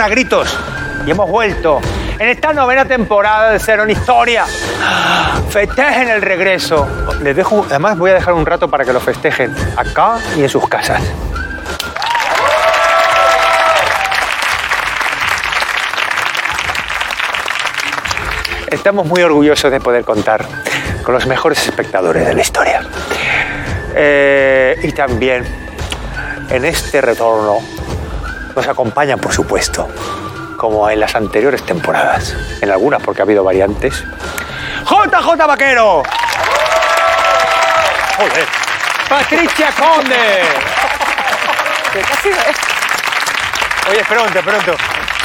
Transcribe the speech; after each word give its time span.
a 0.00 0.08
gritos 0.08 0.58
y 1.04 1.10
hemos 1.10 1.28
vuelto 1.28 1.78
en 2.18 2.28
esta 2.28 2.54
novena 2.54 2.86
temporada 2.86 3.50
de 3.50 3.58
Cero 3.58 3.82
en 3.82 3.90
Historia. 3.90 4.46
Festejen 5.50 6.08
el 6.08 6.22
regreso. 6.22 6.88
Les 7.20 7.36
dejo, 7.36 7.66
además 7.68 7.98
voy 7.98 8.10
a 8.12 8.14
dejar 8.14 8.32
un 8.32 8.46
rato 8.46 8.68
para 8.68 8.86
que 8.86 8.92
lo 8.92 9.00
festejen 9.00 9.54
acá 9.76 10.18
y 10.34 10.42
en 10.42 10.48
sus 10.48 10.66
casas. 10.66 11.02
Estamos 18.70 19.04
muy 19.04 19.22
orgullosos 19.22 19.70
de 19.70 19.78
poder 19.78 20.04
contar 20.04 20.46
con 21.02 21.12
los 21.12 21.26
mejores 21.26 21.66
espectadores 21.66 22.26
de 22.26 22.34
la 22.34 22.40
historia. 22.40 22.80
Eh, 23.94 24.80
y 24.82 24.92
también 24.92 25.44
en 26.48 26.64
este 26.64 27.02
retorno 27.02 27.58
nos 28.54 28.66
acompañan, 28.68 29.18
por 29.18 29.32
supuesto, 29.32 29.88
como 30.56 30.88
en 30.90 31.00
las 31.00 31.14
anteriores 31.14 31.62
temporadas, 31.64 32.34
en 32.60 32.70
algunas 32.70 33.02
porque 33.02 33.22
ha 33.22 33.24
habido 33.24 33.42
variantes. 33.44 34.04
JJ 34.84 35.46
Vaquero. 35.46 36.02
Joder. 38.16 38.46
Patricia 39.08 39.68
Conde. 39.78 40.42
Oye, 43.90 44.04
pronto, 44.08 44.40
pronto. 44.42 44.74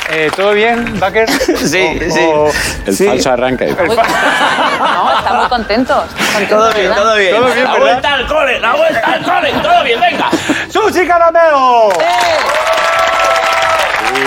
Eh, 0.09 0.31
¿Todo 0.35 0.51
bien, 0.53 0.97
Baker? 0.99 1.29
Sí, 1.57 1.99
O- 2.01 2.11
sí. 2.13 2.19
o- 2.33 2.51
El 2.85 2.95
sí. 2.95 3.05
falso 3.07 3.31
arranque. 3.31 3.65
No, 3.67 5.17
están 5.17 5.37
muy 5.37 5.47
contentos. 5.49 6.05
Todo 6.49 6.71
bien, 6.73 6.93
todo 6.95 7.15
bien. 7.15 7.35
Todo 7.35 7.45
bien, 7.53 7.63
la 7.63 7.71
¿verdad? 7.73 7.79
vuelta 7.79 8.13
al 8.13 8.27
cole, 8.27 8.59
la 8.59 8.73
vuelta 8.75 9.07
al 9.11 9.23
cole, 9.23 9.51
todo 9.61 9.83
bien, 9.83 9.99
venga. 9.99 10.29
¡Susi 10.69 11.05
Caramelo! 11.07 11.89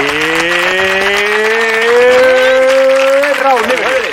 Y... 0.00 0.02
Raúl 3.42 3.62
Liberty. 3.68 4.10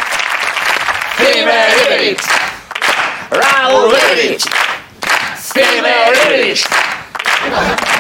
Raúl 3.32 3.94
Leverich. 3.94 4.46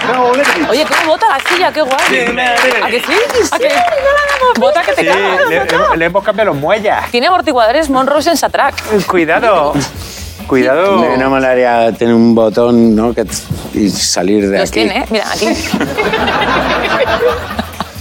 Raúl 0.08 0.38
Liberty. 0.38 0.61
Oye, 0.69 0.85
¿cómo 0.85 1.05
bota 1.11 1.25
la 1.30 1.39
silla? 1.49 1.71
¡Qué 1.71 1.81
guay! 1.81 2.35
¿A 2.83 2.88
que 2.89 2.99
sí? 3.02 3.13
¿A 3.52 3.59
que 3.59 3.69
Bota 4.59 4.81
que 4.81 4.93
te 4.93 5.02
Sí, 5.02 5.08
cagas. 5.08 5.89
le, 5.91 5.97
le 5.97 6.05
hemos 6.05 6.23
cambiado 6.23 6.52
los 6.52 6.59
muelles. 6.59 6.93
Tiene 7.11 7.27
amortiguadores 7.27 7.89
Monrose 7.89 8.30
en 8.31 8.38
Satrac. 8.38 8.75
Cuidado. 9.08 9.73
Cuidado. 10.47 10.97
Me 10.99 11.17
no 11.17 11.30
molaría 11.30 11.91
tener 11.93 12.13
un 12.13 12.33
botón 12.33 12.95
¿no? 12.95 13.13
que, 13.13 13.25
y 13.73 13.89
salir 13.89 14.49
de 14.49 14.59
Los 14.59 14.69
aquí. 14.69 14.80
tiene, 14.85 14.99
¿eh? 14.99 15.05
Mira, 15.09 15.25
aquí. 15.31 15.47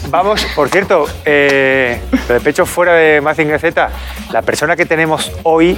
Vamos, 0.09 0.45
por 0.55 0.69
cierto, 0.69 1.07
eh, 1.25 2.01
de 2.29 2.41
pecho 2.41 2.65
fuera 2.65 2.95
de 2.95 3.21
Mazinger 3.21 3.59
Z, 3.59 3.91
la 4.31 4.43
persona 4.43 4.77
que 4.77 4.87
tenemos 4.87 5.33
hoy 5.43 5.77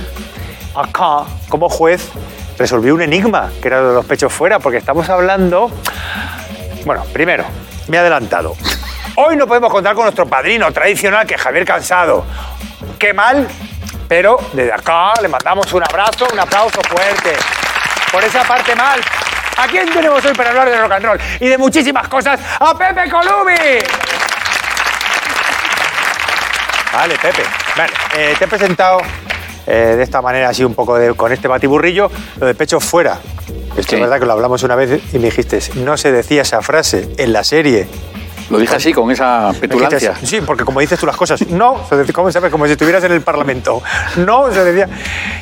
acá 0.74 1.24
como 1.48 1.68
juez 1.70 2.10
resolvió 2.58 2.94
un 2.94 3.02
enigma, 3.02 3.50
que 3.62 3.68
era 3.68 3.82
de 3.82 3.94
los 3.94 4.04
pechos 4.04 4.32
fuera, 4.32 4.58
porque 4.58 4.78
estamos 4.78 5.08
hablando... 5.08 5.70
Bueno, 6.84 7.04
primero, 7.12 7.44
me 7.88 7.96
he 7.96 8.00
adelantado. 8.00 8.54
Hoy 9.16 9.36
no 9.36 9.46
podemos 9.46 9.72
contar 9.72 9.94
con 9.94 10.04
nuestro 10.04 10.26
padrino 10.26 10.70
tradicional, 10.72 11.26
que 11.26 11.34
es 11.34 11.40
Javier 11.40 11.64
Cansado. 11.64 12.24
Qué 12.98 13.14
mal, 13.14 13.48
pero 14.08 14.38
desde 14.52 14.72
acá 14.72 15.14
le 15.22 15.28
mandamos 15.28 15.72
un 15.72 15.82
abrazo, 15.82 16.26
un 16.32 16.38
aplauso 16.38 16.80
fuerte. 16.82 17.32
Por 18.12 18.22
esa 18.24 18.42
parte 18.44 18.74
mal. 18.76 19.00
¿A 19.56 19.66
quién 19.66 19.90
tenemos 19.90 20.24
hoy 20.24 20.34
para 20.34 20.50
hablar 20.50 20.70
de 20.70 20.80
rock 20.80 20.92
and 20.92 21.04
roll 21.04 21.20
y 21.40 21.48
de 21.48 21.58
muchísimas 21.58 22.06
cosas? 22.06 22.38
¡A 22.60 22.78
Pepe 22.78 23.10
Colubi! 23.10 24.17
Vale, 26.92 27.14
Pepe. 27.20 27.42
Vale, 27.76 27.92
eh, 28.16 28.34
te 28.38 28.44
he 28.44 28.48
presentado 28.48 28.98
eh, 29.66 29.94
de 29.96 30.02
esta 30.02 30.22
manera, 30.22 30.48
así 30.48 30.64
un 30.64 30.74
poco 30.74 30.96
de- 30.96 31.14
con 31.14 31.30
este 31.32 31.46
batiburrillo, 31.48 32.10
lo 32.40 32.46
de 32.46 32.54
pecho 32.54 32.80
fuera. 32.80 33.18
Es 33.76 33.84
que 33.86 33.90
Sí. 33.90 33.94
es 33.96 34.00
verdad 34.00 34.18
que 34.18 34.26
lo 34.26 34.32
hablamos 34.32 34.62
una 34.62 34.74
vez 34.74 35.00
y 35.12 35.18
me 35.18 35.26
dijiste, 35.26 35.60
no 35.76 35.96
se 35.96 36.10
decía 36.10 36.42
esa 36.42 36.62
frase 36.62 37.10
en 37.18 37.32
la 37.32 37.44
serie. 37.44 37.86
Lo 38.50 38.58
dije 38.58 38.76
así, 38.76 38.92
con 38.92 39.10
esa 39.10 39.52
petulancia. 39.60 40.14
sí, 40.22 40.40
porque 40.40 40.64
como 40.64 40.80
dices 40.80 40.98
tú 40.98 41.06
las 41.06 41.16
cosas, 41.16 41.46
no, 41.48 41.84
se 41.88 41.96
decía, 41.96 42.12
¿cómo 42.14 42.30
sabes? 42.32 42.50
Como 42.50 42.66
si 42.66 42.72
estuvieras 42.72 43.04
en 43.04 43.12
el 43.12 43.20
Parlamento. 43.20 43.82
No, 44.16 44.50
se 44.52 44.64
decía. 44.64 44.88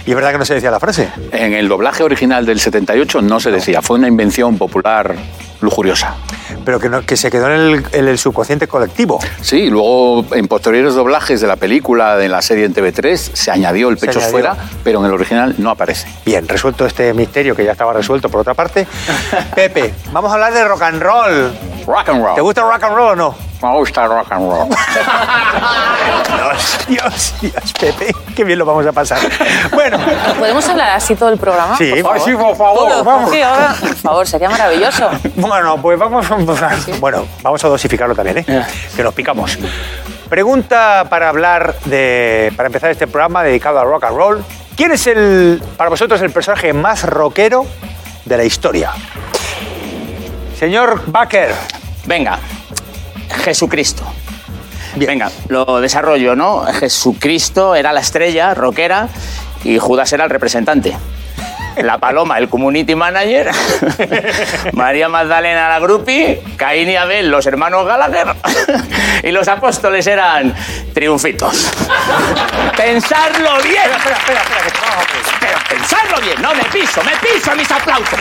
Y 0.05 0.11
es 0.11 0.15
verdad 0.17 0.33
que 0.33 0.39
no 0.39 0.45
se 0.45 0.55
decía 0.55 0.71
la 0.71 0.81
frase. 0.81 1.09
En 1.33 1.53
el 1.55 1.69
doblaje 1.69 2.03
original 2.03 2.45
del 2.47 2.61
78 2.61 3.23
no 3.23 3.41
se 3.41 3.51
decía, 3.51 3.83
fue 3.83 3.99
una 3.99 4.09
invención 4.09 4.59
popular 4.59 5.15
lujuriosa. 5.61 6.15
Pero 6.65 6.79
que, 6.79 6.89
no- 6.89 7.01
que 7.03 7.17
se 7.17 7.31
quedó 7.31 7.47
en 7.47 7.61
el, 7.61 7.85
en 7.93 8.09
el 8.09 8.19
subconsciente 8.19 8.69
colectivo. 8.69 9.19
Sí, 9.41 9.71
luego 9.71 10.25
en 10.35 10.49
posteriores 10.49 10.95
doblajes 10.95 11.41
de 11.41 11.47
la 11.47 11.57
película, 11.57 12.17
de 12.17 12.29
la 12.29 12.43
serie 12.43 12.65
en 12.67 12.75
TV3, 12.75 13.17
se 13.17 13.51
añadió 13.51 13.89
el 13.89 13.97
pecho 13.97 14.19
añadió. 14.19 14.31
fuera, 14.33 14.57
pero 14.85 15.01
en 15.01 15.07
el 15.07 15.13
original 15.13 15.55
no 15.59 15.71
aparece. 15.71 16.09
Bien, 16.27 16.47
resuelto 16.47 16.85
este 16.87 17.13
misterio 17.15 17.55
que 17.57 17.65
ya 17.65 17.73
estaba 17.73 17.93
resuelto 17.93 18.29
por 18.29 18.41
otra 18.41 18.55
parte. 18.55 18.87
Pepe, 19.55 19.95
vamos 20.13 20.31
a 20.31 20.35
hablar 20.35 20.53
de 20.53 20.65
rock 20.65 20.83
and 20.83 21.03
roll. 21.03 21.53
Rock 21.87 22.09
and 22.11 22.23
roll. 22.25 22.35
¿Te 22.35 22.41
gusta 22.41 22.63
rock 22.63 22.83
and 22.83 22.95
roll 22.95 22.96
o 22.99 23.17
no? 23.17 23.35
Me 23.63 23.71
gusta 23.79 24.05
el 24.05 24.11
rock 24.11 24.33
and 24.33 24.51
roll. 24.51 24.69
Dios, 26.37 26.79
Dios, 26.89 27.35
Dios, 27.41 27.73
Pepe, 27.81 28.15
qué 28.35 28.45
bien 28.45 28.59
lo 28.59 28.65
vamos 28.67 28.87
a 28.87 28.93
pasar. 28.93 29.19
Bueno, 29.73 29.99
¿Podemos 30.39 30.69
hablar 30.69 30.91
así 30.91 31.15
todo 31.15 31.31
el 31.31 31.39
programa? 31.39 31.77
sí, 31.77 31.91
por 31.91 32.03
favor? 32.03 32.21
sí, 32.21 32.33
por 32.37 32.57
favor, 32.57 32.89
Todo, 32.89 33.05
vamos. 33.05 33.31
sí, 33.31 33.41
ahora, 33.43 33.75
por 33.81 33.95
favor, 33.97 34.27
sería 34.27 34.51
maravilloso. 34.51 35.11
Bueno, 35.37 35.81
pues 35.81 35.99
vamos 35.99 36.31
a. 36.31 36.71
Bueno, 37.01 37.27
vamos 37.43 37.65
a 37.65 37.69
dosificarlo 37.69 38.15
también, 38.15 38.39
¿eh? 38.39 38.67
Que 38.95 39.03
nos 39.03 39.15
picamos. 39.15 39.59
Pregunta 40.29 41.07
para 41.09 41.29
hablar 41.29 41.77
de. 41.87 42.53
para 42.57 42.67
empezar 42.69 42.91
este 42.91 43.07
programa 43.07 43.43
dedicado 43.43 43.81
al 43.81 43.87
rock 43.89 44.05
and 44.05 44.17
roll. 44.17 44.45
¿Quién 44.77 44.93
es 44.93 45.07
el, 45.07 45.63
para 45.77 45.89
vosotros, 45.89 46.21
el 46.21 46.31
personaje 46.31 46.73
más 46.75 47.05
rockero 47.05 47.65
de 48.27 48.37
la 48.37 48.45
historia? 48.45 48.91
Señor 50.59 51.03
Baker. 51.07 51.55
Venga, 52.05 52.39
Jesucristo. 53.45 54.05
Venga, 54.97 55.31
lo 55.49 55.81
desarrollo, 55.81 56.35
¿no? 56.35 56.65
Jesucristo 56.65 57.75
era 57.75 57.93
la 57.93 58.01
estrella 58.01 58.55
rockera 58.55 59.09
y 59.63 59.79
Judas 59.79 60.13
era 60.13 60.25
el 60.25 60.31
representante. 60.31 60.97
La 61.83 61.99
Paloma, 61.99 62.39
el 62.39 62.49
community 62.49 62.95
manager, 62.95 63.51
María 64.73 65.11
Magdalena, 65.11 65.69
la 65.69 65.79
groupie, 65.79 66.43
Caín 66.57 66.89
y 66.89 66.97
Abel, 66.97 67.31
los 67.31 67.45
hermanos 67.45 67.87
Gallagher, 67.87 68.35
y 69.23 69.31
los 69.31 69.47
apóstoles 69.47 70.07
eran 70.07 70.55
triunfitos. 70.95 71.71
Pensarlo 72.75 73.63
bien. 73.63 73.91
Espera, 73.95 74.17
espera, 74.17 74.41
espera, 74.41 75.01
a. 75.01 75.39
Pero 75.39 75.59
pensarlo 75.69 76.21
bien, 76.23 76.41
no 76.41 76.55
me 76.55 76.65
piso, 76.65 77.03
me 77.05 77.13
piso 77.17 77.55
mis 77.55 77.71
aplausos. 77.71 78.21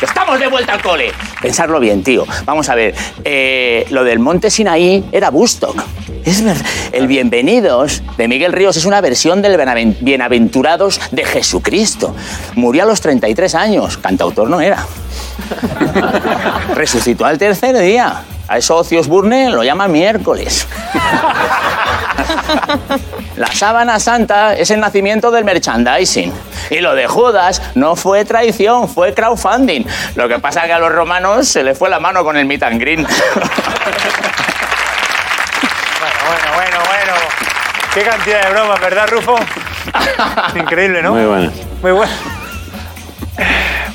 Estamos 0.00 0.38
de 0.38 0.46
vuelta 0.46 0.74
al 0.74 0.82
cole. 0.82 1.12
Pensarlo 1.44 1.78
bien, 1.78 2.02
tío. 2.02 2.24
Vamos 2.46 2.70
a 2.70 2.74
ver, 2.74 2.94
eh, 3.22 3.84
lo 3.90 4.02
del 4.02 4.18
Monte 4.18 4.50
Sinaí 4.50 5.04
era 5.12 5.28
Bustock. 5.28 5.76
Es 6.24 6.42
verdad. 6.42 6.64
El 6.90 7.06
Bienvenidos 7.06 8.02
de 8.16 8.28
Miguel 8.28 8.50
Ríos 8.50 8.78
es 8.78 8.86
una 8.86 9.02
versión 9.02 9.42
del 9.42 9.58
Bienaventurados 10.00 10.98
de 11.10 11.22
Jesucristo. 11.22 12.16
Murió 12.54 12.84
a 12.84 12.86
los 12.86 13.02
33 13.02 13.54
años. 13.56 13.98
Cantautor 13.98 14.48
no 14.48 14.62
era. 14.62 14.86
Resucitó 16.74 17.24
al 17.24 17.38
tercer 17.38 17.78
día. 17.78 18.22
A 18.46 18.58
eso 18.58 18.76
Ozzy 18.76 18.98
Osbourne 18.98 19.48
lo 19.50 19.64
llama 19.64 19.88
miércoles. 19.88 20.68
La 23.36 23.48
sábana 23.48 23.98
santa 23.98 24.54
es 24.54 24.70
el 24.70 24.80
nacimiento 24.80 25.30
del 25.30 25.44
merchandising. 25.44 26.32
Y 26.70 26.80
lo 26.80 26.94
de 26.94 27.06
Judas 27.06 27.60
no 27.74 27.96
fue 27.96 28.24
traición, 28.24 28.88
fue 28.88 29.12
crowdfunding. 29.12 29.84
Lo 30.14 30.28
que 30.28 30.38
pasa 30.38 30.60
es 30.60 30.66
que 30.66 30.72
a 30.72 30.78
los 30.78 30.92
romanos 30.92 31.48
se 31.48 31.64
les 31.64 31.76
fue 31.76 31.90
la 31.90 31.98
mano 31.98 32.22
con 32.22 32.36
el 32.36 32.46
meet 32.46 32.62
and 32.62 32.80
green. 32.80 33.02
Bueno, 33.02 33.18
bueno, 36.26 36.54
bueno, 36.54 36.78
bueno. 36.86 37.12
Qué 37.92 38.02
cantidad 38.02 38.44
de 38.44 38.52
bromas, 38.52 38.80
¿verdad, 38.80 39.08
Rufo? 39.08 39.36
Increíble, 40.56 41.02
¿no? 41.02 41.12
Muy 41.12 41.24
buena. 41.24 41.50
Muy 41.82 41.92
bueno. 41.92 42.12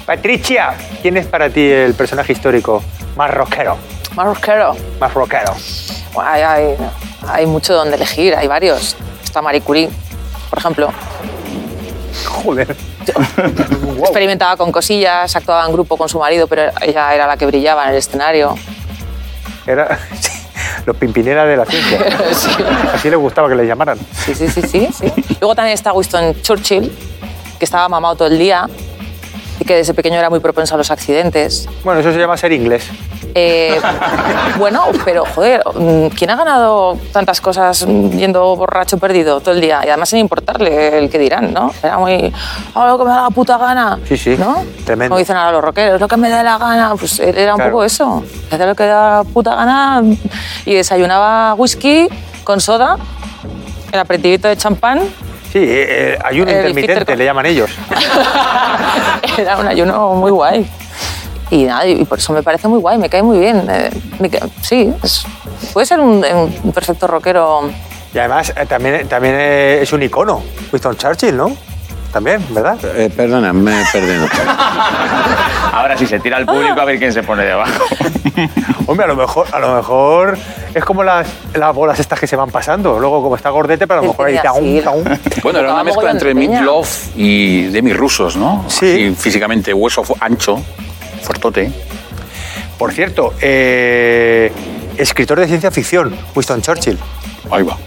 Patricia, 0.09 0.73
¿quién 1.03 1.17
es 1.17 1.27
para 1.27 1.51
ti 1.51 1.61
el 1.69 1.93
personaje 1.93 2.33
histórico 2.33 2.81
más 3.15 3.29
rockero? 3.29 3.77
Más 4.15 4.25
rockero. 4.25 4.75
Más 4.99 5.13
rockero. 5.13 5.53
Bueno, 6.13 6.27
Hay, 6.31 6.41
hay, 6.41 6.77
hay 7.27 7.45
mucho 7.45 7.75
donde 7.75 7.95
elegir, 7.95 8.35
hay 8.35 8.47
varios. 8.47 8.95
Está 9.23 9.43
Marie 9.43 9.61
Curie, 9.61 9.87
por 10.49 10.57
ejemplo. 10.57 10.91
Joder. 12.25 12.75
Experimentaba 13.99 14.57
con 14.57 14.71
cosillas, 14.71 15.35
actuaba 15.35 15.67
en 15.67 15.73
grupo 15.73 15.95
con 15.95 16.09
su 16.09 16.17
marido, 16.17 16.47
pero 16.47 16.71
ella 16.81 17.13
era 17.13 17.27
la 17.27 17.37
que 17.37 17.45
brillaba 17.45 17.83
en 17.83 17.91
el 17.91 17.97
escenario. 17.97 18.55
Era 19.67 19.99
sí, 20.19 20.31
los 20.87 20.95
pimpineras 20.97 21.47
de 21.47 21.55
la 21.55 21.65
ciencia. 21.67 21.99
Sí. 22.33 22.49
Así 22.95 23.11
le 23.11 23.15
gustaba 23.15 23.47
que 23.47 23.53
le 23.53 23.67
llamaran. 23.67 23.99
Sí, 24.25 24.33
sí, 24.33 24.47
sí, 24.47 24.63
sí, 24.63 24.89
sí. 24.91 25.13
Luego 25.39 25.53
también 25.53 25.75
está 25.75 25.93
Winston 25.93 26.41
Churchill, 26.41 26.91
que 27.59 27.65
estaba 27.65 27.87
mamado 27.87 28.15
todo 28.15 28.27
el 28.29 28.39
día 28.39 28.67
que 29.69 29.75
desde 29.75 29.93
pequeño 29.93 30.17
era 30.17 30.31
muy 30.31 30.39
propenso 30.39 30.73
a 30.73 30.79
los 30.79 30.89
accidentes. 30.89 31.69
Bueno, 31.83 31.99
eso 31.99 32.11
se 32.11 32.17
llama 32.17 32.35
ser 32.37 32.51
inglés. 32.53 32.89
Eh, 33.35 33.79
bueno, 34.57 34.85
pero 35.05 35.25
joder, 35.35 35.61
mm, 35.75 36.07
¿quién 36.07 36.31
ha 36.31 36.35
ganado 36.35 36.97
tantas 37.13 37.39
cosas 37.39 37.85
mm, 37.87 38.17
yendo 38.17 38.55
borracho 38.55 38.97
perdido 38.97 39.41
todo 39.41 39.53
el 39.53 39.61
día? 39.61 39.81
Y 39.85 39.89
además 39.89 40.09
sin 40.09 40.17
importarle 40.17 40.97
el 40.97 41.07
que 41.11 41.19
dirán, 41.19 41.53
¿no? 41.53 41.71
Era 41.83 41.99
muy, 41.99 42.33
"Ah, 42.73 42.87
lo 42.87 42.97
que 42.97 43.03
me 43.03 43.11
da 43.11 43.21
la 43.21 43.29
puta 43.29 43.59
gana. 43.59 43.99
Sí, 44.07 44.17
sí, 44.17 44.35
¿No? 44.39 44.63
tremendo. 44.85 45.11
Como 45.13 45.19
dicen 45.19 45.37
ahora 45.37 45.51
los 45.51 45.63
rockeros, 45.63 46.01
lo 46.01 46.07
que 46.07 46.17
me 46.17 46.29
da 46.31 46.41
la 46.41 46.57
gana. 46.57 46.95
Pues 46.95 47.19
era 47.19 47.51
un 47.53 47.57
Claro. 47.59 47.71
poco 47.71 47.83
eso. 47.83 48.23
Hacía 48.49 48.65
lo 48.65 48.73
que 48.73 48.85
da 48.87 49.17
la 49.19 49.23
puta 49.23 49.53
gana 49.53 50.01
y 50.65 50.73
desayunaba 50.73 51.53
whisky 51.53 52.07
con 52.43 52.59
soda, 52.59 52.97
el 53.91 53.99
aperitivito 53.99 54.47
de 54.47 54.57
champán. 54.57 55.01
Sí, 55.51 55.57
eh, 55.59 56.13
eh, 56.13 56.17
ayuno 56.23 56.51
El 56.51 56.57
intermitente, 56.69 57.15
le 57.15 57.25
llaman 57.25 57.45
ellos. 57.47 57.71
Era 59.37 59.57
un 59.57 59.67
ayuno 59.67 60.13
muy 60.15 60.31
guay. 60.31 60.69
Y 61.51 61.63
nada, 61.63 61.87
y 61.87 62.05
por 62.05 62.19
eso 62.19 62.31
me 62.33 62.43
parece 62.43 62.67
muy 62.67 62.79
guay, 62.79 62.97
me 62.99 63.09
cae 63.09 63.23
muy 63.23 63.39
bien. 63.39 63.65
Eh, 63.69 63.89
me 64.19 64.29
sí, 64.61 64.93
es- 65.03 65.25
puede 65.73 65.85
ser 65.87 65.99
un, 65.99 66.23
un 66.63 66.71
perfecto 66.71 67.07
rockero. 67.07 67.69
Y 68.13 68.17
además 68.19 68.53
eh, 68.55 68.65
también, 68.67 69.07
también 69.07 69.35
es 69.39 69.91
un 69.91 70.03
icono, 70.03 70.43
Winston 70.71 70.95
Churchill, 70.97 71.35
¿no? 71.35 71.55
También, 72.11 72.43
¿verdad? 72.49 72.77
Eh, 72.95 73.09
perdona, 73.15 73.53
me 73.53 73.81
he 73.81 73.85
perdido. 73.91 74.25
Ahora 75.73 75.95
sí 75.97 76.07
se 76.07 76.19
tira 76.19 76.37
al 76.37 76.45
público 76.45 76.79
a 76.81 76.85
ver 76.85 76.97
quién 76.97 77.13
se 77.13 77.21
pone 77.23 77.43
debajo. 77.45 77.85
Hombre, 78.87 79.05
a 79.05 79.07
lo 79.07 79.15
mejor, 79.15 79.45
a 79.51 79.59
lo 79.59 79.75
mejor 79.75 80.37
es 80.73 80.83
como 80.83 81.03
las, 81.03 81.27
las 81.53 81.73
bolas 81.75 81.99
estas 81.99 82.19
que 82.19 82.25
se 82.25 82.35
van 82.35 82.49
pasando. 82.49 82.99
Luego, 82.99 83.21
como 83.21 83.35
está 83.35 83.51
gordete, 83.51 83.85
pero 83.85 83.99
a 83.99 84.03
lo 84.03 84.09
mejor 84.09 84.27
ahí 84.27 84.37
así. 84.37 84.81
taún. 84.83 85.03
Bueno, 85.43 85.59
era 85.59 85.73
una 85.73 85.83
mezcla 85.83 86.09
entre. 86.11 86.33
Meatloaf 86.33 87.09
y 87.15 87.67
Demi 87.67 87.93
Rusos, 87.93 88.35
¿no? 88.35 88.65
Sí. 88.67 88.91
Así, 88.91 89.15
físicamente 89.15 89.73
hueso 89.73 90.03
ancho, 90.19 90.59
fuertote. 91.21 91.71
Por 92.77 92.91
cierto, 92.91 93.33
eh, 93.41 94.51
escritor 94.97 95.39
de 95.39 95.47
ciencia 95.47 95.69
ficción, 95.69 96.15
Winston 96.35 96.61
Churchill. 96.61 96.97
Ahí 97.51 97.63
va. 97.63 97.77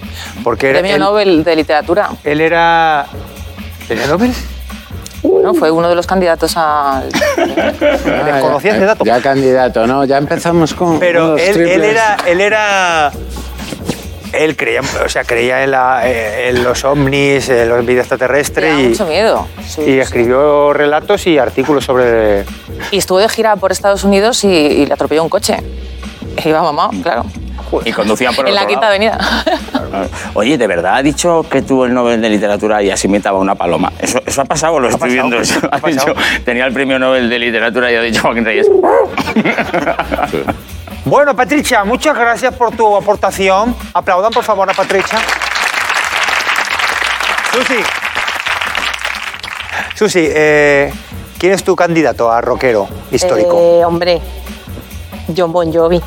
Porque 0.45 0.71
era- 0.71 0.79
Premio 0.81 0.95
él, 0.97 1.01
Nobel 1.01 1.45
de 1.45 1.57
Literatura. 1.57 2.11
él 2.25 2.41
era... 2.41 3.07
¿Era 3.93 4.07
Nobel? 4.07 4.33
¿no? 5.43 5.55
Fue 5.55 5.71
uno 5.71 5.89
de 5.89 5.95
los 5.95 6.07
candidatos 6.07 6.57
al. 6.57 7.09
¿Desconocías 7.37 8.77
ese 8.77 8.85
dato? 8.85 9.05
Ya 9.05 9.21
candidato, 9.21 9.87
¿no? 9.87 10.05
Ya 10.05 10.19
empezamos 10.19 10.75
con. 10.75 10.99
Pero 10.99 11.37
él, 11.37 11.85
era, 11.85 12.17
él 12.27 12.41
era. 12.41 13.11
Él 14.33 14.57
creía, 14.57 14.81
o 15.05 15.09
sea, 15.11 15.25
creía 15.25 15.63
en, 15.63 15.73
la- 15.73 16.09
eh, 16.09 16.49
en 16.49 16.65
los 16.65 16.85
ovnis, 16.85 17.51
en 17.51 17.69
la 17.69 17.77
vida 17.77 17.87
Me 17.97 17.99
extraterrestre 18.01 18.71
da 18.71 18.81
y, 18.81 18.89
mucho 18.89 19.07
miedo. 19.07 19.47
Sí, 19.67 19.83
y 19.83 19.85
sí. 19.85 20.01
escribió 20.01 20.73
relatos 20.73 21.27
y 21.27 21.39
artículos 21.39 21.85
sobre. 21.85 22.45
Y 22.91 22.99
estuvo 22.99 23.19
de 23.19 23.29
gira 23.29 23.57
por 23.57 23.73
Estados 23.73 24.05
Unidos 24.05 24.43
y, 24.45 24.49
y 24.49 24.87
le 24.87 24.95
atropelló 24.95 25.23
un 25.23 25.29
coche. 25.29 25.57
E 26.37 26.49
Iba 26.49 26.63
mamá, 26.63 26.89
claro. 27.03 27.27
Y 27.85 27.93
conducían 27.93 28.35
por 28.35 28.49
en 28.49 28.55
la 28.55 28.63
otro 28.63 28.69
Quinta 28.71 28.91
lado. 28.91 28.95
Avenida. 28.95 30.09
Oye, 30.35 30.57
¿de 30.59 30.67
verdad 30.67 30.97
ha 30.97 31.03
dicho 31.03 31.45
que 31.51 31.63
tuvo 31.63 31.85
el 31.87 31.95
Nobel 31.95 32.21
de 32.21 32.29
Literatura 32.31 32.83
y 32.83 32.91
así 32.91 33.07
imitaba 33.07 33.39
una 33.39 33.55
paloma? 33.55 33.93
¿Eso, 33.99 34.21
eso 34.25 34.41
ha 34.43 34.45
pasado 34.45 34.79
lo 34.81 34.89
estoy 34.89 35.11
pasado, 35.11 35.29
viendo? 35.29 35.41
Eso 35.41 35.61
ha 35.71 35.77
ha 35.77 35.89
dicho, 35.89 36.07
pasado. 36.07 36.27
tenía 36.45 36.67
el 36.67 36.73
premio 36.73 36.99
Nobel 36.99 37.29
de 37.29 37.39
Literatura 37.39 37.91
y 37.93 37.97
ha 37.97 38.01
dicho 38.03 38.23
Joaquín 38.23 38.45
Reyes. 38.45 38.67
Bueno, 41.05 41.35
Patricia, 41.35 41.85
muchas 41.85 42.17
gracias 42.17 42.55
por 42.55 42.75
tu 42.77 42.97
aportación. 42.97 43.75
Aplaudan, 43.93 44.33
por 44.33 44.45
favor, 44.45 44.71
a 44.71 44.73
Patricia. 44.73 45.19
Susi. 47.53 47.83
Susi, 49.95 50.29
eh, 50.31 50.93
¿quién 51.39 51.53
es 51.53 51.63
tu 51.65 51.77
candidato 51.77 52.31
a 52.31 52.41
rockero 52.41 52.89
histórico? 53.11 53.59
Eh, 53.61 53.85
hombre, 53.85 54.21
John 55.37 55.53
Bon 55.53 55.71
Jovi. 55.73 56.01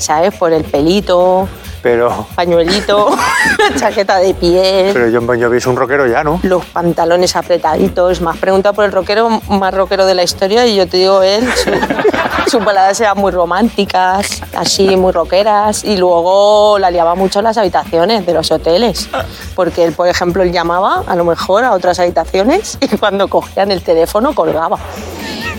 ¿Sabes? 0.00 0.34
Por 0.34 0.52
el 0.52 0.64
pelito, 0.64 1.46
Pero, 1.82 2.26
pañuelito, 2.34 3.10
chaqueta 3.78 4.16
de 4.18 4.32
piel, 4.34 4.92
pero 4.94 5.08
John 5.12 5.26
Bon 5.26 5.40
Jovi 5.40 5.58
es 5.58 5.66
un 5.66 5.76
rockero 5.76 6.06
ya, 6.06 6.24
¿no? 6.24 6.40
los 6.42 6.64
pantalones 6.66 7.36
apretaditos. 7.36 8.20
Me 8.22 8.30
has 8.30 8.38
preguntado 8.38 8.74
por 8.74 8.84
el 8.86 8.92
rockero 8.92 9.28
más 9.48 9.74
rockero 9.74 10.06
de 10.06 10.14
la 10.14 10.22
historia 10.22 10.66
y 10.66 10.74
yo 10.76 10.88
te 10.88 10.96
digo 10.96 11.22
él. 11.22 11.46
su- 11.54 11.70
sus 12.50 12.64
baladas 12.64 12.98
eran 13.00 13.16
muy 13.18 13.30
románticas, 13.30 14.42
así 14.56 14.96
muy 14.96 15.12
rockeras. 15.12 15.84
Y 15.84 15.96
luego 15.98 16.78
la 16.78 16.90
liaba 16.90 17.14
mucho 17.14 17.38
en 17.40 17.44
las 17.44 17.56
habitaciones 17.58 18.24
de 18.26 18.32
los 18.34 18.50
hoteles. 18.50 19.08
Porque 19.54 19.84
él, 19.84 19.92
por 19.92 20.08
ejemplo, 20.08 20.42
él 20.42 20.50
llamaba 20.50 21.04
a 21.06 21.14
lo 21.14 21.24
mejor 21.24 21.64
a 21.64 21.72
otras 21.72 21.98
habitaciones 22.00 22.76
y 22.80 22.88
cuando 22.96 23.28
cogían 23.28 23.70
el 23.70 23.82
teléfono 23.82 24.34
colgaba. 24.34 24.78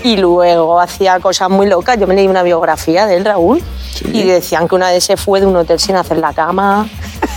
Y 0.04 0.18
luego 0.18 0.80
hacía 0.80 1.20
cosas 1.20 1.50
muy 1.50 1.68
locas. 1.68 1.98
Yo 2.00 2.08
me 2.08 2.16
leí 2.16 2.28
una 2.28 2.44
biografía 2.44 3.06
de 3.06 3.18
él, 3.18 3.26
Raúl, 3.26 3.64
y 4.06 4.24
decían 4.24 4.68
que 4.68 4.76
una 4.76 4.92
vez 4.92 5.04
se 5.04 5.18
fue 5.18 5.40
de 5.40 5.46
un 5.46 5.56
hotel 5.56 5.80
sin 5.80 5.96
hacer 5.96 6.18
la 6.18 6.34
cama 6.34 6.88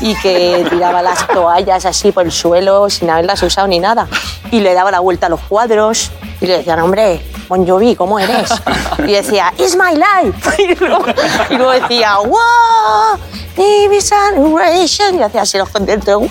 y 0.01 0.15
que 0.17 0.67
tiraba 0.71 1.03
las 1.03 1.27
toallas 1.29 1.85
así 1.85 2.13
por 2.13 2.25
el 2.25 2.33
suelo 2.33 2.89
sin 2.89 3.11
haberlas 3.11 3.43
usado 3.43 3.67
ni 3.69 3.81
nada. 3.81 4.09
Y 4.51 4.61
le 4.61 4.75
daba 4.75 4.91
la 4.91 5.01
vuelta 5.01 5.27
a 5.27 5.31
los 5.31 5.41
cuadros 5.41 6.11
y 6.45 6.47
le 6.47 6.59
decían, 6.59 6.79
hombre, 6.81 7.23
Bon 7.49 7.67
Jovi, 7.67 7.97
¿cómo 7.97 8.19
eres? 8.19 8.51
Y 8.99 9.13
decía, 9.13 9.53
It's 9.59 9.77
my 9.77 9.95
life. 9.95 10.51
Y 10.63 10.75
luego, 10.75 11.07
y 11.51 11.55
luego 11.55 11.73
decía, 11.73 12.19
wow, 12.19 13.19
Divis 13.57 14.11
Generation. 14.11 15.19
Y 15.19 15.23
hacía 15.23 15.43
así 15.43 15.57
los 15.57 15.71
contentos, 15.71 16.19
wow, 16.19 16.29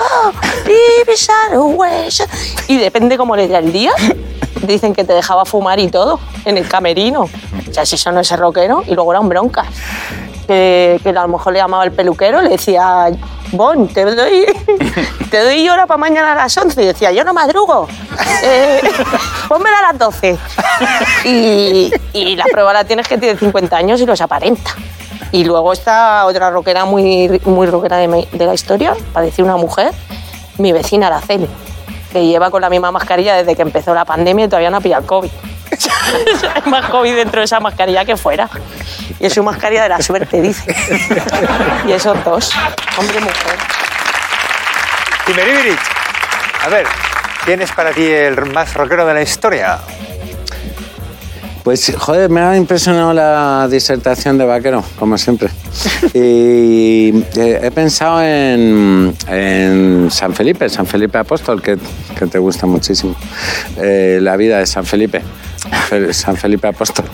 oh, 0.00 0.32
Divis 0.64 1.28
Generation. 1.50 2.28
Y 2.68 2.78
depende 2.78 3.18
cómo 3.18 3.36
le 3.36 3.46
diera 3.46 3.58
el 3.58 3.70
día. 3.70 3.92
Dicen 4.62 4.94
que 4.94 5.04
te 5.04 5.12
dejaba 5.12 5.44
fumar 5.44 5.78
y 5.78 5.88
todo 5.88 6.20
en 6.46 6.56
el 6.56 6.66
camerino. 6.66 7.22
O 7.22 7.72
sea, 7.72 7.84
si 7.84 7.96
eso 7.96 8.10
no 8.12 8.20
es 8.20 8.28
ser 8.28 8.38
rockero. 8.38 8.82
Y 8.86 8.94
luego 8.94 9.12
eran 9.12 9.28
broncas. 9.28 9.66
Que, 10.46 11.00
que 11.02 11.08
a 11.10 11.12
lo 11.22 11.28
mejor 11.28 11.52
le 11.52 11.58
llamaba 11.58 11.84
el 11.84 11.92
peluquero, 11.92 12.42
le 12.42 12.50
decía, 12.50 13.10
Bon, 13.56 13.86
te 13.86 14.04
doy, 14.04 14.46
te 15.30 15.44
doy 15.44 15.68
hora 15.68 15.86
para 15.86 15.98
mañana 15.98 16.32
a 16.32 16.34
las 16.34 16.56
11. 16.56 16.82
Y 16.82 16.86
decía, 16.86 17.12
yo 17.12 17.24
no 17.24 17.32
madrugo. 17.32 17.88
Eh, 18.46 18.80
pónmela 19.48 19.78
a 19.78 19.92
las 19.92 19.98
12. 19.98 20.36
Y, 21.24 21.90
y 22.12 22.36
la 22.36 22.44
prueba 22.44 22.74
la 22.74 22.84
tienes 22.84 23.08
que 23.08 23.16
tiene 23.16 23.38
50 23.38 23.74
años 23.74 24.00
y 24.02 24.06
los 24.06 24.20
aparenta. 24.20 24.72
Y 25.32 25.44
luego 25.44 25.72
está 25.72 26.26
otra 26.26 26.50
rockera 26.50 26.84
muy, 26.84 27.40
muy 27.44 27.66
rockera 27.66 27.96
de 27.96 28.46
la 28.46 28.54
historia, 28.54 28.94
para 29.14 29.24
decir 29.24 29.44
una 29.44 29.56
mujer, 29.56 29.92
mi 30.58 30.72
vecina 30.72 31.06
Araceli, 31.06 31.48
que 32.12 32.26
lleva 32.26 32.50
con 32.50 32.60
la 32.60 32.68
misma 32.68 32.92
mascarilla 32.92 33.34
desde 33.34 33.56
que 33.56 33.62
empezó 33.62 33.94
la 33.94 34.04
pandemia 34.04 34.44
y 34.44 34.48
todavía 34.48 34.68
no 34.68 34.76
ha 34.76 34.80
pillado 34.80 35.00
el 35.02 35.08
COVID. 35.08 35.30
Hay 36.54 36.70
más 36.70 36.90
COVID 36.90 37.14
dentro 37.14 37.40
de 37.40 37.44
esa 37.44 37.60
mascarilla 37.60 38.04
que 38.04 38.16
fuera. 38.16 38.48
Y 39.20 39.26
es 39.26 39.34
su 39.34 39.42
mascarilla 39.42 39.84
de 39.84 39.88
la 39.88 40.02
suerte, 40.02 40.40
dice. 40.40 40.74
Y 41.86 41.92
esos 41.92 42.22
dos, 42.24 42.52
hombre 42.96 43.18
y 43.18 43.20
mujer. 43.20 43.58
Timeribirich. 45.26 45.78
A 46.64 46.68
ver, 46.68 46.86
¿quién 47.44 47.62
es 47.62 47.72
para 47.72 47.92
ti 47.92 48.06
el 48.06 48.44
más 48.46 48.74
rockero 48.74 49.06
de 49.06 49.14
la 49.14 49.22
historia? 49.22 49.78
Pues, 51.64 51.92
joder, 51.96 52.28
me 52.28 52.42
ha 52.42 52.56
impresionado 52.58 53.14
la 53.14 53.66
disertación 53.70 54.36
de 54.36 54.44
Vaquero, 54.44 54.84
como 54.98 55.16
siempre. 55.18 55.48
Y 56.14 57.24
eh, 57.36 57.60
he 57.62 57.70
pensado 57.70 58.22
en, 58.22 59.14
en 59.28 60.08
San 60.10 60.32
Felipe, 60.34 60.68
San 60.68 60.86
Felipe 60.86 61.16
Apóstol, 61.18 61.60
que, 61.62 61.76
que 62.18 62.26
te 62.26 62.38
gusta 62.38 62.66
muchísimo. 62.66 63.16
Eh, 63.78 64.18
la 64.20 64.36
vida 64.36 64.58
de 64.58 64.66
San 64.66 64.84
Felipe, 64.84 65.22
Fe- 65.88 66.12
San 66.12 66.36
Felipe 66.36 66.68
Apóstol. 66.68 67.06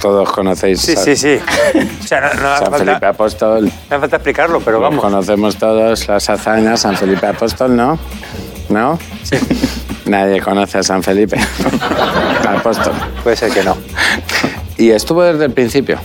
Todos 0.00 0.32
conocéis 0.32 0.80
Sí, 0.80 0.94
sí, 0.96 1.14
sí. 1.16 1.38
O 2.02 2.06
sea, 2.06 2.20
no, 2.22 2.28
no 2.42 2.58
San 2.58 2.72
Felipe 2.72 2.90
falta, 2.92 3.08
Apóstol. 3.10 3.64
no 3.66 3.70
hace 3.90 3.98
falta 4.00 4.16
explicarlo, 4.16 4.60
pero 4.60 4.80
vamos. 4.80 5.00
conocemos 5.00 5.56
todos 5.56 6.08
las 6.08 6.30
hazañas, 6.30 6.80
San 6.80 6.96
Felipe 6.96 7.26
Apóstol, 7.26 7.76
¿no? 7.76 7.98
¿No? 8.68 8.98
Nadie 10.12 10.42
conoce 10.42 10.76
a 10.76 10.82
San 10.82 11.02
Felipe 11.02 11.38
Apóstol. 12.46 12.92
Puede 13.22 13.34
ser 13.34 13.50
que 13.50 13.62
no. 13.64 13.78
Y 14.76 14.90
estuvo 14.90 15.22
desde 15.22 15.46
el 15.46 15.52
principio. 15.52 15.98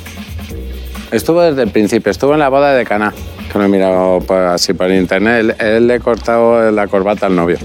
Estuvo 1.12 1.42
desde 1.42 1.64
el 1.64 1.72
principio. 1.72 2.10
Estuvo 2.10 2.32
en 2.34 2.40
la 2.40 2.48
boda 2.48 2.72
de 2.72 2.86
Caná. 2.86 3.14
Que 3.52 3.58
lo 3.60 3.66
he 3.66 3.68
mirado 3.68 4.20
por- 4.22 4.38
así 4.46 4.74
por 4.74 4.90
internet. 4.92 5.40
Él, 5.42 5.56
él 5.60 5.88
le 5.88 5.96
ha 5.96 6.00
cortado 6.00 6.72
la 6.72 6.88
corbata 6.88 7.26
al 7.26 7.36
novio. 7.36 7.58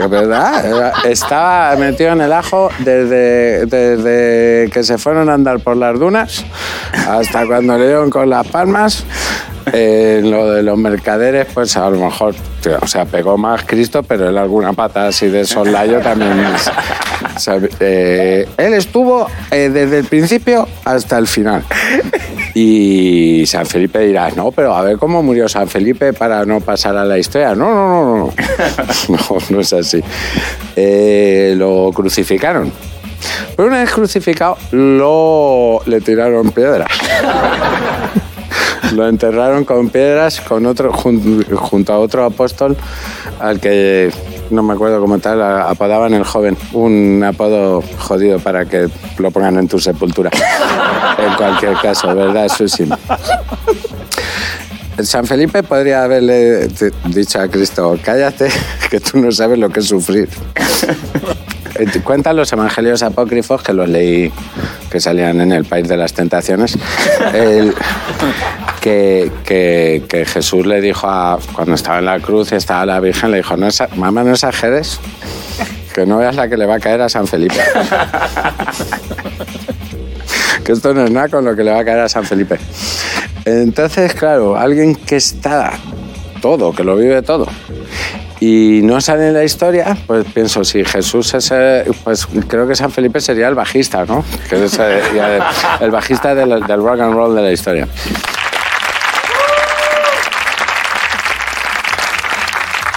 ¿Es 0.00 0.08
verdad? 0.10 0.64
Era- 0.64 0.92
Estaba 1.10 1.74
metido 1.74 2.12
en 2.12 2.20
el 2.20 2.32
ajo 2.32 2.70
desde, 2.78 3.66
desde 3.66 4.70
que 4.70 4.84
se 4.84 4.96
fueron 4.96 5.28
a 5.28 5.34
andar 5.34 5.58
por 5.58 5.76
las 5.76 5.98
dunas 5.98 6.44
hasta 7.08 7.46
cuando 7.46 7.76
le 7.78 7.86
dieron 7.86 8.10
con 8.10 8.30
las 8.30 8.46
palmas. 8.46 9.04
Eh, 9.72 10.20
lo 10.24 10.50
de 10.50 10.62
los 10.62 10.76
mercaderes, 10.78 11.46
pues 11.52 11.76
a 11.76 11.88
lo 11.90 11.98
mejor, 11.98 12.34
tío, 12.62 12.78
o 12.80 12.86
sea, 12.86 13.04
pegó 13.04 13.36
más 13.38 13.62
Cristo, 13.64 14.02
pero 14.02 14.28
él 14.28 14.38
alguna 14.38 14.72
pata 14.72 15.06
así 15.08 15.28
de 15.28 15.44
soslayo 15.44 16.00
también. 16.00 16.32
es- 16.54 16.70
sabe- 17.42 17.70
eh, 17.80 18.48
él 18.56 18.74
estuvo 18.74 19.26
eh, 19.50 19.70
desde 19.72 19.98
el 20.00 20.04
principio 20.04 20.66
hasta 20.84 21.18
el 21.18 21.26
final. 21.26 21.64
Y 22.54 23.44
San 23.46 23.64
Felipe 23.66 23.98
dirá, 24.00 24.28
no, 24.36 24.50
pero 24.52 24.74
a 24.74 24.82
ver 24.82 24.98
cómo 24.98 25.22
murió 25.22 25.48
San 25.48 25.68
Felipe 25.68 26.12
para 26.12 26.44
no 26.44 26.60
pasar 26.60 26.96
a 26.96 27.04
la 27.04 27.16
historia. 27.18 27.54
No, 27.54 27.72
no, 27.72 28.04
no, 28.04 28.16
no. 28.16 28.34
No, 29.08 29.38
no 29.50 29.60
es 29.60 29.72
así. 29.72 30.02
Eh, 30.76 31.54
lo 31.56 31.90
crucificaron. 31.94 32.70
Pero 33.56 33.68
una 33.68 33.80
vez 33.80 33.90
crucificado, 33.92 34.58
lo, 34.72 35.80
le 35.86 36.00
tiraron 36.00 36.50
piedras. 36.50 36.88
Lo 38.94 39.06
enterraron 39.08 39.64
con 39.64 39.88
piedras 39.90 40.40
con 40.40 40.66
otro, 40.66 40.92
jun- 40.92 41.46
junto 41.54 41.92
a 41.92 41.98
otro 41.98 42.24
apóstol 42.24 42.76
al 43.40 43.60
que 43.60 44.12
no 44.50 44.62
me 44.62 44.74
acuerdo 44.74 45.00
cómo 45.00 45.18
tal, 45.18 45.40
apodaban 45.40 46.12
el 46.14 46.24
joven. 46.24 46.56
Un 46.72 47.22
apodo 47.24 47.82
jodido 47.98 48.38
para 48.40 48.66
que 48.66 48.88
lo 49.18 49.30
pongan 49.30 49.58
en 49.58 49.68
tu 49.68 49.78
sepultura. 49.78 50.30
En 51.18 51.34
cualquier 51.34 51.74
caso, 51.74 52.12
¿verdad, 52.16 52.48
Susi? 52.48 52.88
San 55.02 55.24
Felipe 55.26 55.62
podría 55.62 56.02
haberle 56.04 56.68
dicho 57.06 57.40
a 57.40 57.48
Cristo, 57.48 57.98
cállate, 58.02 58.48
que 58.90 58.98
tú 59.00 59.18
no 59.18 59.30
sabes 59.32 59.58
lo 59.58 59.68
que 59.70 59.80
es 59.80 59.86
sufrir. 59.86 60.28
Eh, 61.78 61.86
Cuentan 62.04 62.36
los 62.36 62.52
evangelios 62.52 63.02
apócrifos, 63.02 63.62
que 63.62 63.72
los 63.72 63.88
leí, 63.88 64.30
que 64.90 65.00
salían 65.00 65.40
en 65.40 65.52
el 65.52 65.64
País 65.64 65.88
de 65.88 65.96
las 65.96 66.12
Tentaciones, 66.12 66.76
el- 67.32 67.74
que, 68.82 70.24
Jesús 70.26 70.66
le 70.66 70.80
dijo, 70.80 71.08
a, 71.08 71.38
cuando 71.52 71.74
estaba 71.74 72.00
en 72.00 72.06
la 72.06 72.20
cruz 72.20 72.52
y 72.52 72.56
estaba 72.56 72.84
la 72.84 73.00
Virgen, 73.00 73.30
le 73.30 73.38
dijo, 73.38 73.56
no, 73.56 73.68
mamá, 73.96 74.24
no 74.24 74.32
exageres, 74.32 75.00
que 75.94 76.04
no 76.04 76.18
veas 76.18 76.34
la 76.34 76.48
que 76.48 76.56
le 76.56 76.66
va 76.66 76.76
a 76.76 76.80
caer 76.80 77.00
a 77.00 77.08
San 77.08 77.26
Felipe. 77.26 77.54
que 80.64 80.72
esto 80.72 80.94
no 80.94 81.04
es 81.04 81.10
nada 81.10 81.28
con 81.28 81.44
lo 81.44 81.54
que 81.54 81.64
le 81.64 81.70
va 81.70 81.80
a 81.80 81.84
caer 81.84 82.00
a 82.00 82.08
San 82.08 82.24
Felipe. 82.24 82.58
Entonces, 83.44 84.14
claro, 84.14 84.56
alguien 84.56 84.94
que 84.94 85.16
está 85.16 85.72
todo, 86.40 86.72
que 86.72 86.82
lo 86.82 86.96
vive 86.96 87.22
todo, 87.22 87.46
y 88.40 88.80
no 88.82 89.00
sale 89.00 89.28
en 89.28 89.34
la 89.34 89.44
historia, 89.44 89.96
pues 90.08 90.24
pienso, 90.34 90.64
si 90.64 90.84
Jesús 90.84 91.32
es, 91.34 91.52
eh, 91.52 91.84
pues 92.02 92.26
creo 92.48 92.66
que 92.66 92.74
San 92.74 92.90
Felipe 92.90 93.20
sería 93.20 93.46
el 93.46 93.54
bajista, 93.54 94.04
¿no? 94.04 94.24
Que 94.48 94.64
es 94.64 94.76
el, 94.80 95.00
el 95.80 95.90
bajista 95.92 96.34
del 96.34 96.82
rock 96.82 97.00
and 97.00 97.14
roll 97.14 97.36
de 97.36 97.42
la 97.42 97.52
historia. 97.52 97.86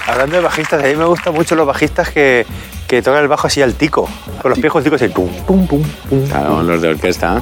Hablando 0.08 0.36
de 0.38 0.42
bajistas, 0.44 0.84
a 0.84 0.88
mí 0.88 0.96
me 0.96 1.06
gustan 1.06 1.34
mucho 1.34 1.56
los 1.56 1.66
bajistas 1.66 2.10
que, 2.10 2.46
que 2.88 3.02
tocan 3.02 3.22
el 3.22 3.28
bajo 3.28 3.48
así 3.48 3.62
al 3.62 3.74
tico, 3.74 4.08
con 4.42 4.50
los 4.52 4.60
pies 4.60 4.72
ticos 4.84 5.02
así, 5.02 5.12
pum, 5.12 5.30
pum, 5.46 5.66
pum, 5.68 5.84
pum. 6.10 6.28
Claro, 6.28 6.62
los 6.64 6.82
de 6.82 6.90
orquesta. 6.90 7.42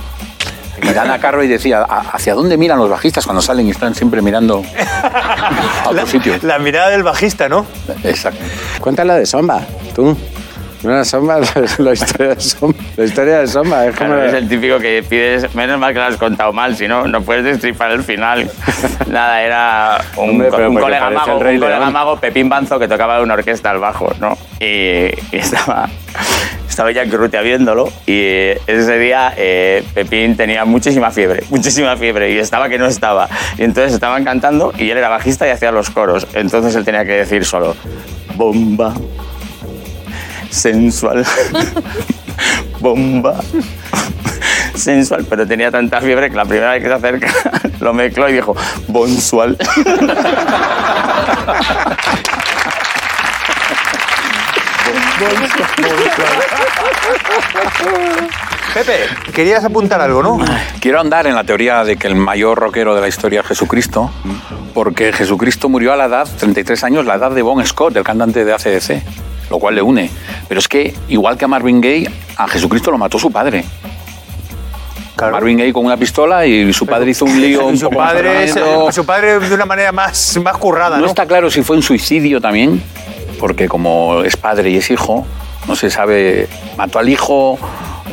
Y 0.82 0.88
Dana 0.93 1.20
Carvey 1.20 1.48
decía, 1.48 1.79
"¿A- 1.88 2.00
¿hacia 2.13 2.34
dónde 2.34 2.58
miran 2.58 2.77
los 2.79 2.89
bajistas 2.89 3.25
cuando 3.25 3.41
salen 3.41 3.67
y 3.67 3.72
están 3.72 3.96
siempre 3.96 4.22
mirando 4.22 4.63
a 4.75 5.89
otro 5.89 6.05
sitio? 6.08 6.36
La 6.41 6.58
mirada 6.60 6.89
del 6.89 7.03
bajista, 7.03 7.48
¿no? 7.48 7.65
Exacto. 8.03 8.39
Cuéntala 8.82 9.15
de 9.15 9.25
Somba, 9.25 9.62
tú. 9.96 10.17
No 10.83 10.91
era 10.91 11.05
Somba, 11.05 11.39
la 11.77 11.93
historia 11.93 12.35
de 12.35 12.41
Somba. 12.41 12.75
La 12.97 13.05
historia 13.05 13.39
de 13.39 13.47
Somba 13.47 13.85
es 13.85 13.95
como... 13.95 14.09
Claro, 14.09 14.25
es 14.25 14.33
el 14.33 14.49
típico 14.49 14.79
que 14.79 15.03
pides, 15.07 15.53
menos 15.55 15.79
mal 15.79 15.93
que 15.93 15.99
lo 15.99 16.05
has 16.05 16.17
contado 16.17 16.51
mal, 16.51 16.75
si 16.75 16.87
no, 16.87 17.07
no 17.07 17.21
puedes 17.21 17.45
destripar 17.45 17.91
el 17.91 18.03
final. 18.03 18.51
Nada, 19.07 19.41
era 19.41 20.01
un, 20.17 20.31
Hombre, 20.31 20.67
un 20.67 20.75
colega, 20.75 21.09
mago, 21.09 21.37
un 21.37 21.59
colega 21.59 21.89
mago, 21.89 22.19
Pepín 22.19 22.49
Banzo, 22.49 22.77
que 22.79 22.87
tocaba 22.89 23.21
una 23.21 23.35
orquesta 23.35 23.71
al 23.71 23.79
bajo, 23.79 24.11
¿no? 24.19 24.37
Y, 24.59 25.05
y 25.31 25.37
estaba, 25.37 25.89
estaba 26.67 26.91
ya 26.91 27.05
Crute 27.05 27.41
viéndolo 27.41 27.89
y 28.05 28.23
ese 28.67 28.97
día 28.97 29.33
eh, 29.37 29.83
Pepín 29.93 30.35
tenía 30.35 30.65
muchísima 30.65 31.11
fiebre, 31.11 31.43
muchísima 31.49 31.95
fiebre 31.95 32.31
y 32.31 32.39
estaba 32.39 32.67
que 32.67 32.77
no 32.77 32.87
estaba. 32.87 33.29
Y 33.57 33.63
entonces 33.63 33.93
estaban 33.93 34.23
cantando 34.23 34.73
y 34.77 34.89
él 34.89 34.97
era 34.97 35.07
bajista 35.07 35.47
y 35.47 35.51
hacía 35.51 35.71
los 35.71 35.89
coros. 35.91 36.27
Entonces 36.33 36.75
él 36.75 36.83
tenía 36.83 37.05
que 37.05 37.13
decir 37.13 37.45
solo, 37.45 37.75
bomba, 38.35 38.93
sensual, 40.53 41.25
bomba, 42.79 43.39
sensual, 44.75 45.25
pero 45.29 45.48
tenía 45.48 45.72
tanta 45.72 46.00
fiebre 46.00 46.29
que 46.29 46.36
la 46.36 46.45
primera 46.45 46.72
vez 46.72 46.83
que 46.83 46.89
se 46.89 46.93
acerca 46.93 47.33
lo 47.79 47.93
mezcló 47.93 48.29
y 48.29 48.33
dijo, 48.33 48.55
bonsual. 48.88 49.57
Pepe, 58.74 59.07
querías 59.33 59.63
apuntar 59.63 60.01
algo, 60.01 60.24
¿no? 60.24 60.39
Quiero 60.79 61.00
andar 61.00 61.27
en 61.27 61.36
la 61.36 61.43
teoría 61.43 61.83
de 61.83 61.95
que 61.95 62.07
el 62.07 62.15
mayor 62.15 62.57
rockero 62.57 62.95
de 62.95 63.01
la 63.01 63.07
historia 63.07 63.41
es 63.41 63.48
Jesucristo, 63.48 64.12
porque 64.74 65.13
Jesucristo 65.13 65.69
murió 65.69 65.93
a 65.93 65.95
la 65.95 66.05
edad, 66.05 66.27
33 66.39 66.83
años, 66.83 67.05
la 67.05 67.15
edad 67.15 67.31
de 67.31 67.43
Bon 67.43 67.63
Scott, 67.65 67.95
el 67.95 68.03
cantante 68.03 68.43
de 68.43 68.53
ACDC, 68.53 69.03
lo 69.53 69.60
cual 69.60 69.75
le 69.75 69.81
une. 69.81 70.10
Pero 70.48 70.60
es 70.60 70.67
que, 70.67 70.93
igual 71.10 71.38
que 71.38 71.45
a 71.45 71.48
Marvin 71.48 71.79
Gaye, 71.79 72.10
a 72.38 72.48
Jesucristo 72.48 72.89
lo 72.91 72.98
mató 72.98 73.19
su 73.19 73.31
padre. 73.31 73.63
Claro. 75.15 75.33
Marvin 75.33 75.57
Gaye 75.60 75.72
con 75.72 75.86
una 75.86 75.95
pistola 75.95 76.45
y 76.45 76.74
su 76.74 76.88
padre 76.88 77.12
hizo 77.12 77.25
un 77.25 77.39
lío 77.39 77.67
un 77.67 77.74
Y 77.75 77.77
su 77.77 77.86
poco 77.86 77.98
padre, 77.98 78.45
es- 78.45 78.53
tremendo. 78.53 78.91
su 78.91 79.05
padre 79.05 79.39
de 79.39 79.53
una 79.53 79.65
manera 79.65 79.91
más, 79.91 80.38
más 80.43 80.57
currada, 80.57 80.95
No 80.98 81.03
¿no? 81.03 81.07
está 81.07 81.25
claro 81.27 81.51
si 81.51 81.62
fue 81.62 81.75
un 81.75 81.83
suicidio 81.83 82.41
también, 82.41 82.81
porque 83.39 83.67
como 83.67 84.24
es 84.24 84.36
padre 84.36 84.72
y 84.72 84.77
es 84.77 84.89
hijo, 84.89 85.25
no 85.67 85.75
se 85.75 85.91
sabe, 85.91 86.48
mató 86.77 86.98
al 86.98 87.07
hijo, 87.10 87.60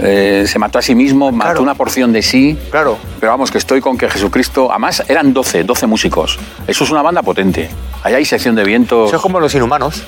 eh, 0.02 0.44
se 0.46 0.58
mató 0.58 0.78
a 0.78 0.82
sí 0.82 0.94
mismo, 0.94 1.32
mató 1.32 1.52
Claro. 1.52 1.62
una 1.62 1.74
porción 1.74 2.12
de 2.12 2.20
sí. 2.20 2.56
Claro. 2.70 2.98
Pero 3.18 3.32
vamos, 3.32 3.50
que 3.50 3.56
estoy 3.58 3.80
con 3.80 3.96
que 3.96 4.08
Jesucristo, 4.10 4.68
además 4.70 5.02
eran 5.08 5.32
12, 5.32 5.64
12 5.64 5.86
músicos. 5.86 6.38
Eso 6.66 6.84
es 6.84 6.90
una 6.90 7.00
banda 7.00 7.22
potente. 7.22 7.70
Ahí 8.02 8.12
hay 8.14 8.24
sección 8.26 8.54
de 8.54 8.64
vientos. 8.64 9.08
Eso 9.08 9.16
es 9.16 9.22
como 9.22 9.40
los 9.40 9.54
inhumanos. 9.54 10.02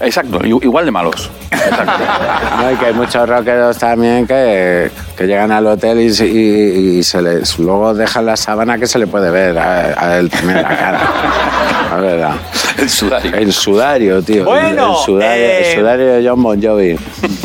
Exacto, 0.00 0.40
igual 0.44 0.84
de 0.84 0.90
malos. 0.90 1.30
Exacto. 1.50 1.92
No, 2.56 2.72
y 2.72 2.76
que 2.76 2.86
hay 2.86 2.94
muchos 2.94 3.28
rockeros 3.28 3.76
también 3.76 4.26
que, 4.26 4.90
que 5.16 5.26
llegan 5.26 5.52
al 5.52 5.66
hotel 5.66 6.00
y, 6.00 6.06
y- 6.24 6.98
y 6.98 7.02
se 7.02 7.20
les, 7.20 7.58
luego 7.58 7.92
dejan 7.92 8.24
la 8.24 8.36
sábana 8.36 8.78
que 8.78 8.86
se 8.86 8.98
le 8.98 9.06
puede 9.06 9.30
ver 9.30 9.58
a, 9.58 9.94
a 9.98 10.16
él 10.18 10.30
también 10.30 10.62
la 10.62 10.68
cara. 10.68 11.00
La 11.90 11.96
verdad. 11.98 12.32
El 12.78 12.88
sudario. 12.90 13.34
El 13.34 13.52
sudario, 13.52 14.22
tío. 14.22 14.44
Bueno, 14.44 14.98
el, 14.98 15.04
sudario, 15.04 15.44
eh, 15.44 15.72
el 15.72 15.78
sudario 15.78 16.06
de 16.14 16.28
John 16.28 16.42
Bon 16.42 16.62
Jovi. 16.62 16.98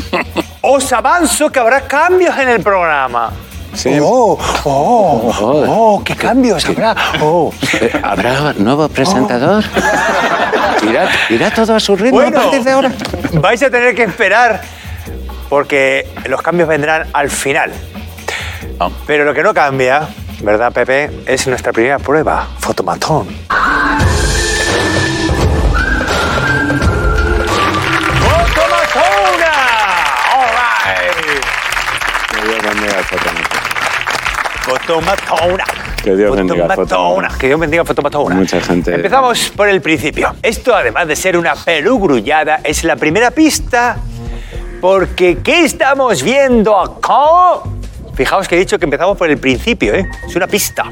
Os 0.61 0.91
avanzo 0.93 1.49
que 1.49 1.59
habrá 1.59 1.81
cambios 1.81 2.37
en 2.37 2.49
el 2.49 2.61
programa. 2.61 3.31
Sí. 3.73 3.97
Oh, 4.01 4.37
oh, 4.65 5.31
Joder. 5.33 5.69
oh, 5.71 6.01
qué 6.03 6.15
cambios 6.15 6.65
habrá. 6.65 6.93
Oh. 7.21 7.51
Eh, 7.79 7.91
¿Habrá 8.03 8.53
nuevo 8.57 8.87
presentador? 8.89 9.63
¿Irá, 10.89 11.09
irá 11.29 11.51
todo 11.51 11.75
a 11.75 11.79
su 11.79 11.95
ritmo 11.95 12.19
Bueno, 12.19 12.39
a 12.39 12.41
partir 12.43 12.63
de 12.63 12.71
ahora? 12.71 12.91
vais 13.33 13.61
a 13.63 13.69
tener 13.69 13.95
que 13.95 14.03
esperar 14.03 14.61
porque 15.49 16.07
los 16.27 16.41
cambios 16.41 16.67
vendrán 16.69 17.07
al 17.13 17.29
final. 17.29 17.71
Ah. 18.79 18.89
Pero 19.05 19.25
lo 19.25 19.33
que 19.33 19.43
no 19.43 19.53
cambia, 19.53 20.07
¿verdad, 20.41 20.71
Pepe? 20.71 21.09
Es 21.25 21.45
nuestra 21.47 21.71
primera 21.73 21.99
prueba, 21.99 22.47
fotomatón. 22.59 23.27
¡Fotomatona! 28.21 29.53
All 30.35 30.47
right. 30.55 31.45
Que 32.29 32.41
Dios 32.47 32.61
bendiga 32.63 32.97
el 32.99 33.03
fotómetro. 33.05 33.59
Fotomatona. 34.61 35.65
Que 36.03 36.15
Dios 36.15 36.35
bendiga 36.35 36.65
el 36.65 36.71
Fotomatona. 36.71 37.29
Que 37.39 37.47
Dios 37.47 37.59
bendiga 37.59 37.85
Fotomatona. 37.85 38.35
Mucha 38.35 38.59
gente- 38.61 38.95
Empezamos 38.95 39.51
por 39.55 39.69
el 39.69 39.81
principio. 39.81 40.33
Esto, 40.41 40.75
además 40.75 41.07
de 41.07 41.15
ser 41.15 41.37
una 41.37 41.53
pelugrullada, 41.55 42.61
es 42.63 42.83
la 42.83 42.95
primera 42.95 43.31
pista 43.31 43.97
porque 44.79 45.37
¿qué 45.43 45.63
estamos 45.65 46.23
viendo 46.23 46.75
acá? 46.79 47.69
Fijaos 48.21 48.47
que 48.47 48.55
he 48.55 48.59
dicho 48.59 48.77
que 48.77 48.85
empezamos 48.85 49.17
por 49.17 49.31
el 49.31 49.39
principio, 49.39 49.95
¿eh? 49.95 50.07
Es 50.27 50.35
una 50.35 50.45
pista. 50.45 50.83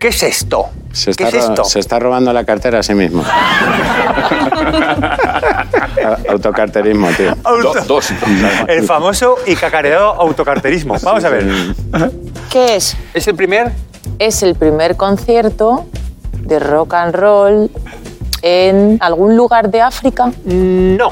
¿Qué 0.00 0.08
es 0.08 0.24
esto? 0.24 0.64
Mm. 0.64 0.92
Se 0.92 1.12
está, 1.12 1.30
¿Qué 1.30 1.38
es 1.38 1.44
esto? 1.44 1.62
se 1.64 1.78
está 1.78 2.00
robando 2.00 2.32
la 2.32 2.42
cartera 2.42 2.80
a 2.80 2.82
sí 2.82 2.94
mismo. 2.96 3.22
Autocarterismo, 6.28 7.08
tío. 7.10 7.36
Auto- 7.44 7.74
Do- 7.74 7.84
dos. 7.86 8.08
El 8.66 8.82
famoso 8.84 9.36
y 9.46 9.54
cacareado 9.54 10.08
autocarterismo. 10.20 10.96
Vamos 11.00 11.22
a 11.24 11.28
ver. 11.28 11.46
¿Qué 12.50 12.74
es? 12.74 12.96
¿Es 13.14 13.28
el 13.28 13.36
primer? 13.36 13.70
Es 14.18 14.42
el 14.42 14.56
primer 14.56 14.96
concierto 14.96 15.86
de 16.40 16.58
rock 16.58 16.94
and 16.94 17.14
roll 17.14 17.70
en 18.42 18.98
algún 19.00 19.36
lugar 19.36 19.70
de 19.70 19.80
África. 19.80 20.32
No. 20.44 21.08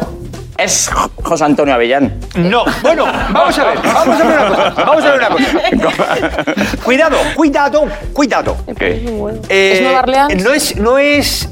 Es 0.61 0.91
José 1.23 1.45
Antonio 1.45 1.75
Avellán. 1.75 2.21
No. 2.35 2.65
Bueno, 2.83 3.07
vamos 3.31 3.59
a 3.59 3.65
ver. 3.65 3.79
Vamos 3.83 4.21
a 4.21 4.25
ver 4.25 4.39
una 4.39 4.49
cosa. 4.49 4.85
Vamos 4.85 5.05
a 5.05 5.11
ver 5.11 5.21
una 5.21 5.29
cosa. 5.29 6.77
Cuidado, 6.85 7.17
cuidado, 7.35 7.89
cuidado. 8.13 8.57
Eh, 8.79 9.73
¿Es 9.75 9.83
Nueva 9.83 10.01
Orleans? 10.01 10.43
No 10.45 10.53
es, 10.53 10.77
no 10.77 10.99
es, 10.99 11.49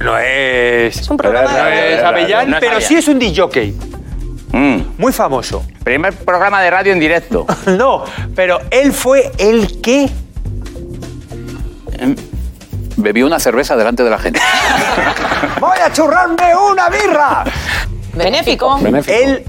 no 0.00 0.18
es. 0.18 0.96
Es 0.98 1.10
un 1.10 1.16
programa 1.16 1.50
no 1.50 1.64
de... 1.64 1.94
es 1.94 2.02
Avellán, 2.04 2.50
No 2.50 2.56
es 2.56 2.60
pero 2.60 2.80
sí 2.80 2.96
es 2.96 3.08
un 3.08 3.18
DJ, 3.18 3.74
Mm. 4.52 4.82
muy 4.98 5.12
famoso. 5.12 5.64
Primer 5.82 6.14
programa 6.14 6.62
de 6.62 6.70
radio 6.70 6.92
en 6.92 7.00
directo. 7.00 7.44
No, 7.66 8.04
pero 8.36 8.60
él 8.70 8.92
fue 8.92 9.32
el 9.38 9.80
que. 9.82 10.08
Bebió 12.96 13.26
una 13.26 13.40
cerveza 13.40 13.74
delante 13.76 14.04
de 14.04 14.10
la 14.10 14.18
gente. 14.18 14.40
¡Voy 15.60 15.76
a 15.84 15.92
churrarme 15.92 16.54
una 16.54 16.88
birra! 16.88 17.44
Benéfico. 18.14 18.78
Benéfico. 18.78 19.16
Él 19.16 19.44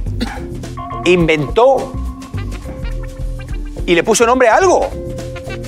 inventó 1.06 1.94
y 3.86 3.94
le 3.96 4.04
puso 4.04 4.26
nombre 4.26 4.48
a 4.50 4.56
algo. 4.56 4.90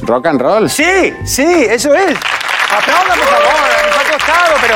Rock 0.04 0.27
and 0.27 0.42
roll. 0.42 0.70
Sí, 0.70 1.13
sí, 1.25 1.46
eso 1.70 1.94
es. 1.94 2.18
Aplaudan, 2.70 3.18
por 3.20 3.27
favor, 3.27 3.51
nos 3.88 3.98
ha 3.98 4.12
costado, 4.12 4.56
pero 4.62 4.75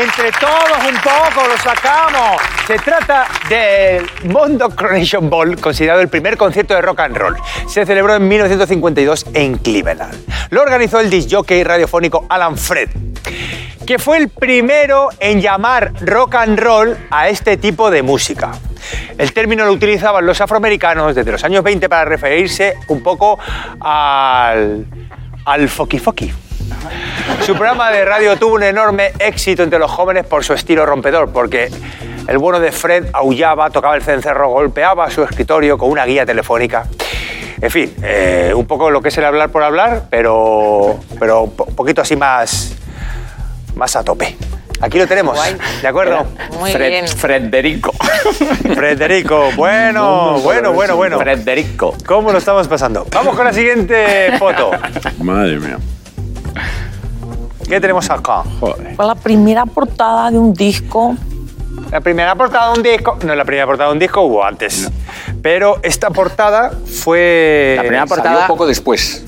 entre 0.00 0.30
todos 0.32 0.78
un 0.88 0.94
poco 1.00 1.46
lo 1.48 1.56
sacamos. 1.58 2.40
Se 2.66 2.78
trata 2.78 3.26
del 3.48 4.08
Mondo 4.30 4.70
Coronation 4.70 5.28
Ball, 5.28 5.60
considerado 5.60 6.00
el 6.00 6.08
primer 6.08 6.36
concierto 6.36 6.74
de 6.74 6.82
rock 6.82 7.00
and 7.00 7.16
roll. 7.16 7.36
Se 7.66 7.84
celebró 7.84 8.14
en 8.14 8.28
1952 8.28 9.26
en 9.34 9.58
Cleveland. 9.58 10.14
Lo 10.50 10.62
organizó 10.62 11.00
el 11.00 11.10
disc 11.10 11.28
jockey 11.32 11.64
radiofónico 11.64 12.26
Alan 12.28 12.56
Fred, 12.56 12.90
que 13.86 13.98
fue 13.98 14.18
el 14.18 14.28
primero 14.28 15.08
en 15.18 15.40
llamar 15.40 15.92
rock 16.00 16.36
and 16.36 16.60
roll 16.60 16.96
a 17.10 17.28
este 17.28 17.56
tipo 17.56 17.90
de 17.90 18.02
música. 18.02 18.52
El 19.16 19.32
término 19.32 19.64
lo 19.64 19.72
utilizaban 19.72 20.24
los 20.24 20.40
afroamericanos 20.40 21.16
desde 21.16 21.32
los 21.32 21.42
años 21.42 21.64
20 21.64 21.88
para 21.88 22.04
referirse 22.04 22.74
un 22.86 23.02
poco 23.02 23.38
al, 23.80 24.84
al 25.44 25.68
foki 25.68 25.98
foki. 25.98 26.32
Su 27.44 27.54
programa 27.54 27.90
de 27.90 28.04
radio 28.04 28.36
tuvo 28.36 28.54
un 28.54 28.62
enorme 28.62 29.12
éxito 29.18 29.62
entre 29.62 29.78
los 29.78 29.90
jóvenes 29.90 30.24
por 30.26 30.44
su 30.44 30.52
estilo 30.54 30.84
rompedor, 30.86 31.30
porque 31.32 31.70
el 32.26 32.38
bueno 32.38 32.60
de 32.60 32.72
Fred 32.72 33.06
aullaba, 33.12 33.70
tocaba 33.70 33.94
el 33.96 34.02
cencerro, 34.02 34.48
golpeaba 34.50 35.10
su 35.10 35.22
escritorio 35.22 35.78
con 35.78 35.90
una 35.90 36.04
guía 36.04 36.26
telefónica. 36.26 36.84
En 37.60 37.70
fin, 37.70 37.94
eh, 38.02 38.52
un 38.54 38.66
poco 38.66 38.90
lo 38.90 39.00
que 39.02 39.08
es 39.08 39.18
el 39.18 39.24
hablar 39.24 39.50
por 39.50 39.62
hablar, 39.62 40.02
pero, 40.10 40.98
pero 41.18 41.42
un 41.42 41.56
po- 41.56 41.66
poquito 41.66 42.00
así 42.02 42.14
más, 42.16 42.72
más 43.74 43.96
a 43.96 44.04
tope. 44.04 44.36
Aquí 44.80 44.96
lo 44.96 45.08
tenemos, 45.08 45.36
¿de 45.82 45.88
acuerdo? 45.88 46.24
Muy 46.60 46.70
Fred- 46.70 46.88
bien. 46.88 47.08
Frederico. 47.08 47.92
Frederico, 48.76 49.50
bueno, 49.56 50.38
bueno, 50.40 50.72
bueno, 50.72 50.94
bueno. 50.96 51.18
Frederico. 51.18 51.96
¿Cómo 52.06 52.30
lo 52.30 52.38
estamos 52.38 52.68
pasando? 52.68 53.04
Vamos 53.12 53.34
con 53.34 53.44
la 53.44 53.52
siguiente 53.52 54.36
foto. 54.38 54.70
Madre 55.18 55.58
mía. 55.58 55.78
¿Qué 57.68 57.80
tenemos 57.80 58.08
acá? 58.10 58.42
Joder. 58.60 58.94
Fue 58.96 59.06
la 59.06 59.14
primera 59.14 59.66
portada 59.66 60.30
de 60.30 60.38
un 60.38 60.52
disco. 60.54 61.14
La 61.92 62.00
primera 62.00 62.34
portada 62.34 62.72
de 62.72 62.78
un 62.78 62.82
disco, 62.82 63.18
no, 63.24 63.34
la 63.34 63.44
primera 63.44 63.66
portada 63.66 63.88
de 63.90 63.92
un 63.94 63.98
disco 63.98 64.20
hubo 64.22 64.44
antes, 64.44 64.90
pero 65.42 65.78
esta 65.82 66.10
portada 66.10 66.72
fue... 67.02 67.74
La 67.76 67.82
primera 67.82 68.06
portada- 68.06 68.34
Salió 68.34 68.46
poco 68.48 68.66
después 68.66 69.24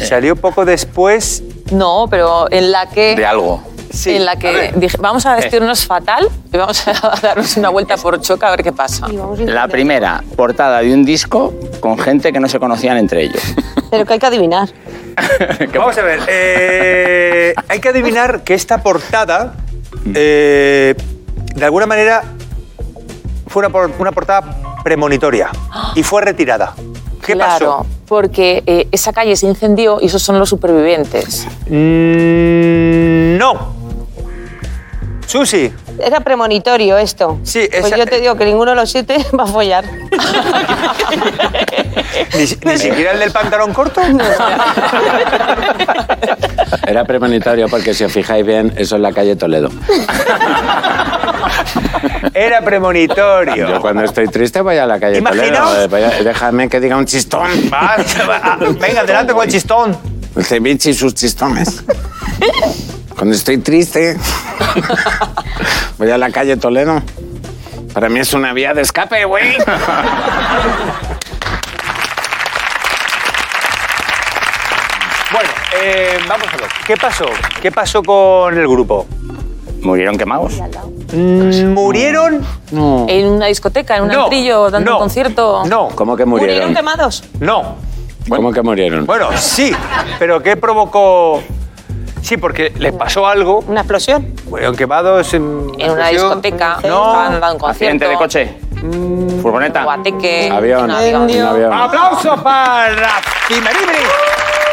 Salió 0.00 0.36
poco 0.36 0.64
después, 0.64 1.42
No, 1.72 2.06
pero 2.10 2.50
en 2.50 2.70
la 2.72 2.86
que. 2.88 3.14
de 3.16 3.24
algo. 3.26 3.62
Sí, 3.94 4.16
en 4.16 4.24
la 4.24 4.36
que 4.36 4.72
dije, 4.76 4.96
vamos 5.00 5.24
a 5.24 5.36
vestirnos 5.36 5.86
fatal 5.86 6.28
y 6.52 6.56
vamos 6.56 6.86
a 6.88 6.92
darnos 7.22 7.56
una 7.56 7.68
vuelta 7.68 7.96
por 7.96 8.20
choca 8.20 8.48
a 8.48 8.50
ver 8.50 8.62
qué 8.62 8.72
pasa. 8.72 9.06
La 9.38 9.68
primera 9.68 10.22
portada 10.36 10.80
de 10.80 10.92
un 10.92 11.04
disco 11.04 11.54
con 11.80 11.98
gente 11.98 12.32
que 12.32 12.40
no 12.40 12.48
se 12.48 12.58
conocían 12.58 12.96
entre 12.96 13.22
ellos. 13.22 13.42
Pero 13.90 14.04
que 14.04 14.14
hay 14.14 14.18
que 14.18 14.26
adivinar. 14.26 14.68
Vamos 15.74 15.96
a 15.96 16.02
ver, 16.02 16.20
eh, 16.26 17.54
hay 17.68 17.78
que 17.80 17.88
adivinar 17.88 18.42
que 18.42 18.54
esta 18.54 18.82
portada, 18.82 19.54
eh, 20.12 20.94
de 21.54 21.64
alguna 21.64 21.86
manera, 21.86 22.24
fue 23.46 23.60
una, 23.60 23.70
por- 23.70 23.92
una 24.00 24.10
portada 24.10 24.56
premonitoria 24.82 25.50
y 25.94 26.02
fue 26.02 26.20
retirada. 26.22 26.74
¿Qué 27.24 27.34
claro, 27.34 27.78
pasó? 27.78 27.86
porque 28.08 28.62
eh, 28.66 28.88
esa 28.90 29.12
calle 29.12 29.34
se 29.36 29.46
incendió 29.46 29.98
y 30.00 30.06
esos 30.06 30.20
son 30.20 30.38
los 30.40 30.48
supervivientes. 30.48 31.46
Mm, 31.70 33.38
no. 33.38 33.83
Susi, 35.26 35.72
Era 35.98 36.20
premonitorio 36.20 36.96
esto. 36.98 37.38
Sí, 37.42 37.68
Pues 37.80 37.94
yo 37.96 38.06
te 38.06 38.20
digo 38.20 38.36
que 38.36 38.44
ninguno 38.44 38.70
de 38.72 38.76
los 38.76 38.90
siete 38.90 39.16
va 39.38 39.44
a 39.44 39.46
follar. 39.46 39.84
ni, 42.34 42.40
ni 42.72 42.78
siquiera 42.78 43.12
el 43.12 43.18
del 43.20 43.30
pantalón 43.32 43.72
corto. 43.72 44.00
Era 46.86 47.04
premonitorio 47.04 47.68
porque 47.68 47.94
si 47.94 48.04
os 48.04 48.12
fijáis 48.12 48.44
bien, 48.44 48.72
eso 48.76 48.96
es 48.96 49.00
la 49.02 49.12
calle 49.12 49.36
Toledo. 49.36 49.70
Era 52.34 52.60
premonitorio. 52.62 53.68
Yo 53.68 53.80
cuando 53.80 54.02
estoy 54.04 54.28
triste 54.28 54.60
voy 54.60 54.76
a 54.76 54.86
la 54.86 55.00
calle 55.00 55.18
Imaginaos- 55.20 55.88
Toledo. 55.88 55.96
eh, 55.98 56.04
a- 56.20 56.22
déjame 56.22 56.68
que 56.68 56.80
diga 56.80 56.96
un 56.96 57.06
chistón. 57.06 57.48
Va, 57.72 57.96
va, 58.28 58.56
venga, 58.78 59.00
adelante 59.00 59.32
con 59.32 59.44
el 59.44 59.50
chistón. 59.50 59.96
El 60.36 60.44
ceviche 60.44 60.90
y 60.90 60.94
sus 60.94 61.14
chistones. 61.14 61.82
Cuando 63.16 63.34
estoy 63.34 63.58
triste, 63.58 64.16
voy 65.98 66.10
a 66.10 66.18
la 66.18 66.30
calle 66.30 66.56
Toledo. 66.56 67.02
Para 67.92 68.08
mí 68.08 68.18
es 68.18 68.32
una 68.34 68.52
vía 68.52 68.74
de 68.74 68.82
escape, 68.82 69.24
güey. 69.24 69.56
Bueno, 75.32 75.48
eh, 75.82 76.18
vamos 76.28 76.46
a 76.52 76.56
ver. 76.56 76.66
¿Qué 76.86 76.96
pasó? 76.96 77.24
¿Qué 77.60 77.72
pasó 77.72 78.02
con 78.02 78.56
el 78.56 78.68
grupo? 78.68 79.06
Murieron 79.82 80.16
quemados. 80.16 80.54
Mm, 81.12 81.72
¿Murieron? 81.72 82.44
No. 82.70 83.06
En 83.08 83.26
una 83.26 83.46
discoteca, 83.46 83.96
en 83.96 84.04
un 84.04 84.08
No, 84.08 84.22
antrillo, 84.24 84.70
dando 84.70 84.90
no, 84.92 84.96
un 84.96 85.02
concierto. 85.02 85.64
No, 85.66 85.88
¿Cómo 85.94 86.16
que 86.16 86.24
¿Murieron 86.24 86.68
murieron? 86.68 86.74
quemados? 86.74 87.24
no. 87.40 87.76
¿Cómo 88.26 88.52
que 88.54 88.62
murieron? 88.62 89.04
Bueno, 89.04 89.28
sí, 89.36 89.70
pero 90.18 90.42
¿qué 90.42 90.56
provocó? 90.56 91.42
Sí, 92.24 92.38
porque 92.38 92.72
les 92.78 92.92
pasó 92.94 93.26
algo. 93.26 93.58
¿Una 93.68 93.80
explosión? 93.82 94.34
Murieron 94.48 94.74
quemados 94.74 95.34
en, 95.34 95.42
En 95.78 95.90
una 95.90 96.10
explosión. 96.10 96.40
discoteca, 96.40 96.76
No. 96.76 96.78
estaban 96.80 97.40
dando 97.40 97.64
un 97.66 97.70
Accidente 97.70 98.08
de 98.08 98.14
coche. 98.16 98.56
Furgoneta. 99.42 99.84
Guateque. 99.84 100.50
Avión. 100.50 100.90
avión. 100.90 101.22
Un 101.22 101.40
avión. 101.42 101.72
¡Aplausos 101.72 102.40
para 102.40 103.20
Cimeribri! 103.46 103.98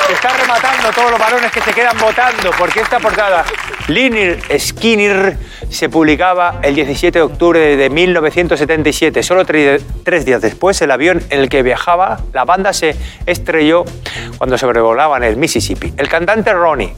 Que 0.08 0.14
está 0.14 0.30
rematando 0.30 0.90
todos 0.96 1.12
los 1.12 1.20
balones 1.20 1.52
que 1.52 1.62
se 1.62 1.74
quedan 1.74 1.98
votando, 1.98 2.52
porque 2.58 2.80
esta 2.82 3.00
portada, 3.00 3.44
Liner 3.88 4.40
Skinner, 4.60 5.38
se 5.70 5.90
publicaba 5.90 6.60
el 6.64 6.76
17 6.76 7.20
de 7.20 7.24
octubre 7.24 7.76
de 7.78 7.90
1977. 7.90 9.24
Solo 9.24 9.46
tre- 9.46 9.82
tres 10.04 10.26
días 10.26 10.42
después, 10.42 10.82
el 10.82 10.92
avión 10.92 11.22
en 11.30 11.40
el 11.42 11.50
que 11.50 11.64
viajaba 11.64 12.20
la 12.34 12.46
banda 12.46 12.74
se 12.74 12.96
estrelló 13.26 13.86
cuando 14.38 14.58
sobrevolaban 14.58 15.24
el 15.24 15.36
Mississippi. 15.38 15.94
El 15.98 16.08
cantante 16.10 16.54
Ronnie 16.54 16.94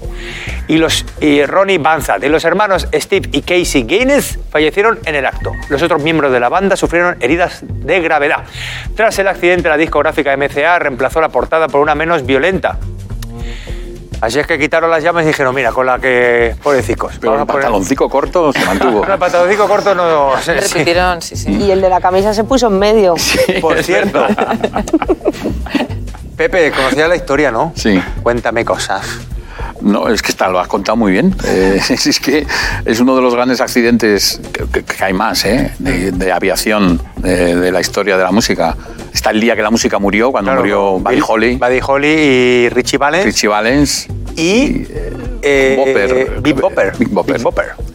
y, 0.68 0.78
los, 0.78 1.06
y 1.22 1.44
Ronnie 1.46 1.78
Banzat 1.78 2.24
y 2.24 2.30
los 2.30 2.44
hermanos 2.46 2.88
Steve 2.94 3.30
y 3.32 3.42
Casey 3.42 3.84
Gaines 3.84 4.40
fallecieron 4.52 5.00
en 5.06 5.16
el 5.16 5.26
acto. 5.26 5.52
Los 5.70 5.82
otros 5.82 6.02
miembros 6.02 6.32
de 6.32 6.40
la 6.40 6.50
banda 6.50 6.76
sufrieron 6.76 7.18
heridas 7.22 7.60
de 7.64 8.00
gravedad. 8.02 8.44
Tras 8.96 9.18
el 9.20 9.28
accidente, 9.28 9.70
la 9.70 9.78
discográfica 9.78 10.36
MCA 10.38 10.80
reemplazó 10.80 11.22
la 11.22 11.30
portada 11.30 11.68
por 11.68 11.82
una 11.82 11.96
menos 11.96 12.26
violenta. 12.26 12.78
Así 14.22 14.40
es 14.40 14.48
que 14.48 14.58
quitaron 14.58 14.90
las 14.90 15.04
llamas 15.04 15.26
y 15.26 15.28
dijeron, 15.28 15.54
mira, 15.54 15.72
con 15.72 15.86
la 15.86 16.00
que... 16.00 16.56
Pobrecicos. 16.64 17.16
Pero 17.20 17.36
el 17.36 17.42
a 17.42 17.46
poner- 17.46 17.64
pantaloncico 17.64 18.10
corto 18.10 18.54
se 18.54 18.64
mantuvo. 18.66 19.06
No, 19.06 19.14
el 19.14 19.20
pantaloncico 19.20 19.68
corto 19.68 19.94
no... 19.94 20.32
sí, 20.42 20.52
sí. 20.62 20.74
Repitieron, 20.74 21.22
sí, 21.22 21.36
sí. 21.36 21.52
Y 21.52 21.72
el 21.72 21.82
de 21.82 21.90
la 21.90 22.00
camisa 22.00 22.34
se 22.34 22.46
puso 22.46 22.68
en 22.68 22.80
medio. 22.80 23.16
Por 23.62 23.84
cierto. 23.84 24.26
Pepe, 26.38 26.72
conocías 26.72 27.10
la 27.10 27.16
historia, 27.16 27.52
¿no? 27.52 27.72
Sí. 27.76 28.02
Cuéntame 28.24 28.66
cosas. 28.66 29.06
No, 29.84 30.08
es 30.08 30.22
que 30.22 30.32
está, 30.32 30.50
lo 30.50 30.60
has 30.60 30.68
contado 30.68 30.96
muy 30.96 31.12
bien. 31.12 31.36
Eh, 31.46 31.80
es 31.90 32.20
que 32.20 32.48
es 32.86 33.00
uno 33.00 33.16
de 33.16 33.22
los 33.22 33.36
grandes 33.36 33.62
accidentes, 33.62 34.40
que, 34.72 35.04
hay 35.04 35.14
más, 35.14 35.46
¿eh? 35.46 35.72
de, 35.80 36.12
de 36.12 36.32
aviación 36.32 37.02
de, 37.18 37.56
de 37.56 37.72
la 37.72 37.82
historia 37.82 38.18
de 38.18 38.24
la 38.24 38.32
música. 38.32 38.76
Está 39.14 39.30
el 39.32 39.40
día 39.42 39.56
que 39.56 39.62
la 39.62 39.70
música 39.70 40.00
murió, 40.00 40.32
cuando 40.32 40.50
Claro, 40.52 40.62
murió 40.62 41.00
Buddy 41.00 41.22
Holly, 41.28 41.56
Buddy 41.58 41.80
Holly 41.86 42.08
y 42.08 42.70
Richie 42.70 42.98
Valens. 42.98 43.26
Richie 43.26 43.48
Valens 43.48 44.08
y... 44.36 44.88
eh, 45.42 45.76
Bopper. 45.78 46.42
Big 46.42 46.56
Bopper. 46.56 46.94
Big 46.98 47.10
Bopper. 47.10 47.93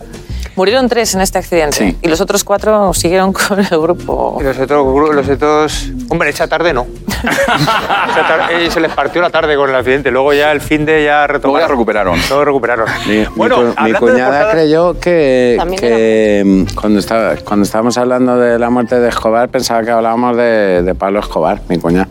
Murieron 0.59 0.89
tres 0.89 1.15
en 1.15 1.21
este 1.21 1.39
accidente 1.39 1.77
Sí. 1.77 1.97
y 2.03 2.09
los 2.09 2.21
otros 2.21 2.43
cuatro 2.43 2.93
siguieron 2.93 3.33
con 3.33 3.61
el 3.61 3.67
grupo. 3.69 4.39
Y 4.41 4.43
los 4.43 4.59
otros, 4.59 5.15
los 5.15 5.29
otros... 5.29 5.89
Hombre, 6.09 6.31
esa 6.31 6.49
tarde 6.49 6.73
no. 6.75 6.85
Esa 7.09 8.27
tarde- 8.27 8.67
eh, 8.67 8.71
se 8.71 8.81
les 8.81 8.93
partió 8.93 9.23
la 9.23 9.31
tarde 9.31 9.55
con 9.55 9.71
el 9.71 9.77
accidente. 9.77 10.11
Luego 10.11 10.33
ya 10.33 10.51
el 10.51 10.61
fin 10.61 10.85
de 10.85 11.05
ya 11.05 11.29
retomaron. 11.29 11.65
ya 11.65 11.71
recuperaron. 11.71 12.19
Luego 12.29 12.45
recuperaron. 12.45 12.87
Mi, 13.07 13.25
bueno, 13.37 13.73
mi 13.85 13.93
cuñada 13.93 14.31
portadas- 14.47 14.51
creyó 14.53 14.99
que, 14.99 15.55
También 15.59 15.81
que, 15.81 16.43
mm, 16.45 16.75
cuando, 16.75 16.99
estaba, 16.99 17.37
cuando 17.37 17.63
estábamos 17.65 17.97
hablando 17.97 18.37
de 18.37 18.59
la 18.59 18.69
muerte 18.69 18.99
de 18.99 19.09
Escobar 19.11 19.49
pensaba 19.51 19.85
que 19.85 19.93
hablábamos 19.93 20.37
de, 20.37 20.83
de 20.83 20.95
Pablo 20.97 21.21
Escobar, 21.21 21.61
mi 21.69 21.79
cuñada. 21.79 22.09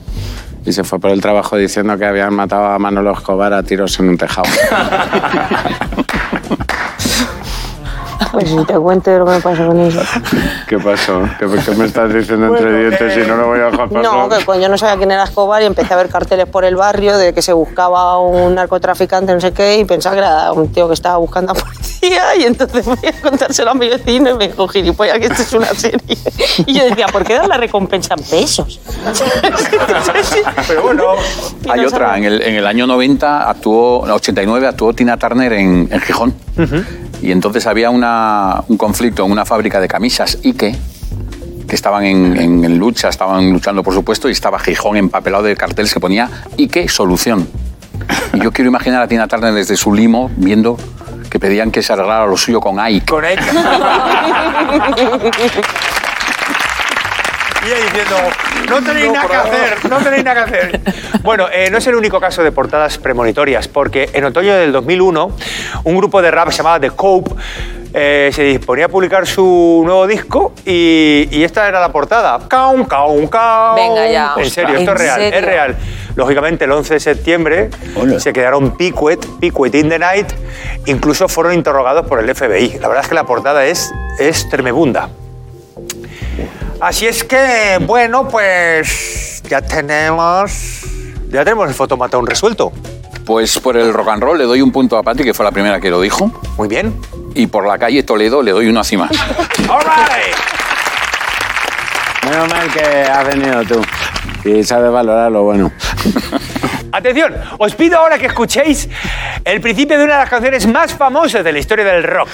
Y 0.66 0.72
se 0.72 0.86
fue 0.86 1.00
por 1.00 1.12
el 1.12 1.20
trabajo 1.20 1.58
diciendo 1.58 1.98
que 1.98 2.06
habían 2.06 2.34
matado 2.34 2.68
a 2.68 2.80
Manolo 2.80 3.12
Escobar 3.12 3.52
a 3.52 3.62
tiros 3.64 4.00
en 4.00 4.08
un 4.08 4.18
tejado. 4.18 4.48
Pues 8.32 8.50
si 8.50 8.66
te 8.66 8.74
cuento 8.74 9.18
lo 9.18 9.26
que 9.26 9.32
me 9.32 9.40
pasa 9.40 9.66
con 9.66 9.80
eso. 9.80 10.02
¿Qué 10.68 10.78
pasó? 10.80 11.22
¿Qué, 11.40 11.48
qué 11.48 11.72
me 11.76 11.86
estás 11.86 12.14
diciendo 12.14 12.48
entre 12.48 12.80
dientes 12.80 13.18
eh, 13.18 13.24
y 13.24 13.28
no 13.28 13.38
lo 13.38 13.48
voy 13.48 13.60
a 13.60 13.66
dejar 13.66 13.90
pasar? 13.90 14.04
No, 14.04 14.30
que 14.30 14.44
coño 14.46 14.70
no 14.70 14.78
sabía 14.78 14.98
quién 14.98 15.12
era 15.12 15.24
Escobar 15.24 15.62
y 15.62 15.66
empecé 15.66 15.94
a 15.94 15.98
ver 15.98 16.10
carteles 16.10 16.48
por 16.48 16.66
el 16.66 16.76
barrio 16.76 17.18
de 17.18 17.34
que 17.34 17.42
se 17.42 17.54
buscaba 17.54 18.20
un 18.20 18.56
narcotraficante, 18.56 19.34
no 19.34 19.40
sé 19.40 19.54
qué, 19.54 19.78
y 19.78 19.86
pensaba 19.86 20.16
que 20.16 20.20
era 20.20 20.52
un 20.52 20.72
tío 20.72 20.88
que 20.88 20.94
estaba 20.94 21.18
buscando 21.18 21.54
a 21.54 21.56
policía. 21.56 22.36
y 22.40 22.44
entonces 22.44 22.86
voy 22.86 22.98
a 23.08 23.22
contárselo 23.22 23.72
a 23.72 23.74
mi 23.74 23.88
vecino 23.88 24.32
y 24.32 24.34
me 24.34 24.48
dijo, 24.50 24.68
gilipollas, 24.68 25.20
que 25.20 25.26
esto 25.28 25.42
es 25.42 25.54
una 25.54 25.68
serie. 25.68 26.18
Y 26.66 26.74
yo 26.74 26.86
decía, 26.86 27.08
¿por 27.08 27.24
qué 27.24 27.36
dan 27.36 27.50
la 27.50 27.58
recompensa 27.58 28.16
en 28.16 28.24
pesos? 28.24 28.80
Pero 30.68 30.82
bueno, 30.84 31.04
Y 31.64 31.70
Hay 31.70 31.82
no 31.82 31.88
otra, 31.88 32.18
en 32.18 32.24
el, 32.26 32.42
en 32.42 32.56
el 32.56 32.68
año 32.68 32.88
90 32.88 33.50
actuó, 33.50 34.04
en 34.04 34.10
el 34.10 34.16
89 34.16 34.68
actuó 34.68 34.94
Tina 34.94 35.18
Turner 35.18 35.54
en, 35.54 35.88
en 35.92 36.02
Gijón. 36.02 36.34
Y 37.22 37.32
entonces 37.32 37.66
había 37.68 37.90
una- 37.90 38.64
un 38.68 38.78
conflicto 38.78 39.26
en 39.26 39.32
una 39.32 39.46
fábrica 39.46 39.80
de 39.80 39.88
camisas 39.88 40.38
Ike, 40.44 40.76
que 41.68 41.76
estaban 41.76 42.04
en, 42.06 42.38
en- 42.38 42.66
en 42.66 42.78
lucha, 42.78 43.10
estaban 43.10 43.52
luchando 43.52 43.84
por 43.84 43.94
supuesto, 43.94 44.30
y 44.30 44.32
estaba 44.32 44.60
Gijón 44.60 44.98
empapelado 44.98 45.44
de 45.44 45.56
carteles 45.56 45.94
que 45.94 46.00
ponía 46.00 46.30
Ike 46.58 46.88
Solución. 46.90 47.48
Y 48.34 48.40
yo 48.42 48.52
quiero 48.52 48.70
imaginar 48.70 49.02
a 49.02 49.08
Tina 49.08 49.28
Turner 49.28 49.54
desde 49.54 49.76
su 49.76 49.94
limo 49.94 50.30
viendo 50.38 50.78
que 51.30 51.40
pedían 51.40 51.72
que 51.72 51.82
se 51.84 51.92
arreglara 51.92 52.26
lo 52.28 52.38
suyo 52.38 52.62
con 52.62 52.80
Ike. 52.80 53.06
con 53.06 53.26
ella. 53.26 53.42
Y 57.64 57.68
ella 57.68 57.78
diciendo, 57.84 58.16
no 58.70 58.82
tenéis 58.84 59.12
nada 59.12 59.28
que 59.28 59.36
hacer, 59.36 59.90
no 59.90 59.98
tenéis 60.00 60.24
nada 60.24 60.46
que 60.46 60.56
hacer. 60.56 60.82
Bueno, 61.24 61.48
eh, 61.52 61.70
no 61.70 61.80
es 61.80 61.88
el 61.88 61.96
único 61.96 62.20
caso 62.20 62.44
de 62.44 62.52
portadas 62.52 62.98
premonitorias, 62.98 63.68
porque 63.68 64.10
en 64.14 64.24
otoño 64.26 64.56
del 64.56 64.72
2001, 64.72 65.32
un 65.84 65.98
grupo 65.98 66.22
de 66.22 66.32
rap 66.32 66.50
llamado 66.52 66.80
The 66.80 66.92
Cope 66.92 67.32
eh, 67.94 68.30
se 68.34 68.44
disponía 68.44 68.86
a 68.86 68.90
publicar 68.90 69.26
su 69.26 69.82
nuevo 69.84 70.06
disco 70.08 70.54
y, 70.66 71.28
y 71.32 71.44
esta 71.44 71.68
era 71.68 71.80
la 71.80 71.92
portada. 71.92 72.40
Caun, 72.48 72.86
caun, 72.86 73.28
caun. 73.28 73.76
Venga 73.76 74.08
ya. 74.10 74.34
En 74.38 74.50
serio, 74.50 74.76
¿En 74.76 74.82
esto 74.82 74.94
es 74.94 74.98
real, 75.00 75.20
serio? 75.20 75.40
es 75.40 75.46
real. 75.46 75.78
Lógicamente, 76.16 76.66
el 76.66 76.72
11 76.72 76.94
de 76.96 77.00
septiembre 77.00 77.70
Hola. 77.96 78.20
se 78.20 78.34
quedaron 78.34 78.76
piquet, 78.78 79.26
piquet 79.40 79.76
in 79.76 79.90
the 79.90 80.00
night, 80.00 80.28
incluso 80.86 81.28
fueron 81.28 81.54
interrogados 81.54 82.08
por 82.08 82.20
el 82.20 82.34
FBI. 82.34 82.80
La 82.80 82.88
verdad 82.88 83.04
es 83.04 83.10
que 83.10 83.16
la 83.16 83.26
portada 83.26 83.66
es, 83.66 83.92
es 84.20 84.48
tremebunda. 84.50 85.10
Así 86.80 87.08
es 87.08 87.24
que, 87.24 87.80
bueno, 87.82 88.28
pues 88.28 89.42
ya 89.50 89.62
tenemos, 89.62 90.52
ya 91.30 91.44
tenemos 91.44 91.68
el 91.68 91.74
fotomatón 91.74 92.28
resuelto. 92.28 92.72
Pues 93.26 93.60
por 93.60 93.76
el 93.76 93.92
rock 93.94 94.10
and 94.10 94.24
roll 94.24 94.38
le 94.38 94.44
doy 94.44 94.62
un 94.62 94.72
punto 94.72 94.96
a 94.96 95.04
Patti, 95.04 95.24
que 95.24 95.34
fue 95.34 95.44
la 95.44 95.52
primera 95.52 95.80
que 95.80 95.90
lo 95.90 96.00
dijo. 96.00 96.32
Muy 96.56 96.68
bien. 96.68 96.96
Y 97.34 97.48
por 97.48 97.68
la 97.68 97.78
calle 97.80 98.04
Toledo 98.04 98.44
le 98.44 98.52
doy 98.52 98.68
uno 98.68 98.80
así 98.80 98.96
más. 98.96 99.12
All 99.70 99.82
right. 99.82 100.36
Menos 102.30 102.50
mal 102.50 102.72
que 102.72 102.82
has 102.82 103.28
venido 103.28 103.64
tú. 103.64 103.82
Y 104.48 104.64
sabes 104.64 104.92
valorar 104.92 105.32
lo 105.32 105.44
bueno. 105.44 105.72
Atención, 106.92 107.36
os 107.58 107.76
pido 107.76 107.98
ahora 107.98 108.18
que 108.18 108.28
escuchéis 108.28 108.88
el 109.44 109.62
principio 109.62 109.98
de 109.98 110.06
una 110.06 110.14
de 110.14 110.20
las 110.22 110.30
canciones 110.30 110.68
más 110.68 110.94
famosas 110.94 111.44
de 111.44 111.52
la 111.52 111.60
historia 111.60 111.86
del 111.86 112.04
rock. 112.04 112.30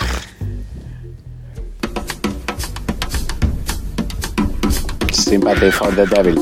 Sympathy 5.24 5.72
for 5.72 5.96
the 5.96 6.06
devil. 6.06 6.36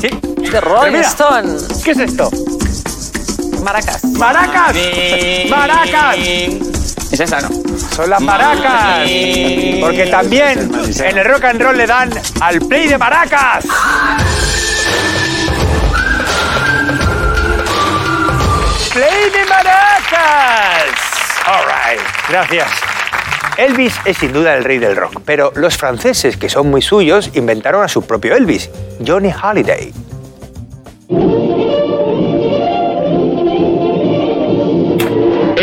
¿Sí? 0.00 0.08
The 0.50 0.60
Rolling 0.62 0.92
mira, 0.92 1.08
Stones. 1.08 1.82
¿Qué 1.84 1.90
es 1.90 1.98
esto? 1.98 2.30
Maracas. 3.62 4.02
¡Maracas! 4.04 4.74
¡Maracas! 5.50 6.16
Es 6.16 7.20
esa, 7.20 7.40
¿no? 7.42 7.48
Son 7.94 8.08
las 8.08 8.20
maracas. 8.22 9.10
Porque 9.80 10.08
también 10.10 10.70
en 11.00 11.18
el 11.18 11.24
rock 11.24 11.44
and 11.44 11.60
roll 11.60 11.76
le 11.76 11.86
dan 11.86 12.10
al 12.40 12.60
play 12.60 12.88
de 12.88 12.96
maracas. 12.96 13.66
¡Play 18.94 19.30
de 19.30 19.44
maracas! 19.50 20.98
All 21.46 21.66
right. 21.66 22.00
Gracias. 22.28 22.97
Elvis 23.58 23.92
es 24.04 24.18
sin 24.18 24.32
duda 24.32 24.56
el 24.56 24.62
rey 24.62 24.78
del 24.78 24.94
rock, 24.94 25.20
pero 25.24 25.50
los 25.56 25.76
franceses, 25.76 26.36
que 26.36 26.48
son 26.48 26.70
muy 26.70 26.80
suyos, 26.80 27.32
inventaron 27.34 27.82
a 27.82 27.88
su 27.88 28.02
propio 28.02 28.36
Elvis, 28.36 28.70
Johnny 29.04 29.32
Halliday. 29.32 29.92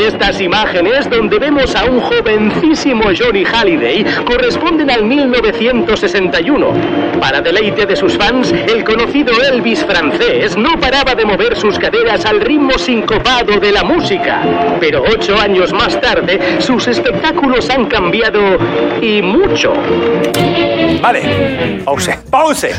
Estas 0.05 0.39
imágenes, 0.39 1.09
donde 1.09 1.39
vemos 1.39 1.75
a 1.75 1.85
un 1.85 1.99
jovencísimo 1.99 3.05
Johnny 3.17 3.43
Halliday, 3.43 4.05
corresponden 4.23 4.91
al 4.91 5.03
1961. 5.03 6.67
Para 7.19 7.41
deleite 7.41 7.87
de 7.87 7.95
sus 7.95 8.15
fans, 8.15 8.51
el 8.51 8.83
conocido 8.83 9.33
Elvis 9.41 9.83
francés 9.83 10.55
no 10.57 10.79
paraba 10.79 11.15
de 11.15 11.25
mover 11.25 11.55
sus 11.55 11.79
caderas 11.79 12.23
al 12.25 12.39
ritmo 12.39 12.77
sincopado 12.77 13.59
de 13.59 13.71
la 13.71 13.83
música. 13.83 14.43
Pero 14.79 15.01
ocho 15.01 15.39
años 15.39 15.73
más 15.73 15.99
tarde, 15.99 16.61
sus 16.61 16.87
espectáculos 16.87 17.67
han 17.71 17.87
cambiado 17.87 18.59
y 19.01 19.23
mucho. 19.23 19.73
Vale, 21.01 21.81
pause, 21.83 22.19
pause. 22.29 22.69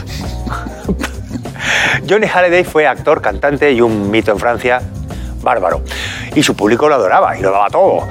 Johnny 2.08 2.28
Halliday 2.28 2.62
fue 2.62 2.86
actor, 2.86 3.20
cantante 3.20 3.72
y 3.72 3.80
un 3.80 4.12
mito 4.12 4.30
en 4.30 4.38
Francia 4.38 4.80
bárbaro. 5.46 5.80
Y 6.34 6.42
su 6.42 6.54
público 6.54 6.88
lo 6.88 6.96
adoraba 6.96 7.38
y 7.38 7.40
lo 7.40 7.50
daba 7.50 7.70
todo. 7.70 8.06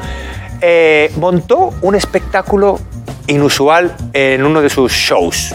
Eh, 0.62 1.12
montó 1.17 1.71
un 1.84 1.93
espectáculo 1.93 2.80
inusual 3.28 3.95
en 4.13 4.43
uno 4.43 4.62
de 4.62 4.69
sus 4.69 4.91
shows. 4.91 5.54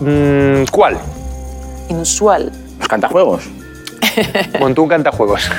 Mm, 0.00 0.64
¿Cuál? 0.70 0.96
Inusual. 1.90 2.50
Los 2.78 2.88
cantajuegos. 2.88 3.42
Montó 4.60 4.82
un 4.82 4.88
cantajuegos. 4.88 5.50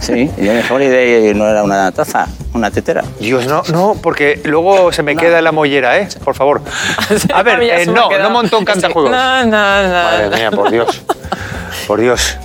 Sí, 0.00 0.28
y 0.36 0.46
Johnny 0.46 0.62
Holiday 0.68 1.32
no 1.34 1.46
era 1.46 1.62
una 1.62 1.92
taza, 1.92 2.26
una 2.54 2.72
tetera. 2.72 3.04
Dios, 3.20 3.46
no, 3.46 3.62
no, 3.72 3.94
porque 4.02 4.40
luego 4.44 4.90
se 4.90 5.04
me 5.04 5.14
queda 5.14 5.38
en 5.38 5.44
la 5.44 5.52
mollera, 5.52 5.96
¿eh? 6.00 6.08
Por 6.24 6.34
favor. 6.34 6.60
A 7.34 7.42
ver, 7.44 7.62
eh, 7.62 7.86
no, 7.86 8.10
no 8.10 8.30
montó 8.30 8.58
un 8.58 8.64
cantajuegos. 8.72 9.12
No, 9.12 9.44
no, 9.44 9.82
no. 9.82 9.92
Madre 9.92 10.30
mía, 10.30 10.50
por 10.50 10.70
Dios. 10.72 11.02
Por 11.86 12.00
Dios. 12.00 12.36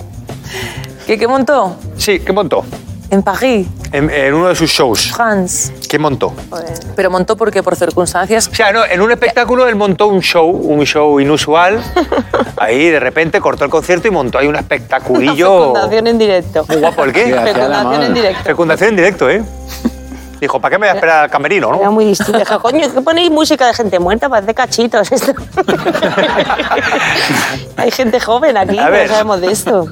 ¿Qué, 1.08 1.16
qué 1.16 1.26
montó? 1.26 1.74
Sí, 1.96 2.20
¿qué 2.20 2.34
montó? 2.34 2.66
En 3.10 3.22
París, 3.22 3.66
En, 3.92 4.10
en 4.10 4.34
uno 4.34 4.48
de 4.48 4.54
sus 4.54 4.68
shows. 4.70 5.10
France. 5.10 5.72
¿Qué 5.88 5.98
montó? 5.98 6.34
Pero 6.94 7.10
montó 7.10 7.34
porque 7.34 7.62
por 7.62 7.76
circunstancias. 7.76 8.46
O 8.46 8.54
sea, 8.54 8.72
no, 8.72 8.84
en 8.84 9.00
un 9.00 9.10
espectáculo 9.10 9.66
él 9.66 9.74
montó 9.74 10.08
un 10.08 10.20
show, 10.20 10.50
un 10.50 10.84
show 10.84 11.18
inusual. 11.18 11.82
Ahí 12.58 12.90
de 12.90 13.00
repente 13.00 13.40
cortó 13.40 13.64
el 13.64 13.70
concierto 13.70 14.06
y 14.06 14.10
montó 14.10 14.36
ahí 14.36 14.48
un 14.48 14.56
espectaculillo. 14.56 15.68
Fecundación 15.68 16.06
en 16.08 16.18
directo. 16.18 16.66
Muy 16.68 16.76
guapo, 16.76 17.04
¿el 17.04 17.12
qué? 17.14 17.24
Fecundación 17.32 18.02
en 18.02 18.14
directo. 18.14 18.42
Fecundación 18.44 18.90
en 18.90 18.96
directo, 18.96 19.30
¿eh? 19.30 19.42
Dijo, 20.40 20.60
¿para 20.60 20.74
qué 20.74 20.78
me 20.78 20.86
voy 20.86 20.92
a 20.92 20.94
esperar 20.94 21.24
al 21.24 21.30
camerino, 21.30 21.74
Era 21.74 21.86
no? 21.86 21.92
muy 21.92 22.04
distinto. 22.04 22.38
Dije, 22.38 22.58
coño, 22.58 22.92
¿qué 22.92 23.00
ponéis 23.00 23.30
música 23.30 23.66
de 23.66 23.74
gente 23.74 23.98
muerta? 23.98 24.28
Parece 24.28 24.54
cachitos 24.54 25.10
esto. 25.10 25.32
Hay 27.76 27.90
gente 27.90 28.20
joven 28.20 28.56
aquí, 28.56 28.78
A 28.78 28.88
no 28.90 29.08
sabemos 29.08 29.40
de 29.40 29.52
esto. 29.52 29.88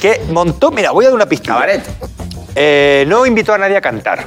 Que 0.00 0.22
montó, 0.30 0.70
mira, 0.70 0.92
voy 0.92 1.04
a 1.04 1.08
dar 1.08 1.14
una 1.16 1.26
pista. 1.26 1.54
Cabaret. 1.54 1.82
Eh, 2.54 3.04
no 3.08 3.26
invitó 3.26 3.54
a 3.54 3.58
nadie 3.58 3.76
a 3.76 3.80
cantar. 3.80 4.26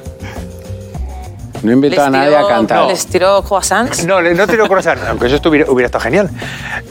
No 1.63 1.71
invito 1.71 2.03
a 2.03 2.09
nadie 2.09 2.35
a 2.35 2.47
cantar. 2.47 2.87
Les 2.87 3.07
tiró 3.07 3.41
croissants. 3.43 4.05
No, 4.05 4.21
no 4.21 4.47
tiró 4.47 4.67
croissant, 4.67 4.99
aunque 5.07 5.27
eso 5.27 5.37
estuviera, 5.37 5.71
hubiera 5.71 5.85
estado 5.87 6.03
genial. 6.03 6.29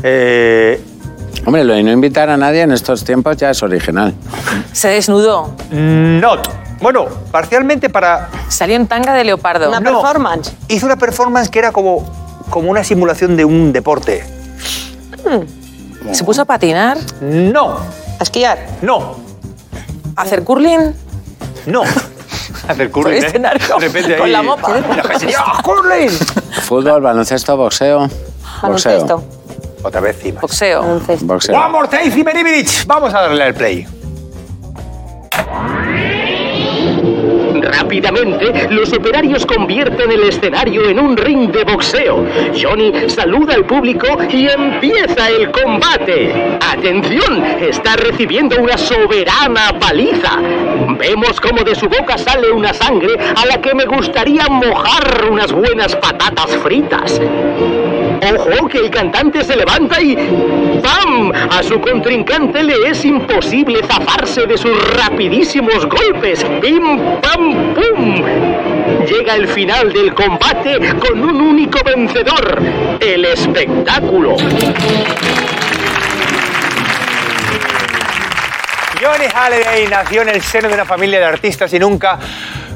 Eh, 0.02 0.82
Hombre, 1.46 1.62
lo 1.62 1.74
de 1.74 1.82
no 1.82 1.92
invitar 1.92 2.30
a 2.30 2.38
nadie 2.38 2.62
en 2.62 2.72
estos 2.72 3.04
tiempos 3.04 3.36
ya 3.36 3.50
es 3.50 3.62
original. 3.62 4.14
Se 4.72 4.88
desnudó. 4.88 5.54
not. 5.70 6.48
Bueno, 6.84 7.06
parcialmente 7.32 7.88
para... 7.88 8.28
Salió 8.50 8.76
en 8.76 8.86
tanga 8.86 9.14
de 9.14 9.24
leopardo. 9.24 9.70
Una 9.70 9.80
No. 9.80 10.02
performance. 10.02 10.52
Hizo 10.68 10.84
una 10.84 10.96
performance 10.96 11.48
que 11.48 11.58
era 11.58 11.72
como, 11.72 12.04
como 12.50 12.70
una 12.70 12.84
simulación 12.84 13.38
de 13.38 13.46
un 13.46 13.72
deporte. 13.72 14.22
Se 16.12 16.24
puso 16.24 16.42
a 16.42 16.44
patinar, 16.44 16.98
No, 17.22 17.78
A 18.20 18.22
esquiar. 18.22 18.58
no, 18.82 19.16
a 20.14 20.20
hacer 20.22 20.44
curling. 20.44 20.92
no. 21.64 21.84
Hacer 22.68 22.90
curling, 22.90 23.24
¿eh? 23.24 23.32
De 23.32 23.78
repente 23.80 24.16
con 24.18 24.26
ahí- 24.26 24.32
la 24.32 24.42
mopa. 24.42 24.68
¡ah, 25.38 25.60
curling! 25.62 26.10
Fútbol, 26.66 27.00
baloncesto, 27.00 27.56
boxeo. 27.56 28.00
Boxeo. 28.00 28.10
Baloncesto. 28.62 29.24
Otra 29.82 30.00
vez 30.02 30.18
Cimas. 30.20 30.42
Boxeo. 30.42 30.80
Baloncesto. 30.82 31.26
Boxeo. 31.26 31.56
One 31.58 31.68
more 31.70 31.88
time. 31.88 32.64
Vamos 32.86 33.14
a 33.14 33.22
darle 33.22 33.42
al 33.44 33.54
play. 33.54 33.86
Rápidamente, 37.76 38.68
los 38.70 38.92
operarios 38.92 39.44
convierten 39.46 40.12
el 40.12 40.22
escenario 40.24 40.88
en 40.88 41.00
un 41.00 41.16
ring 41.16 41.50
de 41.50 41.64
boxeo. 41.64 42.24
Johnny 42.60 42.92
saluda 43.08 43.54
al 43.54 43.64
público 43.64 44.06
y 44.30 44.46
empieza 44.46 45.28
el 45.28 45.50
combate. 45.50 46.58
¡Atención! 46.60 47.44
Está 47.60 47.96
recibiendo 47.96 48.60
una 48.60 48.78
soberana 48.78 49.76
paliza. 49.80 50.38
Vemos 50.98 51.40
cómo 51.40 51.64
de 51.64 51.74
su 51.74 51.88
boca 51.88 52.16
sale 52.16 52.52
una 52.52 52.72
sangre 52.72 53.16
a 53.18 53.44
la 53.46 53.60
que 53.60 53.74
me 53.74 53.86
gustaría 53.86 54.46
mojar 54.48 55.28
unas 55.30 55.52
buenas 55.52 55.96
patatas 55.96 56.56
fritas. 56.62 57.20
Ojo, 58.22 58.68
que 58.68 58.78
el 58.78 58.90
cantante 58.90 59.42
se 59.44 59.56
levanta 59.56 60.00
y 60.00 60.16
A 61.32 61.62
su 61.62 61.80
contrincante 61.80 62.62
le 62.62 62.88
es 62.88 63.04
imposible 63.04 63.80
zafarse 63.84 64.46
de 64.46 64.58
sus 64.58 64.76
rapidísimos 64.94 65.86
golpes. 65.86 66.44
¡Pim, 66.60 66.98
pam, 67.20 67.74
¡Pum! 67.74 68.24
Llega 69.06 69.36
el 69.36 69.48
final 69.48 69.92
del 69.92 70.14
combate 70.14 70.78
con 70.98 71.22
un 71.22 71.40
único 71.40 71.78
vencedor, 71.84 72.62
el 73.00 73.24
espectáculo. 73.24 74.36
Johnny 79.00 79.26
Halliday 79.34 79.88
nació 79.88 80.22
en 80.22 80.30
el 80.30 80.42
seno 80.42 80.68
de 80.68 80.74
una 80.74 80.84
familia 80.84 81.18
de 81.18 81.26
artistas 81.26 81.72
y 81.74 81.78
nunca 81.78 82.18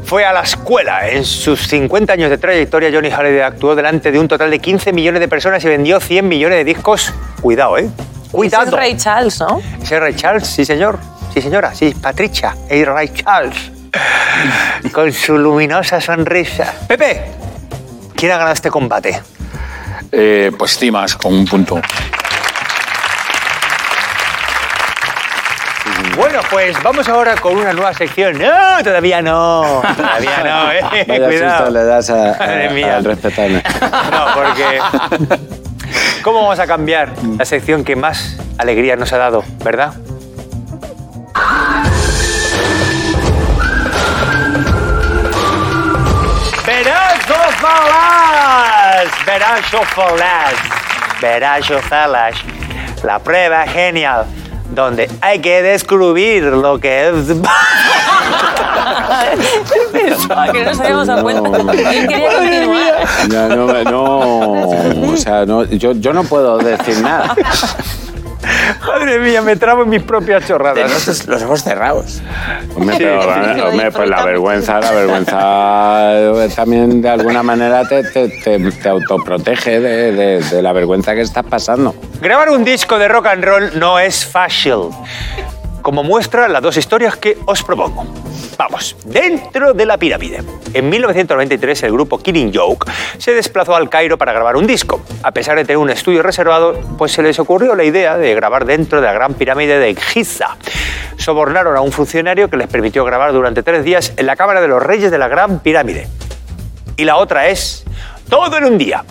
fue 0.05 0.25
a 0.25 0.33
la 0.33 0.41
escuela. 0.41 1.09
En 1.09 1.25
sus 1.25 1.67
50 1.69 2.13
años 2.13 2.31
de 2.31 2.39
trayectoria, 2.39 2.91
Johnny 2.93 3.11
Halliday 3.11 3.41
actuó 3.41 3.75
delante 3.75 4.11
de 4.11 4.19
un 4.19 4.29
total 4.29 4.51
de 4.51 4.59
15 4.59 4.93
millones 4.93 5.21
de 5.21 5.29
personas 5.29 5.65
y 5.65 5.69
vendió 5.69 6.01
100 6.01 6.27
millones 6.27 6.59
de 6.59 6.65
discos. 6.65 7.13
Cuidado, 7.41 7.79
¿eh? 7.79 7.89
Ese 8.29 8.37
es 8.47 8.53
Cuidado. 8.53 8.77
Ray 8.77 8.97
Charles, 8.97 9.41
¿no? 9.41 9.61
Ese 9.83 9.95
es 9.97 10.01
Ray 10.01 10.15
Charles, 10.15 10.47
sí 10.47 10.65
señor. 10.65 10.99
Sí 11.35 11.41
señora, 11.43 11.75
sí, 11.75 11.95
Patricia. 12.01 12.55
Es 12.69 12.87
Ray 12.87 13.09
Charles. 13.15 13.71
Con 14.93 15.13
su 15.13 15.37
luminosa 15.39 16.01
sonrisa. 16.01 16.73
Pepe, 16.87 17.23
¿quién 18.15 18.33
ha 18.33 18.37
ganado 18.37 18.55
este 18.55 18.71
combate? 18.71 19.21
Eh, 20.13 20.53
pues 20.59 20.79
Cimas, 20.79 21.17
con 21.17 21.35
un 21.35 21.47
punto. 21.47 21.81
Bueno, 26.17 26.41
pues 26.51 26.81
vamos 26.83 27.09
ahora 27.09 27.37
con 27.37 27.57
una 27.57 27.73
nueva 27.73 27.95
sección. 27.95 28.39
No, 28.39 28.83
todavía 28.83 29.23
no. 29.23 29.83
Todavía 29.97 30.39
no, 30.45 30.73
eh. 30.73 31.05
Vaya 31.07 31.27
Cuidado. 31.27 31.57
susto 31.59 31.71
le 31.73 31.85
das 31.85 32.11
a, 32.11 32.35
a- 32.35 32.39
Madre 32.39 32.71
mía. 32.71 32.97
al 32.97 33.05
respetarme. 33.05 33.63
No, 34.11 34.27
porque. 34.35 35.59
¿Cómo 36.29 36.43
vamos 36.43 36.59
a 36.59 36.67
cambiar 36.67 37.15
la 37.39 37.45
sección 37.47 37.85
que 37.85 37.97
más 37.97 38.37
alegría 38.59 38.97
nos 38.97 39.15
ha 39.15 39.17
dado, 39.17 39.43
verdad? 39.65 39.95
Falas, 47.63 49.09
Verazo 49.25 49.83
Falas, 49.85 50.55
Verazo 51.23 51.79
Falas, 51.79 52.37
la 53.03 53.19
prueba 53.21 53.67
genial, 53.67 54.27
donde 54.75 55.11
hay 55.21 55.41
que 55.41 55.63
descubrir 55.63 56.43
lo 56.45 56.79
que 56.79 57.09
es. 57.09 57.15
Pensaba 59.93 60.53
que 60.53 60.65
no 60.65 60.71
nos 60.71 60.81
habíamos 60.81 61.07
dado 61.07 61.23
cuenta. 61.23 61.43
No. 61.49 61.73
Yo 61.75 62.09
quería 62.09 62.33
continuar. 62.37 62.95
Ya, 63.29 63.49
no, 63.49 63.67
me- 63.67 63.85
no, 63.85 64.19
o 65.13 65.17
sea, 65.17 65.45
no, 65.47 65.65
yo, 65.65 65.93
yo 65.93 66.13
no 66.13 66.25
puedo 66.25 66.59
decir 66.59 67.01
nada. 67.03 67.35
Madre 68.87 69.19
mía, 69.19 69.43
me 69.43 69.57
trabo 69.57 69.83
en 69.83 69.89
mis 69.91 70.03
propias 70.03 70.47
chorradas. 70.47 70.75
Tenés 71.05 71.27
los 71.27 71.43
ojos 71.43 71.63
cerrados. 71.63 72.21
Hombre, 72.75 72.97
pero, 72.99 73.23
Sí. 73.23 73.61
hombre, 73.61 73.93
pues 73.93 74.09
la 74.09 74.25
vergüenza, 74.25 74.81
la 74.81 74.91
vergüenza 74.93 76.11
eh, 76.45 76.49
también 76.55 77.01
de 77.03 77.09
alguna 77.11 77.43
manera 77.43 77.87
te, 77.87 78.03
te, 78.05 78.29
te- 78.29 78.59
te 78.73 78.89
autoprotege 78.89 79.81
de, 79.81 80.13
de- 80.13 80.41
de 80.41 80.63
la 80.63 80.73
vergüenza 80.73 81.15
que 81.15 81.21
estás 81.23 81.45
pasando. 81.45 81.95
Grabar 82.21 82.51
un 82.51 82.65
disco 82.65 82.99
de 82.99 83.09
rock 83.09 83.27
and 83.27 83.45
roll 83.45 83.71
no 83.79 83.99
es 83.99 84.25
fácil, 84.27 84.91
como 85.89 86.05
muestra 86.05 86.49
las 86.49 86.61
dos 86.61 86.77
historias 86.77 87.17
que 87.17 87.39
os 87.47 87.63
propongo. 87.63 88.05
Vamos, 88.59 88.95
dentro 89.07 89.73
de 89.73 89.87
la 89.87 89.97
pirámide. 89.97 90.43
En 90.75 90.91
1993 90.91 91.85
el 91.85 91.93
grupo 91.93 92.19
Killing 92.19 92.53
Joke 92.55 92.93
se 93.17 93.33
desplazó 93.33 93.75
al 93.75 93.89
Cairo 93.89 94.19
para 94.19 94.35
grabar 94.35 94.57
un 94.57 94.67
disco. 94.67 95.01
A 95.23 95.33
pesar 95.33 95.57
de 95.57 95.65
tener 95.65 95.79
un 95.79 95.89
estudio 95.89 96.23
reservado, 96.23 96.79
pues 96.99 97.13
se 97.13 97.23
les 97.23 97.39
ocurrió 97.39 97.75
la 97.75 97.85
idea 97.85 98.19
de 98.19 98.35
grabar 98.35 98.67
dentro 98.67 99.01
de 99.01 99.07
la 99.07 99.15
gran 99.15 99.33
pirámide 99.33 99.79
de 99.79 99.97
Giza. 99.97 100.59
Sobornaron 101.17 101.75
a 101.75 101.81
un 101.81 101.91
funcionario 101.91 102.51
que 102.51 102.59
les 102.59 102.67
permitió 102.67 103.03
grabar 103.07 103.33
durante 103.33 103.63
tres 103.63 103.83
días 103.83 104.13
en 104.19 104.27
la 104.27 104.37
Cámara 104.37 104.61
de 104.61 104.69
los 104.69 104.83
Reyes 104.83 105.11
de 105.11 105.17
la 105.17 105.29
Gran 105.29 105.61
Pirámide 105.61 106.07
y 106.99 107.07
la 107.07 107.17
otra 107.17 107.49
es 107.49 107.85
Todo 108.29 108.55
en 108.59 108.65
un 108.65 108.77
día. 108.77 109.07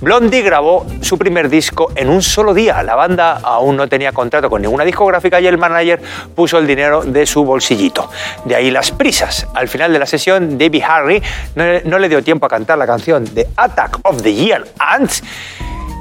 Blondie 0.00 0.42
grabó 0.42 0.86
su 1.00 1.18
primer 1.18 1.48
disco 1.48 1.90
en 1.96 2.08
un 2.08 2.22
solo 2.22 2.54
día. 2.54 2.82
La 2.82 2.94
banda 2.94 3.40
aún 3.42 3.76
no 3.76 3.88
tenía 3.88 4.12
contrato 4.12 4.48
con 4.48 4.62
ninguna 4.62 4.84
discográfica 4.84 5.40
y 5.40 5.46
el 5.46 5.58
manager 5.58 6.00
puso 6.34 6.58
el 6.58 6.66
dinero 6.66 7.02
de 7.02 7.26
su 7.26 7.44
bolsillito. 7.44 8.08
De 8.44 8.54
ahí 8.54 8.70
las 8.70 8.90
prisas. 8.92 9.46
Al 9.54 9.68
final 9.68 9.92
de 9.92 9.98
la 9.98 10.06
sesión, 10.06 10.56
David 10.56 10.82
Harry 10.88 11.22
no, 11.56 11.64
no 11.84 11.98
le 11.98 12.08
dio 12.08 12.22
tiempo 12.22 12.46
a 12.46 12.48
cantar 12.48 12.78
la 12.78 12.86
canción 12.86 13.24
de 13.34 13.48
Attack 13.56 13.98
of 14.04 14.22
the 14.22 14.32
Year 14.32 14.66
Ants 14.78 15.22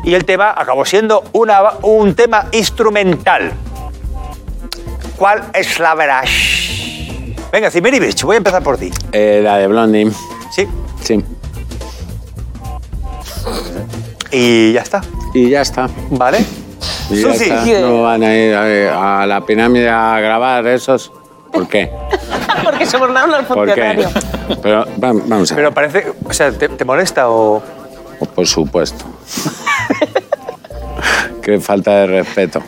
y 0.04 0.14
el 0.14 0.26
tema 0.26 0.54
acabó 0.56 0.86
siendo 0.86 1.24
una- 1.34 1.64
un 1.82 2.14
tema 2.14 2.46
instrumental. 2.52 3.52
¿Cuál 5.18 5.44
es 5.54 5.80
la 5.80 5.96
verás? 5.96 6.30
Venga, 7.52 7.72
Zimeribich, 7.72 8.22
voy 8.24 8.36
a 8.36 8.38
empezar 8.38 8.62
por 8.62 8.78
ti. 8.78 8.92
Eh, 9.12 9.40
la 9.44 9.58
de 9.58 9.68
Blondie, 9.68 10.12
Sí, 10.52 10.68
sí. 11.02 11.24
Y 14.32 14.74
ya 14.74 14.82
está. 14.82 15.02
Y 15.34 15.50
ya 15.50 15.62
está. 15.62 15.90
¿Vale? 16.12 16.40
Y 17.10 17.22
ya 17.22 17.34
Susi. 17.34 17.50
está. 17.50 17.66
No 17.82 18.04
van 18.04 18.24
a 18.24 18.36
ir 18.36 18.54
a, 18.56 19.22
a 19.24 19.26
la 19.28 19.46
pirámide 19.46 19.90
a 19.90 20.20
grabar 20.20 20.66
esos. 20.68 21.12
¿Por 21.52 21.68
qué? 21.68 21.90
Porque 22.64 22.86
sobornaron 22.86 23.34
al 23.34 23.46
¿Por 23.46 23.66
qué? 23.66 23.74
funcionario. 23.74 24.10
Pero 24.62 24.86
va- 25.04 25.14
vamos 25.26 25.52
a 25.52 25.56
ver. 25.56 25.64
Pero 25.64 25.74
parece, 25.74 26.14
o 26.28 26.34
sea, 26.34 26.52
¿te, 26.52 26.68
te 26.70 26.84
molesta 26.86 27.30
o...? 27.30 27.62
Por 28.36 28.48
supuesto. 28.48 29.06
Qué 31.42 31.60
falta 31.60 31.92
de 32.02 32.08
respeto. 32.08 32.62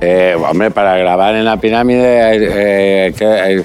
Eh, 0.00 0.36
hombre, 0.48 0.70
para 0.70 0.96
grabar 0.96 1.34
en 1.34 1.44
la 1.44 1.56
pirámide 1.58 2.36
eh, 2.36 3.12
que- 3.12 3.24
eh, 3.24 3.64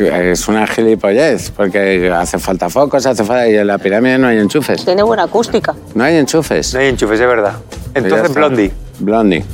es 0.00 0.48
una 0.48 0.66
gilipollez, 0.66 1.50
porque 1.50 2.10
hace 2.14 2.38
falta 2.38 2.68
focos, 2.70 3.04
hace 3.06 3.24
falta... 3.24 3.48
Y 3.48 3.56
en 3.56 3.66
la 3.66 3.78
pirámide 3.78 4.18
no 4.18 4.28
hay 4.28 4.38
enchufes. 4.38 4.84
Tiene 4.84 5.02
buena 5.02 5.24
acústica. 5.24 5.74
No 5.94 6.04
hay 6.04 6.16
enchufes. 6.16 6.74
No 6.74 6.80
hay 6.80 6.88
enchufes, 6.88 7.20
es 7.20 7.26
verdad. 7.26 7.54
Entonces. 7.94 8.34
Blondie. 8.34 8.70
Blondie. 9.00 9.44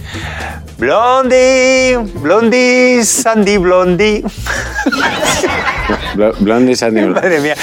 Blondie, 0.79 1.97
Blondie, 2.21 3.05
Sandy 3.05 3.57
Blondie. 3.59 4.25
Blo- 6.17 6.35
Blondie 6.41 6.75
Sandy 6.77 7.01
Blondie. 7.05 7.21
Madre 7.21 7.41
mía, 7.41 7.55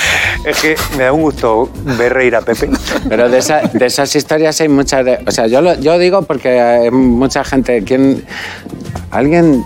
es 0.46 0.60
que 0.62 0.76
me 0.98 1.04
da 1.04 1.12
un 1.14 1.22
gusto 1.22 1.70
ver 1.98 2.14
reír 2.14 2.36
a 2.36 2.42
Pepe. 2.42 2.70
Pero 3.10 3.30
de, 3.30 3.40
esa- 3.40 3.62
de 3.74 3.86
esas 3.86 4.16
historias 4.16 4.60
hay 4.62 4.70
muchas... 4.70 5.04
de- 5.06 5.20
o 5.26 5.32
sea, 5.32 5.48
yo, 5.48 5.62
lo- 5.62 5.80
yo 5.80 5.98
digo 5.98 6.22
porque 6.24 6.60
hay 6.60 6.92
mucha 6.92 7.44
gente... 7.44 7.84
¿quién, 7.84 8.24
¿Alguien...? 9.12 9.64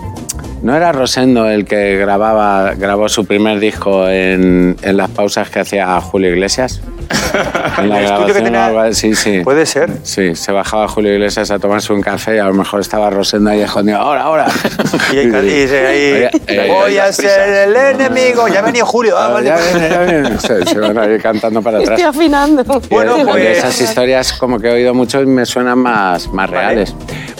¿No 0.66 0.74
era 0.74 0.90
Rosendo 0.90 1.48
el 1.48 1.64
que 1.64 1.96
grababa, 1.96 2.74
grabó 2.74 3.08
su 3.08 3.24
primer 3.24 3.60
disco 3.60 4.08
en, 4.08 4.76
en 4.82 4.96
las 4.96 5.08
pausas 5.10 5.48
que 5.48 5.60
hacía 5.60 6.00
Julio 6.00 6.30
Iglesias? 6.30 6.80
En 7.78 7.88
la 7.90 7.98
¿El 8.00 8.04
estudio 8.06 8.34
que 8.34 8.40
grabación 8.40 8.44
tenía? 8.44 8.82
así, 8.84 9.14
sí. 9.14 9.40
Puede 9.44 9.64
ser. 9.66 9.90
Sí, 10.02 10.34
se 10.34 10.50
bajaba 10.50 10.88
Julio 10.88 11.12
Iglesias 11.12 11.50
a 11.52 11.58
tomarse 11.60 11.92
un 11.92 12.00
café 12.00 12.36
y 12.36 12.38
a 12.38 12.44
lo 12.46 12.54
mejor 12.54 12.80
estaba 12.80 13.10
Rosendo 13.10 13.50
ahí 13.50 13.60
escondido. 13.60 13.98
¡Ahora, 13.98 14.22
ahora! 14.22 14.46
Y, 15.12 15.18
ahí- 15.18 15.26
y 15.26 15.60
dice 15.60 15.86
ahí, 15.86 16.12
Oye, 16.12 16.30
eh, 16.48 16.66
voy 16.68 16.98
a 16.98 17.12
ser 17.12 17.68
el 17.68 17.76
enemigo. 17.76 18.48
Ya 18.48 18.58
ha 18.58 18.62
venido 18.62 18.86
Julio. 18.86 19.14
Ah, 19.16 19.26
Ah, 19.28 19.32
vale. 19.34 19.46
ya 19.48 19.56
viene, 19.58 19.88
ya 19.90 20.02
viene. 20.02 20.38
Se, 20.40 20.64
se 20.66 20.78
van 20.80 20.98
a 20.98 21.06
ir 21.06 21.22
cantando 21.22 21.62
para 21.62 21.78
atrás. 21.78 22.00
Estoy 22.00 22.08
afinando. 22.22 22.64
Bueno, 22.90 23.18
pues- 23.24 23.34
de 23.36 23.52
esas 23.52 23.80
historias 23.80 24.32
como 24.32 24.58
que 24.58 24.68
he 24.68 24.72
oído 24.72 24.94
mucho 24.94 25.22
y 25.22 25.26
me 25.26 25.46
suenan 25.46 25.78
más, 25.78 26.26
más 26.32 26.50
Vale. 26.50 26.66
reales. 26.66 26.94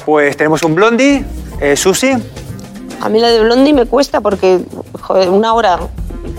Pues 0.05 0.37
tenemos 0.37 0.62
un 0.62 0.75
Blondie, 0.77 1.25
eh, 1.61 1.75
Susi. 1.77 2.12
A 3.00 3.09
mí 3.09 3.18
la 3.20 3.28
de 3.28 3.40
Blondie 3.40 3.72
me 3.74 3.87
cuesta 3.87 4.20
porque, 4.20 4.61
joder, 5.02 5.28
una 5.28 5.54
hora 5.54 5.78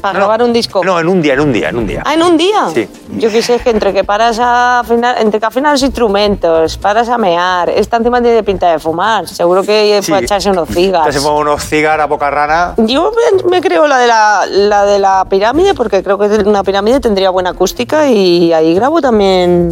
para 0.01 0.13
No, 0.13 0.19
grabar 0.19 0.43
un 0.43 0.51
disco. 0.53 0.83
No, 0.83 0.99
en 0.99 1.07
un 1.07 1.21
día, 1.21 1.33
en 1.33 1.39
un 1.39 1.53
día, 1.53 1.69
en 1.69 1.77
un 1.77 1.87
día. 1.87 2.03
Ah, 2.05 2.13
en 2.13 2.21
un 2.21 2.35
día. 2.37 2.67
Sí. 2.73 2.87
Yo 3.17 3.29
qué 3.31 3.41
sé, 3.41 3.55
es 3.55 3.61
que 3.61 3.69
entre 3.69 3.93
que 3.93 4.03
paras 4.03 4.37
a 4.39 4.79
afinar, 4.81 5.15
entre 5.19 5.39
que 5.39 5.45
afinas 5.45 5.71
los 5.73 5.83
instrumentos, 5.83 6.77
paras 6.77 7.07
a 7.09 7.17
mear, 7.17 7.69
esta 7.69 7.97
encima 7.97 8.21
tiene 8.21 8.43
pinta 8.43 8.69
de 8.71 8.79
fumar. 8.79 9.27
Seguro 9.27 9.63
que 9.63 9.99
Sí. 10.03 10.11
puede 10.11 10.25
echarse 10.25 10.49
unos 10.51 10.67
cigas. 10.69 11.13
se 11.13 11.21
pone 11.21 11.39
unos 11.39 11.63
cigarros 11.63 12.03
a 12.03 12.07
boca 12.07 12.29
rana. 12.29 12.73
Yo 12.77 13.11
me, 13.11 13.49
me 13.49 13.61
creo 13.61 13.87
la 13.87 13.97
de 13.97 14.07
la, 14.07 14.45
la 14.49 14.85
de 14.85 14.99
la 14.99 15.25
pirámide 15.25 15.73
porque 15.73 16.03
creo 16.03 16.17
que 16.17 16.25
una 16.45 16.63
pirámide 16.63 16.99
tendría 16.99 17.29
buena 17.29 17.51
acústica 17.51 18.07
y 18.07 18.51
ahí 18.53 18.73
grabo 18.75 18.99
también 19.01 19.69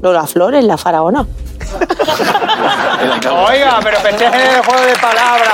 Lola 0.00 0.26
Flores, 0.26 0.64
la 0.64 0.78
faraona. 0.78 1.26
Oiga, 3.48 3.78
pero 3.82 3.98
festejen 3.98 4.40
el 4.40 4.62
juego 4.64 4.80
de 4.86 4.94
palabras. 4.94 5.50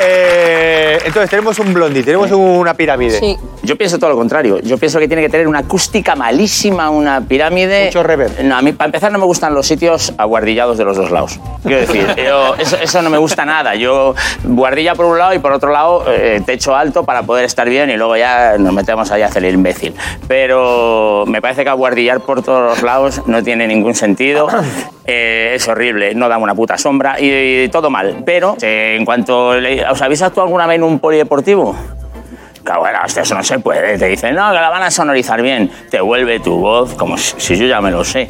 Eh, 0.00 0.98
entonces, 1.04 1.30
tenemos 1.30 1.58
un 1.58 1.72
blondie, 1.72 2.02
tenemos 2.02 2.30
una 2.32 2.74
pirámide. 2.74 3.18
Sí. 3.18 3.36
Yo 3.62 3.76
pienso 3.76 3.98
todo 3.98 4.10
lo 4.10 4.16
contrario. 4.16 4.58
Yo 4.60 4.76
pienso 4.78 4.98
que 4.98 5.06
tiene 5.08 5.22
que 5.22 5.28
tener 5.28 5.48
una 5.48 5.60
acústica 5.60 6.14
malísima, 6.14 6.90
una 6.90 7.20
pirámide. 7.22 7.86
Mucho 7.86 8.02
reverb. 8.02 8.42
No, 8.42 8.56
a 8.56 8.62
mí, 8.62 8.72
para 8.72 8.86
empezar, 8.86 9.10
no 9.12 9.18
me 9.18 9.24
gustan 9.24 9.54
los 9.54 9.66
sitios 9.66 10.12
aguardillados 10.18 10.76
de 10.78 10.84
los 10.84 10.96
dos 10.96 11.10
lados. 11.10 11.38
Quiero 11.62 11.80
decir, 11.80 12.06
yo- 12.16 12.54
eso, 12.58 12.76
eso 12.76 13.02
no 13.02 13.10
me 13.10 13.18
gusta 13.18 13.44
nada. 13.44 13.74
Yo 13.74 14.14
guardilla 14.44 14.94
por 14.94 15.06
un 15.06 15.18
lado 15.18 15.32
y 15.34 15.38
por 15.38 15.52
otro 15.52 15.70
lado 15.72 16.04
eh, 16.08 16.42
techo 16.44 16.74
alto 16.74 17.04
para 17.04 17.22
poder 17.22 17.44
estar 17.44 17.68
bien 17.68 17.88
y 17.90 17.96
luego 17.96 18.16
ya 18.16 18.56
nos 18.58 18.72
metemos 18.74 19.10
ahí 19.10 19.22
a 19.22 19.26
hacer 19.26 19.44
el 19.44 19.54
imbécil. 19.54 19.94
Pero 20.28 21.24
me 21.26 21.40
parece 21.40 21.64
que 21.64 21.70
aguardillar 21.70 22.20
por 22.20 22.42
todos 22.42 22.70
los 22.70 22.82
lados 22.82 23.22
no 23.26 23.42
tiene 23.42 23.66
ningún 23.66 23.94
sentido. 23.94 24.48
Eh, 25.06 25.52
es 25.56 25.68
horrible, 25.68 26.14
no 26.14 26.30
da 26.30 26.38
una 26.38 26.54
puta 26.54 26.78
sombra 26.78 27.20
y, 27.20 27.64
y 27.64 27.68
todo 27.68 27.90
mal. 27.90 28.22
Pero 28.24 28.56
eh, 28.62 28.96
en 28.98 29.04
cuanto... 29.04 29.52
le- 29.52 29.83
¿Os 29.90 30.00
habéis 30.02 30.22
actuado 30.22 30.46
alguna 30.46 30.66
vez 30.66 30.76
en 30.76 30.84
un 30.84 30.98
polideportivo? 30.98 31.74
Claro, 32.62 32.80
bueno, 32.80 32.98
eso 33.04 33.34
no 33.34 33.42
se 33.44 33.58
puede. 33.58 33.98
Te 33.98 34.06
dicen, 34.06 34.34
no, 34.34 34.48
que 34.50 34.54
la 34.54 34.70
van 34.70 34.82
a 34.84 34.90
sonorizar 34.90 35.42
bien. 35.42 35.70
Te 35.90 36.00
vuelve 36.00 36.40
tu 36.40 36.58
voz 36.58 36.94
como 36.94 37.18
si, 37.18 37.34
si 37.38 37.56
yo 37.56 37.66
ya 37.66 37.80
me 37.82 37.90
lo 37.90 38.02
sé. 38.04 38.22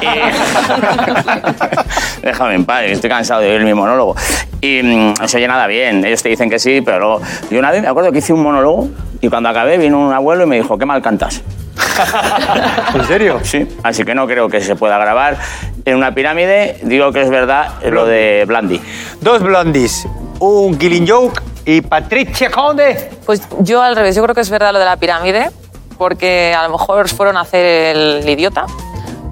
Y- 0.00 0.06
Déjame 2.22 2.54
en 2.54 2.64
paz, 2.64 2.84
estoy 2.84 3.10
cansado 3.10 3.40
de 3.40 3.50
oír 3.50 3.64
mi 3.64 3.74
monólogo. 3.74 4.14
Y 4.60 4.80
mm, 4.82 5.14
no 5.20 5.26
se 5.28 5.38
oye 5.38 5.48
nada 5.48 5.66
bien. 5.66 6.04
Ellos 6.04 6.22
te 6.22 6.28
dicen 6.28 6.48
que 6.48 6.60
sí, 6.60 6.80
pero 6.82 7.00
luego... 7.00 7.20
Y 7.50 7.56
una 7.56 7.72
vez 7.72 7.82
me 7.82 7.88
acuerdo 7.88 8.12
que 8.12 8.18
hice 8.18 8.32
un 8.32 8.42
monólogo 8.44 8.88
y 9.20 9.28
cuando 9.28 9.48
acabé 9.48 9.76
vino 9.78 9.98
un 9.98 10.12
abuelo 10.12 10.44
y 10.44 10.46
me 10.46 10.56
dijo, 10.56 10.78
qué 10.78 10.86
mal 10.86 11.02
cantas. 11.02 11.42
¿En 12.94 13.04
serio? 13.06 13.40
Sí, 13.42 13.66
así 13.82 14.04
que 14.04 14.14
no 14.14 14.26
creo 14.26 14.48
que 14.48 14.60
se 14.60 14.76
pueda 14.76 14.98
grabar 14.98 15.36
en 15.84 15.96
una 15.96 16.14
pirámide. 16.14 16.78
Digo 16.82 17.12
que 17.12 17.22
es 17.22 17.30
verdad 17.30 17.74
lo 17.90 18.06
de 18.06 18.44
Blandi. 18.46 18.80
Dos 19.20 19.42
blondies, 19.42 20.06
un 20.40 20.76
Killing 20.76 21.06
Joke 21.08 21.40
y 21.64 21.80
Patricia 21.82 22.50
Conde. 22.50 23.10
Pues 23.24 23.42
yo 23.60 23.82
al 23.82 23.94
revés, 23.94 24.16
yo 24.16 24.22
creo 24.22 24.34
que 24.34 24.40
es 24.40 24.50
verdad 24.50 24.72
lo 24.72 24.78
de 24.78 24.84
la 24.84 24.96
pirámide, 24.96 25.50
porque 25.98 26.54
a 26.56 26.62
lo 26.64 26.70
mejor 26.70 27.08
fueron 27.08 27.36
a 27.36 27.42
hacer 27.42 27.96
el 27.96 28.28
idiota, 28.28 28.66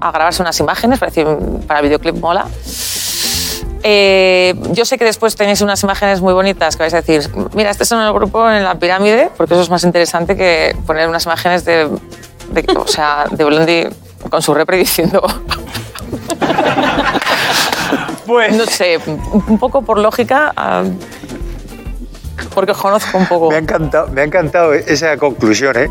a 0.01 0.13
grabarse 0.13 0.43
unas 0.43 0.59
imágenes, 0.61 0.99
para, 0.99 1.11
decir, 1.11 1.27
para 1.67 1.81
el 1.81 1.87
videoclip 1.87 2.17
mola. 2.17 2.47
Eh, 3.83 4.55
yo 4.73 4.85
sé 4.85 4.99
que 4.99 5.05
después 5.05 5.37
tenéis 5.37 5.61
unas 5.61 5.83
imágenes 5.83 6.21
muy 6.21 6.33
bonitas 6.35 6.77
que 6.77 6.83
vais 6.83 6.95
a 6.95 7.01
decir, 7.01 7.31
mira, 7.55 7.71
este 7.71 7.85
son 7.85 8.03
el 8.03 8.13
grupo 8.13 8.51
en 8.51 8.65
la 8.65 8.75
pirámide, 8.75 9.31
porque 9.37 9.55
eso 9.55 9.63
es 9.63 9.71
más 9.71 9.85
interesante 9.85 10.37
que 10.37 10.77
poner 10.87 11.09
unas 11.09 11.25
imágenes 11.25 11.65
de, 11.65 11.89
de- 12.51 12.67
o 12.77 12.87
sea, 12.89 13.25
de 13.31 13.45
Blondie 13.45 13.89
con 14.31 14.43
su 14.43 14.53
repre 14.53 14.77
diciendo, 14.79 15.23
Pues 18.29 18.55
no 18.55 18.67
sé, 18.67 18.99
un 19.07 19.59
poco 19.59 19.83
por 19.83 19.99
lógica, 19.99 20.53
ah, 20.57 20.85
porque 22.55 22.73
os 22.73 22.79
conozco 22.79 23.17
un 23.19 23.27
poco. 23.27 23.49
me 23.51 23.57
ha 23.57 23.59
encantado, 23.59 24.09
me 24.09 24.21
ha 24.21 24.25
encantado 24.25 24.75
esa 24.75 25.17
conclusión, 25.17 25.77
¿eh? 25.77 25.89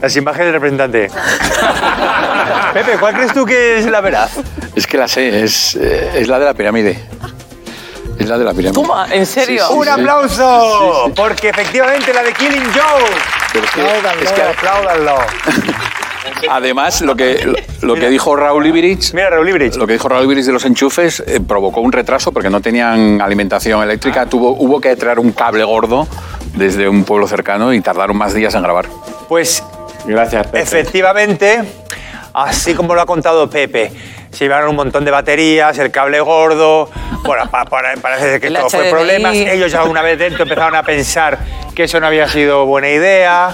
Las 0.00 0.16
imágenes 0.16 0.46
del 0.46 0.54
representante. 0.54 1.10
Pepe, 2.72 2.92
¿cuál 2.98 3.14
crees 3.14 3.32
tú 3.34 3.44
que 3.44 3.78
es 3.78 3.86
la 3.86 4.00
veraz? 4.00 4.32
Es 4.74 4.86
que 4.86 4.96
la 4.96 5.06
sé, 5.06 5.42
es, 5.44 5.76
eh, 5.76 6.12
es 6.14 6.28
la 6.28 6.38
de 6.38 6.46
la 6.46 6.54
pirámide. 6.54 6.98
Es 8.18 8.26
la 8.28 8.38
de 8.38 8.44
la 8.44 8.52
pirámide. 8.54 8.72
Toma, 8.80 9.06
¿en 9.10 9.26
serio? 9.26 9.68
¡Un 9.70 9.88
aplauso! 9.88 11.12
Porque 11.14 11.50
efectivamente 11.50 12.12
la 12.14 12.22
de 12.22 12.32
Killing 12.32 12.64
Joke. 12.72 13.20
Pero 13.52 13.64
es 13.66 13.70
que- 13.72 14.24
es 14.24 14.32
que 14.32 14.42
apláudanlo. 14.42 15.18
además, 16.48 17.00
lo 17.00 17.16
que, 17.16 17.52
lo 17.82 17.94
que 17.94 18.08
dijo 18.08 18.36
Raúl 18.36 18.66
Ibrich 18.66 19.12
Mira, 19.14 19.30
Raúl 19.30 19.48
Ibrich. 19.48 19.76
Lo 19.76 19.86
que 19.86 19.94
dijo 19.94 20.08
Raúl 20.08 20.24
Ibrich 20.24 20.44
de 20.44 20.52
los 20.52 20.64
enchufes 20.64 21.22
eh, 21.26 21.40
provocó 21.40 21.80
un 21.80 21.92
retraso 21.92 22.32
porque 22.32 22.50
no 22.50 22.60
tenían 22.60 23.20
alimentación 23.20 23.82
eléctrica. 23.82 24.26
Tuvo, 24.26 24.50
hubo 24.50 24.80
que 24.80 24.94
traer 24.96 25.18
un 25.18 25.32
cable 25.32 25.64
gordo 25.64 26.06
desde 26.54 26.88
un 26.88 27.04
pueblo 27.04 27.26
cercano 27.26 27.72
y 27.72 27.80
tardaron 27.80 28.16
más 28.16 28.34
días 28.34 28.54
en 28.54 28.62
grabar. 28.62 28.86
Pues 29.28 29.62
Gracias, 30.04 30.46
Pepe. 30.46 30.60
efectivamente, 30.60 31.62
así 32.32 32.74
como 32.74 32.94
lo 32.94 33.00
ha 33.00 33.06
contado 33.06 33.48
Pepe, 33.48 33.92
se 34.30 34.44
llevaron 34.44 34.70
un 34.70 34.76
montón 34.76 35.04
de 35.04 35.10
baterías, 35.10 35.78
el 35.78 35.90
cable 35.90 36.20
gordo. 36.20 36.88
Bueno, 37.24 37.50
pa- 37.50 37.64
pa- 37.64 37.82
parece 38.00 38.40
que 38.40 38.46
El 38.48 38.54
todo 38.54 38.70
fue 38.70 38.80
HDMI. 38.84 38.90
problemas. 38.90 39.34
Ellos 39.34 39.70
ya 39.72 39.84
una 39.84 40.02
vez 40.02 40.18
dentro 40.18 40.42
empezaron 40.44 40.74
a 40.74 40.82
pensar 40.82 41.38
que 41.74 41.84
eso 41.84 42.00
no 42.00 42.06
había 42.06 42.28
sido 42.28 42.64
buena 42.66 42.88
idea. 42.88 43.50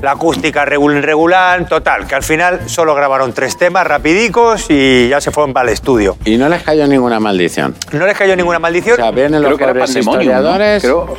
La 0.00 0.12
acústica 0.12 0.64
regular. 0.64 1.66
Total, 1.66 2.06
que 2.06 2.14
al 2.14 2.22
final 2.22 2.68
solo 2.68 2.94
grabaron 2.94 3.32
tres 3.32 3.56
temas 3.56 3.86
rapidicos 3.86 4.66
y 4.68 5.08
ya 5.08 5.20
se 5.20 5.30
fueron 5.30 5.52
para 5.52 5.68
el 5.68 5.74
estudio. 5.74 6.16
Y 6.24 6.36
no 6.38 6.48
les 6.48 6.62
cayó 6.62 6.86
ninguna 6.86 7.20
maldición. 7.20 7.74
No 7.92 8.06
les 8.06 8.16
cayó 8.16 8.34
ninguna 8.36 8.56
O 8.58 8.60
maldición. 8.60 8.96
sea, 8.96 9.10
vienen 9.10 9.42
los 9.42 9.54
Creo 9.54 9.58
que 9.58 9.64
era 9.64 9.74
¿no? 9.74 9.84
historiadores. 10.00 10.82
Creo- 10.82 11.14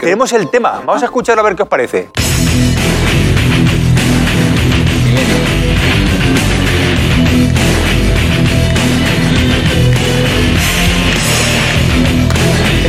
Tenemos 0.00 0.32
el 0.32 0.48
tema. 0.50 0.82
Vamos 0.84 1.02
a 1.02 1.06
escucharlo 1.06 1.42
a 1.42 1.44
ver 1.44 1.56
qué 1.56 1.62
os 1.62 1.68
parece. 1.68 2.08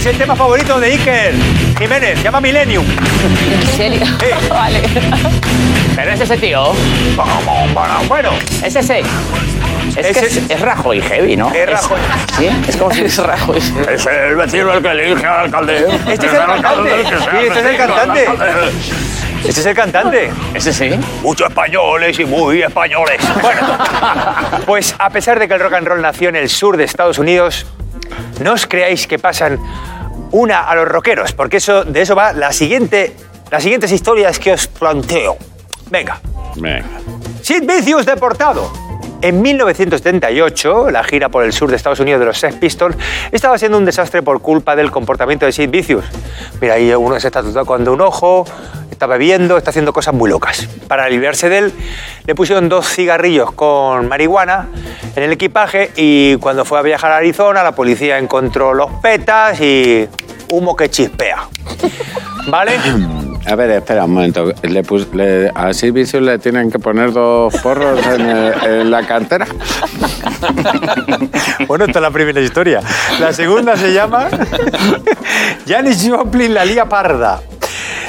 Es 0.04 0.08
el 0.08 0.18
tema 0.18 0.36
favorito 0.36 0.82
de 0.82 0.88
Iker 0.88 1.34
Jiménez, 1.80 2.18
se 2.18 2.24
llama 2.26 2.42
Millennium. 2.42 2.86
¿En 2.86 3.68
serio? 3.78 4.06
vale. 4.50 4.82
Pero 5.96 6.12
es 6.12 6.20
ese 6.20 6.36
tío. 6.36 6.74
Bueno, 8.10 8.32
Es 8.62 8.76
ese. 8.76 9.00
Es 9.00 9.96
que 9.96 10.10
Ese- 10.10 10.26
es, 10.26 10.42
es 10.50 10.60
Rajoy 10.60 11.00
heavy, 11.02 11.38
¿no? 11.38 11.54
es 11.54 11.70
Rajoy. 11.70 12.00
Sí, 12.38 12.50
es 12.68 12.76
como 12.76 12.92
si 12.94 13.06
Es 13.06 13.18
Rajoy. 13.18 13.58
Es 13.94 14.06
el 14.06 14.36
vecino 14.36 14.74
el 14.74 14.82
que 14.84 14.92
elige 14.92 15.26
al 15.26 15.46
alcalde. 15.46 15.86
Este 16.10 16.26
es 16.28 16.34
el 16.34 16.40
cantante. 16.48 16.90
Sí, 17.06 17.38
este 17.48 17.60
es 17.60 17.66
el 17.66 17.78
cantante. 17.78 18.26
Este 19.46 19.60
es 19.62 19.66
el 19.66 19.76
cantante. 19.76 20.32
Ese 20.54 20.74
sí. 20.74 20.90
Muchos 21.22 21.48
españoles 21.48 22.20
y 22.20 22.26
muy 22.26 22.62
españoles. 22.62 23.22
Bueno, 23.42 23.62
pues 24.66 24.96
a 25.00 25.10
pesar 25.12 25.40
de 25.40 25.48
que 25.48 25.54
el 25.54 25.62
rock 25.62 25.74
and 25.76 25.88
roll 25.88 26.02
nació 26.02 26.28
en 26.28 26.36
el 26.36 26.50
sur 26.50 26.76
de 26.76 26.84
Estados 26.84 27.20
Unidos, 27.20 27.66
no 28.42 28.54
os 28.54 28.66
creáis 28.66 29.06
que 29.08 29.20
pasan 29.20 29.60
una 30.32 30.62
a 30.62 30.76
los 30.76 30.88
rockeros, 30.88 31.34
porque 31.34 31.58
eso, 31.58 31.84
de 31.84 32.02
eso 32.02 32.16
va 32.16 32.34
la 32.34 32.52
siguiente, 32.52 33.16
las 33.52 33.64
siguientes 33.64 33.92
historias 33.92 34.40
que 34.40 34.54
os 34.54 34.68
planteo. 34.68 35.38
Venga. 35.90 36.20
Venga. 36.56 36.88
Sid 37.42 37.64
Vicious 37.66 38.06
deportado. 38.06 38.72
En 39.24 39.42
1978, 39.42 40.92
la 40.92 41.02
gira 41.02 41.30
por 41.30 41.46
el 41.46 41.54
sur 41.54 41.70
de 41.70 41.78
Estados 41.78 42.02
Unidos 42.02 42.20
de 42.20 42.26
los 42.26 42.38
Sex 42.38 42.56
Pistols 42.56 42.98
estaba 43.32 43.58
siendo 43.58 43.78
un 43.78 43.86
desastre 43.86 44.22
por 44.22 44.42
culpa 44.42 44.76
del 44.76 44.92
comportamiento 44.92 45.46
de 45.46 45.54
Sid 45.54 45.70
Vicious. 45.70 46.04
Mira, 46.60 46.74
ahí 46.74 46.94
uno 46.94 47.18
se 47.22 47.28
está 47.28 47.42
tatuando 47.42 47.94
un 47.94 48.02
ojo, 48.02 48.46
está 48.92 49.08
bebiendo, 49.08 49.58
está 49.58 49.70
haciendo 49.70 49.94
cosas 49.94 50.14
muy 50.14 50.30
locas. 50.30 50.68
Para 50.90 51.06
aliviarse 51.06 51.48
de 51.48 51.58
él, 51.60 51.74
le 52.26 52.36
pusieron 52.36 52.68
dos 52.68 52.86
cigarrillos 52.86 53.54
con 53.54 54.10
marihuana 54.10 54.68
en 55.16 55.24
el 55.24 55.32
equipaje 55.32 55.92
y 55.96 56.36
cuando 56.36 56.66
fue 56.66 56.80
a 56.80 56.82
viajar 56.82 57.14
a 57.14 57.16
Arizona, 57.16 57.64
la 57.64 57.72
policía 57.72 58.18
encontró 58.18 58.74
los 58.74 58.92
petas 59.02 59.58
y 59.62 60.06
humo 60.50 60.76
que 60.76 60.90
chispea. 60.90 61.48
¿Vale? 62.48 62.74
A 63.46 63.56
ver, 63.56 63.70
espera 63.72 64.06
un 64.06 64.14
momento. 64.14 64.52
¿Le 64.64 64.84
pus- 64.84 65.14
le- 65.14 65.52
¿A 65.54 65.74
Sid 65.74 65.92
Vicious 65.92 66.24
le 66.24 66.40
tienen 66.40 66.72
que 66.72 66.80
poner 66.80 67.12
dos 67.12 67.54
porros 67.58 68.00
en, 68.08 68.22
el- 68.22 68.54
en 68.64 68.92
la 68.92 69.06
cartera? 69.06 69.46
Bueno, 71.68 71.86
esta 71.86 72.00
es 72.00 72.04
la 72.04 72.12
primera 72.12 72.40
historia. 72.42 72.82
La 73.20 73.32
segunda 73.34 73.78
se 73.78 73.94
llama 73.94 74.28
Janis 75.68 76.08
Joplin 76.10 76.54
la 76.54 76.66
lía 76.66 76.86
parda. 76.86 77.42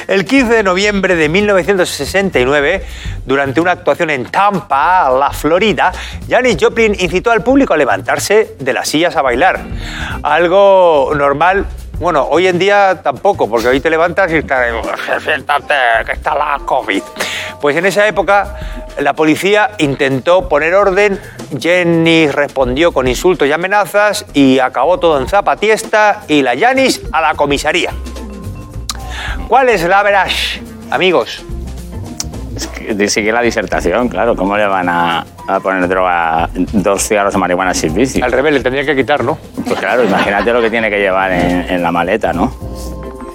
El 0.07 0.25
15 0.25 0.53
de 0.53 0.63
noviembre 0.63 1.15
de 1.15 1.29
1969, 1.29 2.83
durante 3.25 3.59
una 3.61 3.71
actuación 3.71 4.09
en 4.11 4.25
Tampa, 4.25 5.09
la 5.09 5.31
Florida, 5.31 5.91
Janis 6.29 6.57
Joplin 6.59 6.95
incitó 6.99 7.31
al 7.31 7.41
público 7.41 7.73
a 7.73 7.77
levantarse 7.77 8.55
de 8.59 8.73
las 8.73 8.87
sillas 8.89 9.15
a 9.15 9.21
bailar. 9.23 9.61
Algo 10.21 11.11
normal. 11.15 11.65
Bueno, 11.97 12.27
hoy 12.29 12.47
en 12.47 12.59
día 12.59 12.99
tampoco, 13.01 13.49
porque 13.49 13.69
hoy 13.69 13.79
te 13.79 13.89
levantas 13.89 14.29
y 14.31 14.35
estás, 14.35 14.67
siéntate, 15.23 15.73
que 16.05 16.11
está 16.11 16.35
la 16.35 16.59
COVID. 16.65 17.01
Pues 17.61 17.77
en 17.77 17.85
esa 17.85 18.05
época 18.05 18.57
la 18.99 19.13
policía 19.13 19.71
intentó 19.77 20.49
poner 20.49 20.73
orden, 20.75 21.19
Jenny 21.57 22.27
respondió 22.27 22.91
con 22.91 23.07
insultos 23.07 23.47
y 23.47 23.53
amenazas 23.53 24.25
y 24.33 24.59
acabó 24.59 24.99
todo 24.99 25.19
en 25.19 25.27
zapatiesta 25.29 26.23
y 26.27 26.41
la 26.41 26.57
Janis 26.57 27.01
a 27.13 27.21
la 27.21 27.33
comisaría. 27.35 27.91
¿Cuál 29.47 29.69
es 29.69 29.83
la 29.83 30.03
verás, 30.03 30.59
amigos? 30.91 31.45
Sigue 33.07 33.31
la 33.31 33.41
disertación, 33.41 34.09
claro. 34.09 34.35
¿Cómo 34.35 34.57
le 34.57 34.65
van 34.67 34.87
a, 34.89 35.25
a 35.47 35.59
poner 35.59 35.87
droga, 35.87 36.49
dos 36.53 37.07
cigarros 37.07 37.33
de 37.33 37.39
marihuana 37.39 37.73
sin 37.73 37.93
bici? 37.93 38.21
Al 38.21 38.31
revés, 38.31 38.53
le 38.53 38.59
tendría 38.61 38.85
que 38.85 38.95
quitar, 38.95 39.23
¿no? 39.23 39.37
Pues 39.67 39.79
claro, 39.79 40.03
imagínate 40.03 40.51
lo 40.53 40.61
que 40.61 40.69
tiene 40.69 40.89
que 40.89 40.99
llevar 40.99 41.31
en, 41.31 41.69
en 41.69 41.81
la 41.83 41.91
maleta, 41.91 42.33
¿no? 42.33 42.53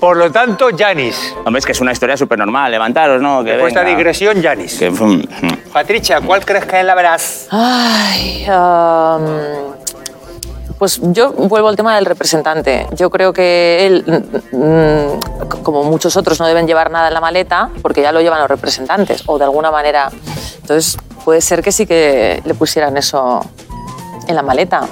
Por 0.01 0.17
lo 0.17 0.33
tanto, 0.33 0.69
Janis. 0.77 1.35
Hombre, 1.45 1.59
es 1.59 1.67
que 1.67 1.73
es 1.73 1.81
una 1.83 1.93
historia 1.93 2.17
súper 2.17 2.39
normal. 2.39 2.71
Levantaros, 2.71 3.21
¿no? 3.21 3.45
Que 3.45 3.51
Después 3.51 3.75
de 3.75 3.81
esta 3.81 3.91
digresión, 3.91 4.43
Janis. 4.43 4.79
Que. 4.79 4.91
Patricia, 5.71 6.23
¿cuál 6.23 6.43
crees 6.45 6.65
que 6.65 6.81
es 6.81 6.85
la 6.87 6.95
verás? 6.95 7.47
Ay, 7.51 8.47
am, 8.51 9.23
pues 10.81 10.99
yo 11.03 11.33
vuelvo 11.33 11.69
al 11.69 11.77
tema 11.77 11.95
del 11.95 12.07
representante. 12.07 12.87
Yo 12.97 13.11
creo 13.11 13.35
que 13.35 13.87
él, 13.87 14.25
mm, 14.51 14.57
mm, 14.57 15.61
como 15.63 15.85
muchos 15.85 16.17
otros, 16.17 16.41
no 16.41 16.47
deben 16.47 16.67
llevar 16.67 16.91
nada 16.91 17.09
en 17.09 17.15
la 17.15 17.21
maleta 17.21 17.69
porque 17.83 18.01
ya 18.01 18.13
lo 18.13 18.23
llevan 18.23 18.41
los 18.41 18.49
representantes 18.49 19.23
o 19.27 19.37
de 19.37 19.45
alguna 19.45 19.71
manera. 19.71 20.11
Entonces 20.59 20.97
puede 21.23 21.43
ser 21.43 21.63
que 21.63 21.71
sí 21.71 21.87
que 21.87 22.41
le 22.47 22.55
pusieran 22.55 22.97
eso 22.97 23.45
en 24.27 24.35
la 24.35 24.41
maleta. 24.41 24.89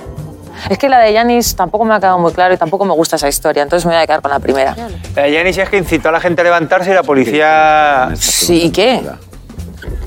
Es 0.68 0.76
que 0.76 0.90
la 0.90 0.98
de 0.98 1.10
Yanis 1.14 1.56
tampoco 1.56 1.86
me 1.86 1.94
ha 1.94 2.00
quedado 2.00 2.18
muy 2.18 2.34
claro 2.34 2.52
y 2.52 2.58
tampoco 2.58 2.84
me 2.84 2.92
gusta 2.92 3.16
esa 3.16 3.28
historia, 3.28 3.62
entonces 3.62 3.86
me 3.86 3.94
voy 3.94 4.02
a 4.02 4.06
quedar 4.06 4.20
con 4.20 4.30
la 4.30 4.40
primera. 4.40 4.76
La 5.16 5.22
de 5.22 5.38
Janis 5.38 5.56
es 5.56 5.70
que 5.70 5.78
incitó 5.78 6.10
a 6.10 6.12
la 6.12 6.20
gente 6.20 6.42
a 6.42 6.44
levantarse 6.44 6.90
y 6.90 6.94
la 6.94 7.02
policía... 7.02 8.10
Sí, 8.14 8.64
¿y 8.64 8.70
qué? 8.70 9.08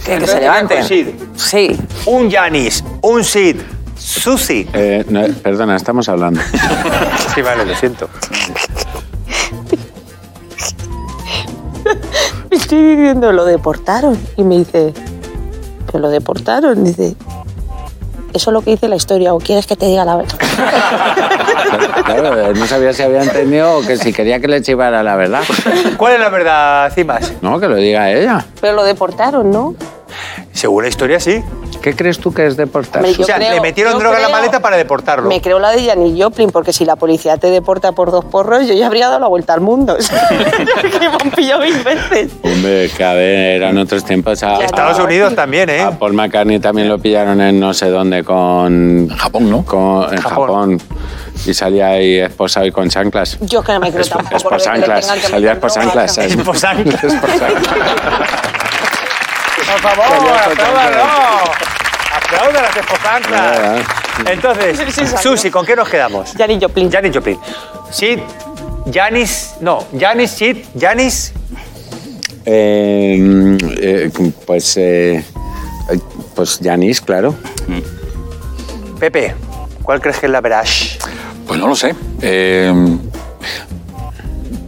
Que, 0.05 0.19
que 0.19 0.27
se 0.27 0.35
te 0.35 0.41
levanten. 0.41 0.83
Sí. 0.83 1.79
Un 2.05 2.29
Janis, 2.29 2.83
un 3.01 3.23
Sid, 3.23 3.57
Susi. 4.01 4.67
Eh, 4.73 5.05
no, 5.09 5.21
perdona, 5.41 5.75
estamos 5.75 6.09
hablando. 6.09 6.41
Sí, 7.33 7.41
vale, 7.41 7.65
lo 7.65 7.75
siento. 7.75 8.09
estoy 12.49 12.83
viviendo, 12.95 13.31
lo 13.31 13.45
deportaron. 13.45 14.17
Y 14.37 14.43
me 14.43 14.57
dice, 14.57 14.93
¿pero 15.85 15.99
lo 15.99 16.09
deportaron? 16.09 16.83
Dice, 16.83 17.15
eso 18.33 18.49
es 18.49 18.53
lo 18.53 18.61
que 18.61 18.71
dice 18.71 18.87
la 18.87 18.95
historia, 18.95 19.33
o 19.33 19.39
quieres 19.39 19.67
que 19.67 19.75
te 19.75 19.85
diga 19.85 20.05
la 20.05 20.17
verdad. 20.17 20.37
Claro, 22.03 22.47
él 22.47 22.59
no 22.59 22.67
sabía 22.67 22.91
si 22.91 23.03
había 23.03 23.23
entendido 23.23 23.77
o 23.77 23.81
que 23.81 23.95
si 23.95 24.11
quería 24.11 24.41
que 24.41 24.47
le 24.47 24.61
chivara 24.61 25.03
la 25.03 25.15
verdad. 25.15 25.43
¿Cuál 25.95 26.13
es 26.13 26.19
la 26.19 26.29
verdad, 26.29 26.91
Cimas? 26.93 27.31
No, 27.41 27.59
que 27.59 27.67
lo 27.69 27.75
diga 27.75 28.11
ella. 28.11 28.45
Pero 28.59 28.73
lo 28.73 28.83
deportaron, 28.83 29.49
¿no? 29.49 29.75
Según 30.51 30.83
la 30.83 30.89
historia, 30.89 31.19
sí. 31.19 31.41
¿Qué 31.81 31.95
crees 31.95 32.19
tú 32.19 32.31
que 32.33 32.45
es 32.45 32.55
deportar? 32.57 33.03
Hombre, 33.03 33.21
O 33.21 33.25
sea, 33.25 33.35
creo- 33.37 33.51
le 33.53 33.61
metieron 33.61 33.93
yo 33.93 33.99
droga 33.99 34.17
en 34.17 34.21
la 34.21 34.27
creo- 34.27 34.37
maleta 34.39 34.59
para 34.59 34.77
deportarlo. 34.77 35.27
Me 35.27 35.41
creo 35.41 35.59
la 35.59 35.71
de 35.71 35.83
Janis 35.85 36.13
Joplin, 36.23 36.51
porque 36.51 36.73
si 36.73 36.85
la 36.85 36.95
policía 36.95 37.37
te 37.37 37.47
deporta 37.49 37.91
por 37.93 38.11
dos 38.11 38.23
porros, 38.25 38.67
yo 38.67 38.73
ya 38.73 38.85
habría 38.87 39.07
dado 39.07 39.19
la 39.19 39.27
vuelta 39.27 39.53
al 39.53 39.61
mundo. 39.61 39.97
Que 40.81 40.99
me 40.99 41.05
han 41.07 41.31
pillado 41.31 41.61
mil 41.61 41.81
veces. 41.83 42.31
Hombre, 42.43 42.89
que 42.95 43.03
a 43.03 43.13
ver, 43.13 43.57
eran 43.61 43.77
otros 43.77 44.03
tiempos. 44.05 44.43
A, 44.43 44.57
Estados 44.63 44.97
no, 44.99 45.05
Unidos 45.05 45.29
sí. 45.31 45.35
también, 45.35 45.69
¿eh? 45.69 45.81
a 45.81 45.91
Paul 45.97 46.13
McCartney 46.13 46.59
también 46.59 46.87
lo 46.89 46.99
pillaron 46.99 47.39
en 47.41 47.59
no 47.59 47.73
sé 47.73 47.89
dónde 47.89 48.23
con... 48.23 49.09
Japón, 49.17 49.49
¿no? 49.49 49.63
con- 49.65 50.13
en 50.13 50.21
Japón. 50.21 50.47
Japón. 50.47 50.81
Y 51.45 51.53
salía 51.53 51.87
ahí 51.87 52.19
esposado 52.19 52.65
y 52.67 52.71
con 52.71 52.89
chanclas. 52.89 53.37
Yo 53.41 53.59
es 53.61 53.65
que 53.65 53.71
no 53.73 53.79
me 53.79 53.91
creo 53.91 54.05
tampoco 54.05 54.35
Esposanclas, 54.37 55.05
salía 55.05 55.53
esposanclas. 55.53 56.17
¿eh? 56.19 56.25
Esposanclas. 56.29 57.01
Por 59.71 59.79
favor, 59.79 60.05
apláudalo. 60.51 61.70
Aplauda 62.31 62.59
a 62.59 62.63
las 62.63 62.77
esposanclas. 62.77 63.85
Ya, 64.25 64.31
Entonces, 64.31 64.79
Susi, 65.21 65.51
¿con 65.51 65.65
qué 65.65 65.75
nos 65.75 65.89
quedamos? 65.89 66.31
Janis 66.37 66.59
Joplin. 66.61 66.89
Janis 66.91 67.13
Joplin. 67.13 67.37
Sid, 67.91 68.19
Janis, 68.91 69.55
no, 69.59 69.85
Janis, 69.99 70.31
Sid, 70.31 70.57
Janis. 70.79 71.33
Eh, 72.45 73.57
eh, 73.81 74.11
pues... 74.45 74.77
eh, 74.77 75.23
pues 76.35 76.59
Janis, 76.63 77.01
claro. 77.01 77.35
Pepe, 78.99 79.35
¿cuál 79.83 79.99
crees 79.99 80.17
que 80.19 80.27
es 80.27 80.31
la 80.31 80.39
verash? 80.39 80.97
Pues 81.45 81.59
no 81.59 81.67
lo 81.67 81.75
sé. 81.75 81.93
Eh, 82.21 82.73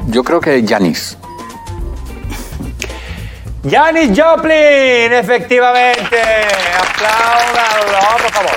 yo 0.07 0.23
creo 0.23 0.41
que 0.41 0.65
Janis. 0.67 1.17
Janis 3.69 4.09
Joplin, 4.19 5.13
efectivamente. 5.13 6.21
Apláudalo, 6.79 8.17
por 8.21 8.31
favor. 8.31 8.51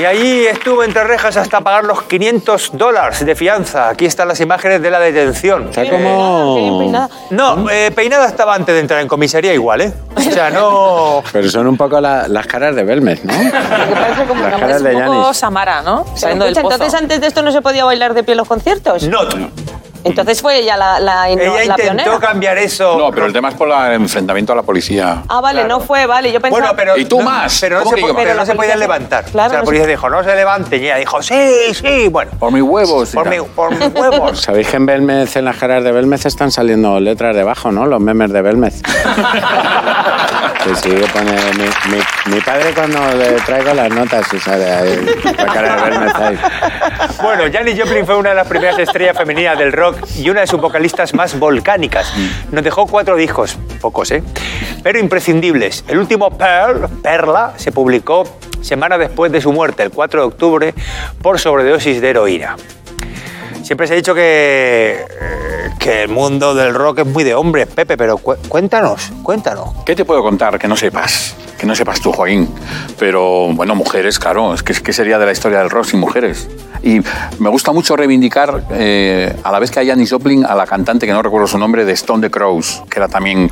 Y 0.00 0.04
ahí 0.04 0.46
estuvo 0.46 0.82
entre 0.82 1.04
rejas 1.04 1.36
hasta 1.36 1.60
pagar 1.60 1.84
los 1.84 2.02
500 2.02 2.70
dólares 2.72 3.24
de 3.24 3.36
fianza. 3.36 3.88
Aquí 3.90 4.06
están 4.06 4.26
las 4.26 4.40
imágenes 4.40 4.82
de 4.82 4.90
la 4.90 4.98
detención. 4.98 5.68
Está 5.68 5.88
como... 5.88 6.78
peinada. 6.80 7.08
No, 7.30 7.70
eh, 7.70 7.92
peinada 7.94 8.26
estaba 8.26 8.56
antes 8.56 8.74
de 8.74 8.80
entrar 8.80 9.00
en 9.00 9.06
comisaría 9.08 9.54
igual, 9.54 9.82
¿eh? 9.82 9.92
O 10.16 10.20
sea, 10.20 10.50
no... 10.50 11.22
Pero 11.32 11.48
son 11.48 11.68
un 11.68 11.76
poco 11.76 12.00
la- 12.00 12.26
las 12.26 12.46
caras 12.48 12.74
de 12.74 12.82
Belmez, 12.82 13.24
¿no? 13.24 13.32
Que 13.32 13.50
parece 13.94 14.24
como 14.24 14.42
Las 14.42 14.48
una 14.54 14.58
caras 14.58 14.76
Es 14.78 14.82
de 14.82 14.96
un 14.96 15.02
poco 15.04 15.22
Janis. 15.22 15.36
Samara, 15.36 15.82
¿no? 15.82 16.02
Pero 16.04 16.16
Saliendo 16.16 16.44
del 16.46 16.52
escucha, 16.56 16.62
pozo. 16.70 16.74
entonces 16.84 17.00
antes 17.00 17.20
de 17.20 17.26
esto 17.28 17.42
no 17.42 17.52
se 17.52 17.62
podía 17.62 17.84
bailar 17.84 18.14
de 18.14 18.24
pie 18.24 18.32
en 18.32 18.38
los 18.38 18.48
conciertos. 18.48 19.04
No. 19.04 19.20
Entonces 20.04 20.40
fue 20.42 20.58
ella 20.58 20.76
la, 20.76 21.00
la, 21.00 21.28
Ella 21.30 21.42
la 21.52 21.64
intentó 21.64 21.82
pionera. 21.82 22.18
cambiar 22.18 22.58
eso. 22.58 22.96
No, 22.98 23.10
pero 23.10 23.26
el 23.26 23.32
tema 23.32 23.48
es 23.48 23.54
por 23.54 23.68
el 23.70 23.92
enfrentamiento 23.94 24.52
a 24.52 24.56
la 24.56 24.62
policía. 24.62 25.22
Ah, 25.28 25.40
vale, 25.40 25.60
Claro. 25.62 25.78
no 25.78 25.84
fue, 25.84 26.06
vale. 26.06 26.30
Yo 26.32 26.40
pensaba. 26.40 26.60
Bueno, 26.60 26.76
pero. 26.76 26.96
¿Y 26.96 27.04
tú 27.06 27.18
no- 27.18 27.24
más? 27.24 27.58
Pero 27.60 27.78
no 27.78 27.84
¿Cómo 27.84 27.96
se, 27.96 28.02
po- 28.02 28.14
pero 28.14 28.34
no 28.34 28.44
se 28.46 28.54
podían 28.54 28.78
levantar. 28.80 29.24
Claro, 29.24 29.46
o 29.46 29.50
sea, 29.50 29.58
la 29.58 29.58
no 29.60 29.64
policía 29.64 29.86
dijo, 29.86 30.10
no 30.10 30.22
se 30.22 30.34
levanten. 30.36 30.80
Y 30.82 30.84
ella 30.86 30.96
dijo, 30.96 31.22
sí, 31.22 31.50
sí, 31.74 32.08
bueno. 32.08 32.30
Por 32.38 32.52
mis 32.52 32.62
huevos. 32.62 33.10
Por, 33.10 33.28
mi, 33.28 33.40
por 33.40 33.70
mis 33.74 33.88
huevos. 33.94 34.40
¿Sabéis 34.40 34.68
que 34.68 34.76
en 34.76 34.86
Belmez, 34.86 35.34
en 35.36 35.44
las 35.46 35.56
caras 35.56 35.82
de 35.82 35.92
Belmez, 35.92 36.26
están 36.26 36.50
saliendo 36.50 37.00
letras 37.00 37.34
debajo, 37.34 37.72
¿no? 37.72 37.86
Los 37.86 38.00
memes 38.00 38.30
de 38.32 38.42
Belmez. 38.42 38.82
sí, 40.82 40.90
que 40.90 41.06
pone... 41.12 41.32
Mi, 41.54 41.94
mi- 41.96 42.34
mi 42.34 42.40
padre 42.40 42.72
cuando 42.74 42.98
le 43.14 43.32
traigo 43.42 43.74
las 43.74 43.90
notas 43.90 44.26
y 44.32 44.38
sale 44.38 44.64
ahí 44.72 45.06
la 45.36 45.46
cara 45.46 45.76
de 45.76 45.90
Belmez 45.90 46.14
ahí. 46.14 46.38
Bueno, 47.22 47.44
Janis 47.52 47.78
Joplin 47.80 48.06
fue 48.06 48.16
una 48.16 48.30
de 48.30 48.34
las 48.36 48.46
primeras 48.48 48.78
estrellas 48.78 49.16
femeninas 49.16 49.58
del 49.58 49.72
rock 49.72 49.93
y 50.16 50.28
una 50.30 50.40
de 50.40 50.46
sus 50.46 50.60
vocalistas 50.60 51.14
más 51.14 51.38
volcánicas. 51.38 52.12
Nos 52.50 52.64
dejó 52.64 52.86
cuatro 52.86 53.16
discos, 53.16 53.56
pocos, 53.80 54.10
¿eh? 54.10 54.22
Pero 54.82 54.98
imprescindibles. 54.98 55.84
El 55.88 55.98
último 55.98 56.30
Pearl, 56.36 56.88
Perla, 57.02 57.54
se 57.56 57.72
publicó 57.72 58.24
semana 58.60 58.98
después 58.98 59.30
de 59.30 59.40
su 59.40 59.52
muerte, 59.52 59.82
el 59.82 59.90
4 59.90 60.20
de 60.20 60.26
octubre, 60.26 60.74
por 61.22 61.38
sobredosis 61.38 62.00
de 62.00 62.10
heroína. 62.10 62.56
Siempre 63.64 63.86
se 63.86 63.94
ha 63.94 63.96
dicho 63.96 64.14
que, 64.14 65.06
eh, 65.20 65.70
que 65.78 66.02
el 66.02 66.08
mundo 66.10 66.54
del 66.54 66.74
rock 66.74 66.98
es 66.98 67.06
muy 67.06 67.24
de 67.24 67.34
hombres, 67.34 67.66
Pepe, 67.66 67.96
pero 67.96 68.18
cu- 68.18 68.36
cuéntanos, 68.48 69.10
cuéntanos. 69.22 69.70
¿Qué 69.86 69.96
te 69.96 70.04
puedo 70.04 70.22
contar 70.22 70.58
que 70.58 70.68
no 70.68 70.76
sepas? 70.76 71.34
Que 71.58 71.64
no 71.66 71.74
sepas 71.74 71.98
tú, 72.00 72.12
Joaquín. 72.12 72.46
Pero, 72.98 73.48
bueno, 73.54 73.74
mujeres, 73.74 74.18
claro. 74.18 74.52
Es 74.52 74.62
que 74.62 74.74
¿qué 74.74 74.92
sería 74.92 75.18
de 75.18 75.24
la 75.24 75.32
historia 75.32 75.60
del 75.60 75.70
rock 75.70 75.86
sin 75.86 76.00
mujeres? 76.00 76.46
Y 76.82 77.00
me 77.38 77.48
gusta 77.48 77.72
mucho 77.72 77.96
reivindicar, 77.96 78.64
eh, 78.70 79.34
a 79.42 79.50
la 79.50 79.58
vez 79.58 79.70
que 79.70 79.80
a 79.80 79.86
Janis 79.86 80.10
Joplin, 80.10 80.44
a 80.44 80.54
la 80.54 80.66
cantante, 80.66 81.06
que 81.06 81.12
no 81.12 81.22
recuerdo 81.22 81.46
su 81.46 81.56
nombre, 81.58 81.86
de 81.86 81.92
Stone 81.92 82.20
the 82.20 82.30
Crows, 82.30 82.82
que 82.90 82.98
era 82.98 83.08
también 83.08 83.50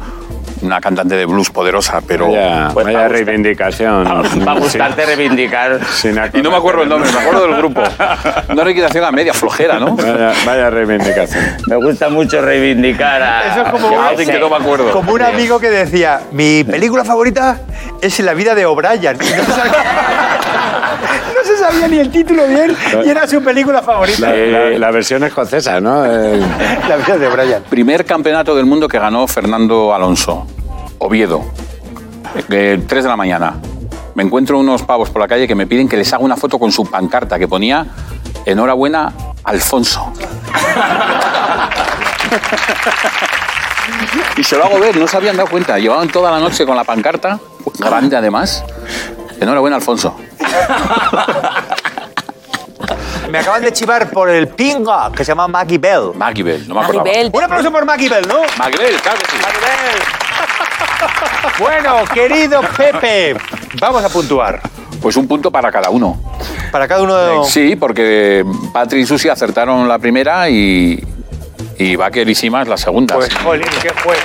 una 0.62 0.80
cantante 0.80 1.16
de 1.16 1.26
blues 1.26 1.50
poderosa, 1.50 2.00
pero... 2.06 2.28
Vaya, 2.28 2.70
pues, 2.72 2.86
reivindicación. 3.10 4.04
Va 4.46 4.52
a 4.52 4.58
gustarte 4.58 5.04
reivindicar. 5.06 5.80
Sin 5.92 6.18
Y 6.32 6.42
no 6.42 6.50
me 6.50 6.56
acuerdo 6.56 6.82
el 6.82 6.88
nombre, 6.88 7.10
me 7.12 7.18
acuerdo 7.18 7.42
del 7.46 7.56
grupo. 7.56 7.82
Una 8.48 8.64
liquidación 8.64 9.04
a 9.04 9.10
media 9.12 9.34
flojera, 9.34 9.78
¿no? 9.78 9.96
Vaya, 9.96 10.32
vaya 10.46 10.70
reivindicación. 10.70 11.44
Me 11.66 11.76
gusta 11.76 12.08
mucho 12.08 12.40
reivindicar 12.40 13.22
a. 13.22 13.52
Eso 13.52 13.62
es 13.62 13.68
como, 13.70 14.00
a 14.00 14.08
alguien 14.08 14.28
que 14.30 14.38
no 14.38 14.48
me 14.48 14.56
acuerdo. 14.56 14.90
como 14.92 15.12
un 15.12 15.22
amigo 15.22 15.58
que 15.60 15.70
decía, 15.70 16.20
mi 16.32 16.64
película 16.64 17.04
favorita 17.04 17.58
es 18.00 18.18
La 18.20 18.34
vida 18.34 18.54
de 18.54 18.64
O'Brien. 18.66 19.16
No 19.18 19.24
se 19.24 19.52
sabía, 19.52 19.72
no 21.34 21.44
se 21.44 21.56
sabía 21.58 21.88
ni 21.88 21.98
el 21.98 22.10
título 22.10 22.46
bien 22.46 22.76
y 23.04 23.08
era 23.08 23.26
su 23.26 23.42
película 23.42 23.82
favorita. 23.82 24.30
La, 24.30 24.36
la- 24.36 24.78
la 24.78 24.90
versión 24.90 25.22
escocesa, 25.24 25.80
¿no? 25.80 26.04
El- 26.04 26.40
La 26.88 26.96
vida 26.96 27.18
de 27.18 27.26
O'Brien. 27.26 27.62
Primer 27.68 28.04
campeonato 28.04 28.54
del 28.54 28.66
mundo 28.66 28.88
que 28.88 28.98
ganó 28.98 29.26
Fernando 29.26 29.94
Alonso, 29.94 30.46
Oviedo, 31.04 31.42
eh, 32.48 32.80
3 32.86 33.02
de 33.02 33.08
la 33.08 33.16
mañana. 33.16 33.56
Me 34.14 34.22
encuentro 34.22 34.56
unos 34.58 34.82
pavos 34.82 35.10
por 35.10 35.20
la 35.20 35.26
calle 35.26 35.48
que 35.48 35.54
me 35.56 35.66
piden 35.66 35.88
que 35.88 35.96
les 35.96 36.12
haga 36.12 36.22
una 36.22 36.36
foto 36.36 36.60
con 36.60 36.70
su 36.70 36.88
pancarta 36.88 37.40
que 37.40 37.48
ponía 37.48 37.86
Enhorabuena, 38.46 39.12
Alfonso. 39.42 40.12
y 44.36 44.44
se 44.44 44.56
lo 44.56 44.64
hago 44.64 44.78
ver, 44.78 44.96
no 44.96 45.08
se 45.08 45.16
habían 45.16 45.36
dado 45.36 45.48
cuenta. 45.48 45.76
Llevaban 45.78 46.08
toda 46.08 46.30
la 46.30 46.38
noche 46.38 46.64
con 46.64 46.76
la 46.76 46.84
pancarta, 46.84 47.40
grande 47.78 48.16
además. 48.16 48.64
Enhorabuena, 49.40 49.74
Alfonso. 49.76 50.14
Me 53.28 53.38
acaban 53.38 53.62
de 53.62 53.72
chivar 53.72 54.10
por 54.10 54.28
el 54.28 54.46
pinga 54.48 55.10
que 55.10 55.24
se 55.24 55.30
llama 55.32 55.48
Maggie 55.48 55.78
Bell. 55.78 56.12
Maggie 56.14 56.42
Bell, 56.44 56.68
no 56.68 56.74
me 56.74 56.80
Maggie 56.82 56.98
acordaba. 56.98 57.16
Bell. 57.16 57.30
Un 57.32 57.42
aplauso 57.42 57.72
por 57.72 57.84
Maggie 57.86 58.08
Bell, 58.08 58.28
¿no? 58.28 58.42
Maggie 58.58 58.78
Bell, 58.78 59.00
claro 59.00 59.18
que 59.18 59.26
sí. 59.26 59.36
Maggie 59.40 59.58
Bell. 59.60 60.02
Bueno, 61.58 62.04
querido 62.12 62.60
Pepe, 62.76 63.36
vamos 63.80 64.04
a 64.04 64.08
puntuar. 64.08 64.60
Pues 65.00 65.16
un 65.16 65.26
punto 65.26 65.50
para 65.50 65.70
cada 65.70 65.90
uno. 65.90 66.20
Para 66.70 66.86
cada 66.86 67.02
uno 67.02 67.16
de... 67.16 67.44
Sí, 67.50 67.76
porque 67.76 68.44
Patri 68.72 69.00
y 69.00 69.06
Susi 69.06 69.28
acertaron 69.28 69.88
la 69.88 69.98
primera 69.98 70.48
y, 70.48 71.02
y 71.78 71.96
Baker 71.96 72.28
y 72.28 72.34
Simas 72.34 72.68
la 72.68 72.76
segunda. 72.76 73.16
Pues, 73.16 73.34
jolín, 73.34 73.66
qué 73.82 73.90
juez. 74.02 74.22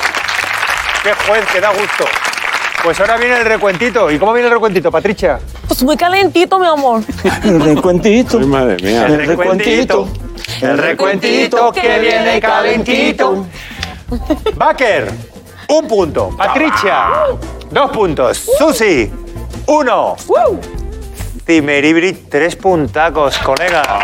Qué 1.03 1.13
juez, 1.13 1.45
que 1.51 1.59
da 1.59 1.69
gusto. 1.69 2.05
Pues 2.83 2.99
ahora 2.99 3.17
viene 3.17 3.37
el 3.37 3.45
recuentito. 3.45 4.11
¿Y 4.11 4.19
cómo 4.19 4.33
viene 4.33 4.47
el 4.47 4.53
recuentito, 4.53 4.91
Patricia? 4.91 5.39
Pues 5.67 5.83
muy 5.83 5.97
calentito, 5.97 6.59
mi 6.59 6.67
amor. 6.67 7.01
El 7.43 7.59
recuentito. 7.59 8.37
Ay, 8.39 8.45
madre 8.45 8.77
mía. 8.83 9.07
El 9.07 9.25
recuentito. 9.25 10.07
El 10.61 10.77
recuentito 10.77 11.71
que 11.71 11.99
viene 11.99 12.39
calentito. 12.39 13.45
Baker, 14.55 15.11
un 15.69 15.87
punto. 15.87 16.29
Patricia, 16.37 17.07
dos 17.69 17.91
puntos. 17.91 18.49
Susi, 18.57 19.11
uno. 19.67 20.15
Cimeribri, 21.45 22.13
tres 22.29 22.55
puntacos, 22.55 23.37
colega. 23.39 23.99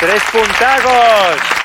Tres 0.00 0.22
puntacos. 0.30 1.58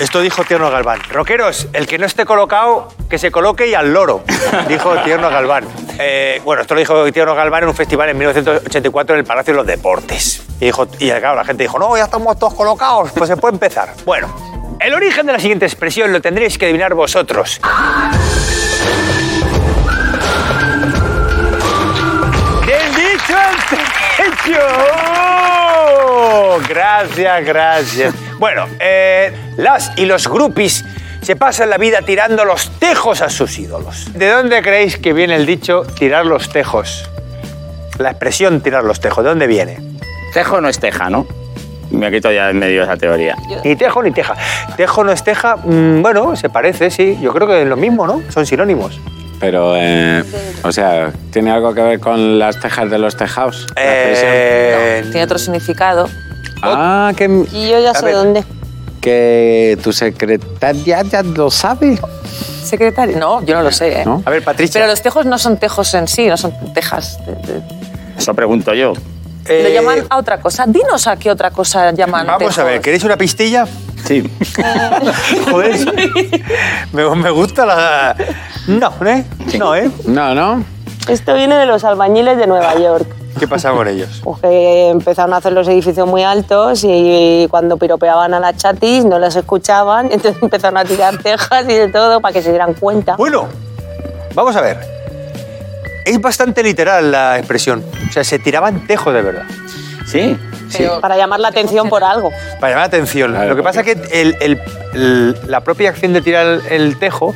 Esto 0.00 0.22
dijo 0.22 0.44
Tierno 0.44 0.70
Galván. 0.70 0.98
Roqueros, 1.10 1.68
el 1.74 1.86
que 1.86 1.98
no 1.98 2.06
esté 2.06 2.24
colocado, 2.24 2.88
que 3.10 3.18
se 3.18 3.30
coloque 3.30 3.66
y 3.66 3.74
al 3.74 3.92
loro, 3.92 4.22
dijo 4.68 4.96
Tierno 5.04 5.28
Galván. 5.28 5.66
Eh, 5.98 6.40
bueno, 6.42 6.62
esto 6.62 6.74
lo 6.74 6.80
dijo 6.80 7.12
Tierno 7.12 7.34
Galván 7.34 7.64
en 7.64 7.68
un 7.68 7.74
festival 7.74 8.08
en 8.08 8.16
1984 8.16 9.14
en 9.14 9.20
el 9.20 9.26
Palacio 9.26 9.52
de 9.52 9.56
los 9.58 9.66
Deportes. 9.66 10.42
Y, 10.58 10.66
dijo, 10.66 10.86
y 10.98 11.10
claro, 11.10 11.36
la 11.36 11.44
gente 11.44 11.64
dijo, 11.64 11.78
no, 11.78 11.94
ya 11.98 12.04
estamos 12.04 12.38
todos 12.38 12.54
colocados, 12.54 13.10
pues 13.14 13.28
se 13.28 13.36
puede 13.36 13.54
empezar. 13.54 13.92
Bueno, 14.06 14.28
el 14.80 14.94
origen 14.94 15.26
de 15.26 15.32
la 15.32 15.38
siguiente 15.38 15.66
expresión 15.66 16.12
lo 16.12 16.20
tendréis 16.20 16.58
que 16.58 16.66
adivinar 16.66 16.94
vosotros. 16.94 17.60
¡Del 22.66 22.94
dicho 22.94 23.36
hecho! 24.18 24.58
Gracias, 26.68 27.44
gracias. 27.44 28.14
Bueno, 28.38 28.66
eh, 28.78 29.32
las 29.56 29.92
y 29.96 30.06
los 30.06 30.28
groupies 30.28 30.84
se 31.22 31.30
se 31.30 31.36
pasan 31.36 31.70
la 31.70 31.78
vida 31.78 32.00
tirando 32.02 32.44
los 32.44 32.70
tejos 32.78 33.20
a 33.20 33.28
sus 33.28 33.58
ídolos. 33.58 34.12
¿De 34.14 34.28
dónde 34.28 34.62
creéis 34.62 34.96
que 34.96 35.12
viene 35.12 35.36
el 35.36 35.46
dicho 35.46 35.82
tirar 35.98 36.26
los 36.26 36.50
tejos? 36.50 37.08
La 37.98 38.10
expresión 38.10 38.60
tirar 38.62 38.84
los 38.84 39.00
tejos, 39.00 39.22
¿de 39.22 39.30
dónde 39.30 39.46
viene? 39.46 39.78
Tejo 40.32 40.60
no 40.60 40.68
es 40.68 40.80
teja, 40.80 41.10
¿no? 41.10 41.26
Me 41.90 42.10
quito 42.10 42.30
ya 42.30 42.50
en 42.50 42.58
medio 42.58 42.82
esa 42.84 42.96
teoría. 42.96 43.36
Ni 43.64 43.74
tejo 43.76 44.02
ni 44.02 44.10
teja. 44.12 44.34
Tejo 44.76 45.02
no 45.04 45.12
es 45.12 45.24
teja, 45.24 45.56
mm, 45.56 46.02
bueno, 46.02 46.36
se 46.36 46.48
parece, 46.48 46.90
sí. 46.90 47.18
Yo 47.20 47.32
creo 47.32 47.46
que 47.48 47.62
es 47.62 47.68
lo 47.68 47.76
mismo, 47.76 48.06
¿no? 48.06 48.22
Son 48.30 48.46
sinónimos. 48.46 49.00
Pero, 49.40 49.74
eh, 49.76 50.22
o 50.62 50.70
sea, 50.70 51.12
¿tiene 51.32 51.50
algo 51.50 51.72
que 51.74 51.80
ver 51.82 51.98
con 52.00 52.38
las 52.38 52.60
tejas 52.60 52.90
de 52.90 52.98
los 52.98 53.16
tejados? 53.16 53.66
Eh, 53.76 55.02
Tiene 55.10 55.24
otro 55.24 55.38
significado. 55.38 56.08
Ah, 56.62 57.12
que, 57.16 57.24
Y 57.52 57.70
yo 57.70 57.80
ya 57.80 57.94
sé 57.94 58.04
ver. 58.06 58.14
dónde. 58.14 58.44
que 59.00 59.78
tu 59.82 59.92
secretaria 59.94 61.00
ya 61.02 61.22
lo 61.22 61.50
sabe. 61.50 61.98
¿Secretario? 62.62 63.16
No, 63.18 63.42
yo 63.42 63.54
no 63.56 63.62
lo 63.62 63.72
sé. 63.72 64.00
¿eh? 64.00 64.04
¿No? 64.04 64.22
A 64.26 64.30
ver, 64.30 64.44
Patricia. 64.44 64.74
Pero 64.78 64.90
los 64.90 65.00
tejos 65.00 65.24
no 65.24 65.38
son 65.38 65.56
tejos 65.56 65.94
en 65.94 66.06
sí, 66.06 66.26
no 66.26 66.36
son 66.36 66.52
tejas. 66.74 67.18
de- 67.24 67.32
de- 67.54 67.62
Eso 68.18 68.34
pregunto 68.34 68.74
yo. 68.74 68.92
Eh, 69.50 69.62
Lo 69.64 69.68
llaman 69.70 70.06
a 70.08 70.16
otra 70.18 70.40
cosa. 70.40 70.64
Dinos 70.66 71.06
a 71.06 71.16
qué 71.16 71.30
otra 71.30 71.50
cosa 71.50 71.90
llaman 71.92 72.26
Vamos 72.26 72.38
tejos. 72.38 72.58
a 72.58 72.64
ver, 72.64 72.80
¿queréis 72.80 73.04
una 73.04 73.16
pistilla? 73.16 73.66
Sí. 74.06 74.22
Joder, 75.50 75.76
me, 76.92 77.14
me 77.16 77.30
gusta 77.30 77.66
la... 77.66 78.16
No, 78.66 78.92
¿eh? 79.06 79.24
No, 79.58 79.74
¿eh? 79.74 79.90
No, 80.06 80.34
no. 80.34 80.64
Esto 81.08 81.34
viene 81.34 81.56
de 81.56 81.66
los 81.66 81.84
albañiles 81.84 82.38
de 82.38 82.46
Nueva 82.46 82.74
York. 82.78 83.06
¿Qué 83.38 83.46
pasa 83.48 83.70
con 83.70 83.86
ellos? 83.88 84.20
Pues 84.24 84.38
que 84.40 84.88
empezaron 84.90 85.32
a 85.32 85.38
hacer 85.38 85.52
los 85.52 85.66
edificios 85.68 86.06
muy 86.06 86.22
altos 86.22 86.82
y 86.84 87.46
cuando 87.50 87.76
piropeaban 87.76 88.34
a 88.34 88.40
las 88.40 88.56
chatis 88.56 89.04
no 89.04 89.18
las 89.18 89.36
escuchaban, 89.36 90.06
entonces 90.12 90.42
empezaron 90.42 90.76
a 90.76 90.84
tirar 90.84 91.16
tejas 91.18 91.64
y 91.64 91.74
de 91.74 91.88
todo 91.88 92.20
para 92.20 92.32
que 92.32 92.42
se 92.42 92.50
dieran 92.50 92.74
cuenta. 92.74 93.16
Bueno, 93.16 93.48
vamos 94.34 94.54
a 94.56 94.60
ver. 94.60 94.99
Es 96.10 96.20
bastante 96.20 96.62
literal 96.62 97.12
la 97.12 97.38
expresión. 97.38 97.84
O 98.08 98.12
sea, 98.12 98.24
se 98.24 98.38
tiraban 98.38 98.86
tejos 98.86 99.14
de 99.14 99.22
verdad. 99.22 99.44
Sí. 100.06 100.36
Pero- 100.76 101.00
Para 101.00 101.16
llamar 101.16 101.40
la 101.40 101.48
atención 101.48 101.88
por 101.88 102.02
algo. 102.04 102.30
Para 102.60 102.72
llamar 102.72 102.82
la 102.82 102.84
atención. 102.84 103.30
Claro, 103.32 103.50
Lo 103.50 103.56
que 103.56 103.62
pasa 103.62 103.80
es 103.80 103.86
que 103.86 104.20
el- 104.20 104.36
el- 104.40 104.60
el- 104.94 105.36
la 105.50 105.60
propia 105.60 105.90
acción 105.90 106.12
de 106.12 106.20
tirar 106.22 106.60
el, 106.68 106.96
tejo. 106.98 107.34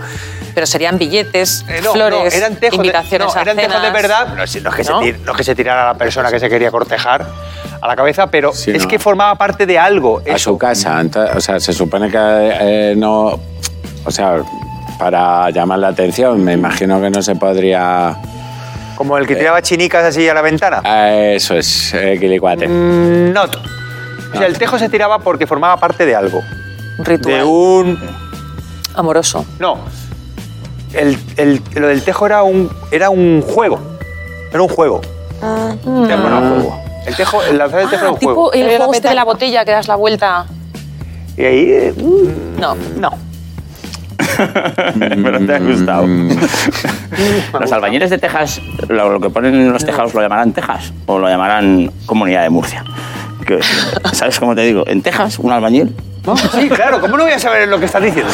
Pero 0.54 0.66
serían 0.66 0.98
billetes, 0.98 1.64
eh, 1.68 1.80
no, 1.82 1.92
flores, 1.92 2.32
no, 2.32 2.38
eran 2.38 2.56
tejos 2.56 2.78
de- 2.78 2.86
invitaciones 2.86 3.26
no, 3.28 3.34
a 3.38 3.42
eran 3.42 3.56
tejos 3.56 3.82
de 3.82 3.90
verdad. 3.90 4.34
No, 4.36 4.42
es- 4.44 4.62
no 4.62 4.70
es 4.70 4.76
que 4.76 4.82
¿No? 4.84 5.00
Se 5.00 5.04
tir- 5.06 5.18
no 5.24 5.32
es 5.32 5.36
que 5.38 5.44
se 5.44 5.54
tirara 5.56 5.82
a 5.82 5.92
la 5.92 5.98
persona 5.98 6.30
que 6.30 6.38
se 6.40 6.48
quería 6.48 6.70
cortejar 6.70 7.26
a 7.80 7.86
la 7.88 7.96
cabeza, 7.96 8.28
pero 8.28 8.52
Sí, 8.52 8.70
es 8.72 8.82
no. 8.84 8.88
que 8.88 8.98
formaba 9.00 9.34
parte 9.36 9.66
de 9.66 9.78
algo. 9.78 10.18
A 10.20 10.30
eso. 10.30 10.50
su 10.50 10.58
casa. 10.58 11.00
Entonces, 11.00 11.36
o 11.36 11.40
sea, 11.40 11.58
se 11.60 11.72
supone 11.72 12.08
que 12.10 12.18
eh, 12.20 12.94
no. 12.96 13.38
O 14.04 14.10
sea, 14.10 14.42
para 14.98 15.50
llamar 15.50 15.80
la 15.80 15.88
atención, 15.88 16.42
me 16.44 16.52
imagino 16.52 17.00
que 17.00 17.10
no 17.10 17.20
se 17.22 17.34
podría. 17.34 18.16
Como 18.96 19.18
el 19.18 19.26
que 19.26 19.34
tiraba 19.36 19.60
chinicas 19.62 20.04
así 20.04 20.28
a 20.28 20.34
la 20.34 20.42
ventana. 20.42 20.80
Ah, 20.84 21.10
Eso 21.10 21.54
es, 21.56 21.92
eh, 21.94 22.16
Quilicuate. 22.20 22.68
Mm, 22.68 23.32
No. 23.32 23.42
O 23.44 24.36
sea, 24.36 24.46
el 24.46 24.58
tejo 24.58 24.78
se 24.78 24.88
tiraba 24.88 25.18
porque 25.20 25.46
formaba 25.46 25.76
parte 25.76 26.04
de 26.06 26.14
algo. 26.16 26.42
Un 26.98 27.04
ritual 27.04 27.34
De 27.38 27.44
un 27.44 27.98
amoroso. 28.94 29.44
No. 29.58 29.78
El, 30.92 31.18
el- 31.36 31.60
lo 31.74 31.88
del 31.88 32.02
tejo 32.02 32.26
era 32.26 32.42
un, 32.42 32.70
era 32.92 33.10
un 33.10 33.42
juego. 33.42 33.80
Era 34.52 34.62
un 34.62 34.68
juego. 34.68 35.00
Ah, 35.42 35.72
El 35.84 36.08
tejo 36.08 36.26
era 36.26 36.36
un 36.38 36.50
juego. 36.60 36.80
El 37.06 37.16
tejo, 37.16 37.42
el 37.42 37.58
lanzar 37.58 37.80
el 37.80 37.90
tejo 37.90 38.00
era 38.02 38.08
Ah, 38.08 38.12
un 38.12 38.18
tipo 38.18 38.34
juego. 38.34 38.52
el 38.52 38.76
juego 38.76 38.94
este 38.94 39.08
de 39.08 39.14
la 39.14 39.24
botella 39.24 39.64
que 39.64 39.70
das 39.72 39.88
la 39.88 39.96
vuelta. 39.96 40.46
Y 41.36 41.44
ahí. 41.44 41.66
eh, 41.70 41.94
mm, 41.96 42.60
No. 42.60 42.74
no. 42.96 43.10
Pero 45.22 45.46
te 45.46 45.54
ha 45.54 45.58
gustado. 45.58 46.06
los 47.60 47.72
albañiles 47.72 48.10
de 48.10 48.18
Texas, 48.18 48.60
lo, 48.88 49.10
lo 49.12 49.20
que 49.20 49.30
ponen 49.30 49.54
en 49.54 49.72
los 49.72 49.84
tejados, 49.84 50.14
¿lo 50.14 50.20
llamarán 50.20 50.52
Texas 50.52 50.92
o 51.06 51.18
lo 51.18 51.28
llamarán 51.28 51.90
Comunidad 52.06 52.42
de 52.42 52.50
Murcia? 52.50 52.84
Que, 53.46 53.60
¿Sabes 54.12 54.38
cómo 54.40 54.54
te 54.54 54.62
digo? 54.62 54.84
En 54.86 55.02
Texas, 55.02 55.38
un 55.38 55.52
albañil, 55.52 55.94
Sí, 56.58 56.68
claro. 56.70 57.00
¿Cómo 57.00 57.18
no 57.18 57.24
voy 57.24 57.32
a 57.32 57.38
saber 57.38 57.68
lo 57.68 57.78
que 57.78 57.84
estás 57.84 58.02
diciendo? 58.02 58.32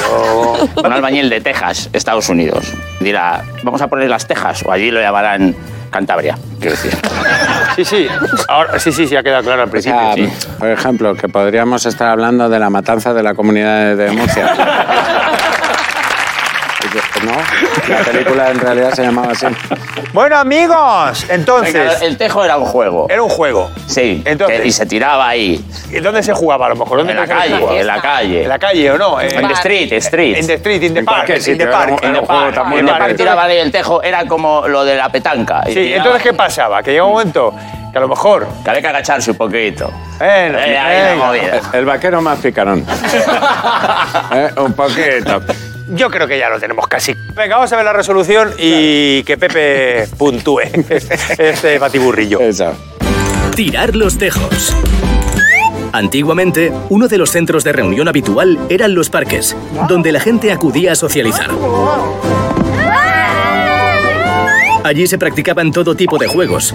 un 0.77 0.93
albañil 0.93 1.29
de 1.29 1.41
Texas, 1.41 1.91
Estados 1.93 2.29
Unidos, 2.29 2.73
dirá, 3.01 3.43
vamos 3.65 3.83
a 3.83 3.89
poner 3.89 4.09
las 4.09 4.27
Tejas, 4.27 4.63
o 4.65 4.71
allí 4.71 4.91
lo 4.93 5.01
llamarán 5.01 5.57
Cantabria, 5.91 6.39
quiero 6.61 6.77
decir. 6.77 6.93
Sí, 7.75 7.85
sí. 7.85 8.07
Ahora, 8.49 8.79
sí, 8.79 8.93
sí, 8.93 9.09
sí, 9.09 9.17
ha 9.17 9.25
quedado 9.25 9.43
claro 9.43 9.63
al 9.63 9.69
O 9.69 9.71
principio. 9.73 9.99
sea, 10.01 10.15
sí. 10.15 10.31
por 10.59 10.69
ejemplo, 10.69 11.15
que 11.17 11.29
podríamos 11.29 11.85
estar 11.85 12.09
hablando 12.11 12.49
de 12.49 12.61
la 12.61 12.71
matanza 12.71 13.13
de 13.13 13.25
la 13.25 13.35
comunidad 13.35 13.97
de 13.97 14.11
Murcia. 14.13 14.55
¿No? 17.25 17.33
La 17.95 17.99
película 18.05 18.51
en 18.51 18.59
realidad 18.61 18.93
se 18.95 19.03
llamaba 19.03 19.33
así. 19.33 19.47
Bueno, 20.13 20.37
amigos, 20.39 21.27
entonces. 21.29 21.75
Venga, 21.75 21.93
el 22.01 22.17
tejo 22.17 22.45
era 22.45 22.57
un 22.57 22.65
juego. 22.65 23.07
Era 23.11 23.23
un 23.23 23.29
juego. 23.29 23.71
Sí, 23.87 24.23
Entonces- 24.25 24.61
que- 24.63 24.67
y 24.69 24.73
se 24.73 24.87
tiraba 24.87 25.29
ahí, 25.29 25.63
¿Y 25.91 25.99
dónde 26.01 26.23
se 26.23 26.33
jugaba 26.33 26.67
a 26.67 26.69
lo 26.71 26.77
mejor? 26.77 26.99
¿Dónde 26.99 27.13
en 27.13 27.19
la 27.19 27.27
calle, 27.27 27.81
en 27.81 27.87
la 27.87 28.01
calle. 28.01 28.43
¿En 28.45 28.49
la 28.49 28.59
calle 28.59 28.91
o 28.93 28.99
no? 28.99 29.21
Eh, 29.21 29.29
En 29.35 29.47
the 29.49 29.55
street, 29.55 29.93
street. 29.95 30.37
In 30.39 30.47
the 30.47 30.55
street, 30.55 30.83
in 30.85 30.93
the 30.95 31.01
En 31.01 31.05
park. 31.05 31.27
cualquier 31.27 31.39
In 31.39 31.45
the 31.45 31.51
sitio, 31.53 31.71
park. 31.71 31.89
era 32.03 32.13
the 32.13 32.19
un 32.21 32.27
juego 32.27 32.65
muy 32.67 32.79
En 32.81 32.89
el 32.89 32.97
park. 32.99 33.17
tiraba 33.17 33.43
ahí 33.45 33.57
el 33.59 33.71
tejo, 33.73 34.03
era 34.03 34.25
como 34.27 34.67
lo 34.69 34.85
de 34.85 34.97
la 34.97 35.09
petanca. 35.11 35.63
y 35.67 35.69
Sí, 35.69 35.75
tiraba- 35.75 35.97
entonces, 35.97 36.23
¿qué 36.23 36.33
pasaba? 36.33 36.83
Que 36.83 36.93
llega 36.93 37.05
un 37.05 37.13
momento 37.13 37.53
que 37.93 37.99
a 37.99 38.01
lo 38.01 38.09
mejor. 38.09 38.47
Que 38.65 38.71
había 38.71 38.83
que 38.83 38.89
agacharse 38.89 39.31
un 39.33 39.37
poquito. 39.37 39.91
Bueno, 40.19 40.59
Eh, 40.61 41.09
venga. 41.11 41.25
movida. 41.27 41.61
El 41.73 41.85
vaquero 41.85 42.23
más 42.23 42.39
picarón. 42.39 42.85
¿Eh? 44.33 44.51
Un 44.59 44.73
poquito. 44.75 45.43
Yo 45.91 46.11
creo 46.11 46.27
que 46.27 46.39
ya 46.39 46.49
lo 46.49 46.59
tenemos 46.59 46.87
casi. 46.87 47.15
Venga, 47.35 47.57
vamos 47.57 47.73
a 47.73 47.77
ver 47.77 47.85
la 47.85 47.93
resolución 47.93 48.53
y 48.59 49.23
que 49.25 49.37
Pepe 49.37 50.07
puntúe 50.17 50.61
este 51.39 51.79
batiburrillo. 51.79 52.41
Eso. 52.41 52.73
Tirar 53.55 53.97
los 53.97 54.17
tejos. 54.17 54.75
Antiguamente, 55.93 56.73
uno 56.89 57.09
de 57.09 57.19
los 57.19 57.31
centros 57.31 57.65
de 57.65 57.73
reunión 57.73 58.07
habitual 58.07 58.59
eran 58.69 58.95
los 58.95 59.11
parques, 59.11 59.57
donde 59.89 60.13
la 60.13 60.21
gente 60.21 60.53
acudía 60.53 60.93
a 60.93 60.95
socializar. 60.95 61.51
Allí 64.85 65.07
se 65.07 65.19
practicaban 65.19 65.73
todo 65.73 65.95
tipo 65.95 66.17
de 66.17 66.29
juegos. 66.29 66.75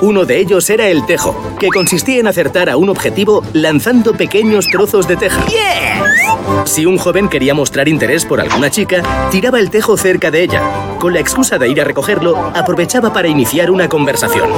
Uno 0.00 0.24
de 0.24 0.38
ellos 0.38 0.68
era 0.70 0.88
el 0.88 1.06
tejo, 1.06 1.56
que 1.58 1.68
consistía 1.68 2.20
en 2.20 2.26
acertar 2.26 2.68
a 2.68 2.76
un 2.76 2.88
objetivo 2.88 3.42
lanzando 3.52 4.12
pequeños 4.14 4.66
trozos 4.66 5.08
de 5.08 5.16
teja. 5.16 5.44
Si 6.64 6.86
un 6.86 6.98
joven 6.98 7.28
quería 7.28 7.54
mostrar 7.54 7.88
interés 7.88 8.24
por 8.24 8.40
alguna 8.40 8.70
chica, 8.70 9.02
tiraba 9.30 9.58
el 9.58 9.70
tejo 9.70 9.96
cerca 9.96 10.30
de 10.30 10.42
ella. 10.42 10.62
Con 10.98 11.14
la 11.14 11.20
excusa 11.20 11.58
de 11.58 11.68
ir 11.68 11.80
a 11.80 11.84
recogerlo, 11.84 12.52
aprovechaba 12.54 13.12
para 13.12 13.28
iniciar 13.28 13.70
una 13.70 13.88
conversación. 13.88 14.50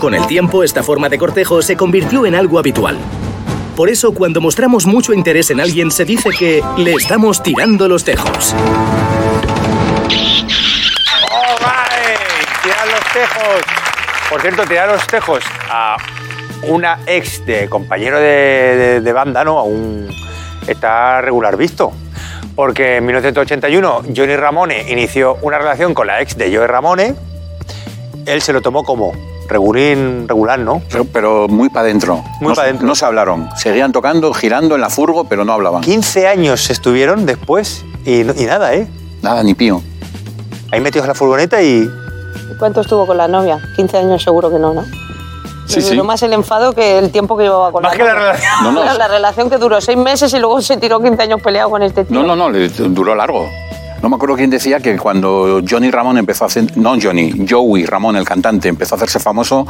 Con 0.00 0.14
el 0.14 0.26
tiempo, 0.26 0.62
esta 0.62 0.82
forma 0.82 1.08
de 1.08 1.18
cortejo 1.18 1.62
se 1.62 1.76
convirtió 1.76 2.26
en 2.26 2.34
algo 2.34 2.58
habitual. 2.58 2.98
Por 3.76 3.88
eso, 3.88 4.12
cuando 4.12 4.40
mostramos 4.40 4.86
mucho 4.86 5.12
interés 5.12 5.50
en 5.50 5.60
alguien, 5.60 5.90
se 5.90 6.04
dice 6.04 6.30
que 6.38 6.62
le 6.76 6.92
estamos 6.92 7.42
tirando 7.42 7.88
los 7.88 8.04
tejos. 8.04 8.54
Tirar 12.62 12.86
los 12.86 13.12
tejos. 13.12 13.62
Por 14.30 14.40
cierto, 14.40 14.62
tirar 14.64 14.88
los 14.88 15.06
tejos 15.06 15.42
a 15.70 15.96
una 16.68 16.98
ex 17.06 17.44
de 17.46 17.68
compañero 17.68 18.18
de, 18.18 18.24
de- 18.24 19.00
de 19.00 19.12
banda, 19.12 19.44
¿no? 19.44 19.58
A 19.58 19.62
un, 19.62 20.08
está 20.66 21.20
regular 21.20 21.56
visto. 21.56 21.92
Porque 22.56 22.96
en 22.98 23.06
1981 23.06 24.02
Johnny 24.16 24.36
Ramone 24.36 24.90
inició 24.90 25.38
una 25.42 25.58
relación 25.58 25.92
con 25.94 26.06
la 26.06 26.20
ex 26.20 26.36
de 26.36 26.54
Joey 26.54 26.66
Ramone. 26.68 27.14
Él 28.26 28.40
se 28.42 28.52
lo 28.52 28.62
tomó 28.62 28.84
como 28.84 29.12
regulín, 29.48 30.26
regular, 30.28 30.58
¿no? 30.58 30.80
Pero, 30.90 31.04
pero 31.04 31.48
muy 31.48 31.68
para 31.68 31.80
adentro. 31.86 32.22
Muy 32.40 32.50
no, 32.50 32.54
pa' 32.54 32.64
dentro. 32.64 32.86
No 32.86 32.94
se 32.94 33.04
hablaron. 33.04 33.48
Seguían 33.56 33.92
tocando, 33.92 34.32
girando 34.32 34.74
en 34.76 34.80
la 34.80 34.88
furgo, 34.88 35.24
pero 35.24 35.44
no 35.44 35.52
hablaban. 35.52 35.82
15 35.82 36.26
años 36.28 36.70
estuvieron 36.70 37.26
después 37.26 37.84
y, 38.06 38.22
nada, 38.46 38.72
¿eh? 38.74 38.86
Nada, 39.20 39.42
ni 39.42 39.54
pío. 39.54 39.82
Ahí 40.70 40.80
metidos 40.80 41.04
en 41.04 41.08
la 41.08 41.14
furgoneta 41.14 41.60
y... 41.62 41.88
¿Y 42.52 42.56
¿Cuánto 42.58 42.80
estuvo 42.82 43.06
con 43.06 43.16
la 43.18 43.28
novia? 43.28 43.58
15 43.76 43.96
años 43.98 44.22
seguro 44.22 44.50
que 44.50 44.58
no, 44.58 44.72
¿no? 44.74 44.84
Sí, 45.66 45.76
Le 45.76 45.82
sí. 45.82 45.90
duró 45.90 46.04
más 46.04 46.22
el 46.22 46.32
enfado 46.32 46.74
que 46.74 46.98
el 46.98 47.10
tiempo 47.10 47.36
que 47.36 47.44
llevaba 47.44 47.72
con 47.72 47.82
Más 47.82 47.92
la 47.92 47.96
que 47.96 48.04
la 48.04 48.14
relación. 48.14 48.64
No, 48.64 48.72
no. 48.72 48.84
La 48.94 49.08
relación 49.08 49.50
que 49.50 49.56
duró 49.58 49.80
seis 49.80 49.96
meses 49.96 50.32
y 50.34 50.38
luego 50.38 50.60
se 50.60 50.76
tiró 50.76 51.00
15 51.00 51.22
años 51.22 51.40
peleado 51.42 51.70
con 51.70 51.82
este 51.82 52.04
tío. 52.04 52.20
No, 52.20 52.26
no, 52.26 52.36
no, 52.36 52.50
le 52.50 52.68
duró 52.68 53.14
largo. 53.14 53.48
No 54.02 54.10
me 54.10 54.16
acuerdo 54.16 54.36
quién 54.36 54.50
decía 54.50 54.80
que 54.80 54.98
cuando 54.98 55.62
Johnny 55.66 55.90
Ramón 55.90 56.18
empezó 56.18 56.44
a 56.44 56.48
hacer. 56.48 56.76
No, 56.76 56.94
Johnny, 57.00 57.46
Joey 57.48 57.86
Ramón, 57.86 58.16
el 58.16 58.26
cantante, 58.26 58.68
empezó 58.68 58.94
a 58.94 58.96
hacerse 58.96 59.18
famoso, 59.18 59.66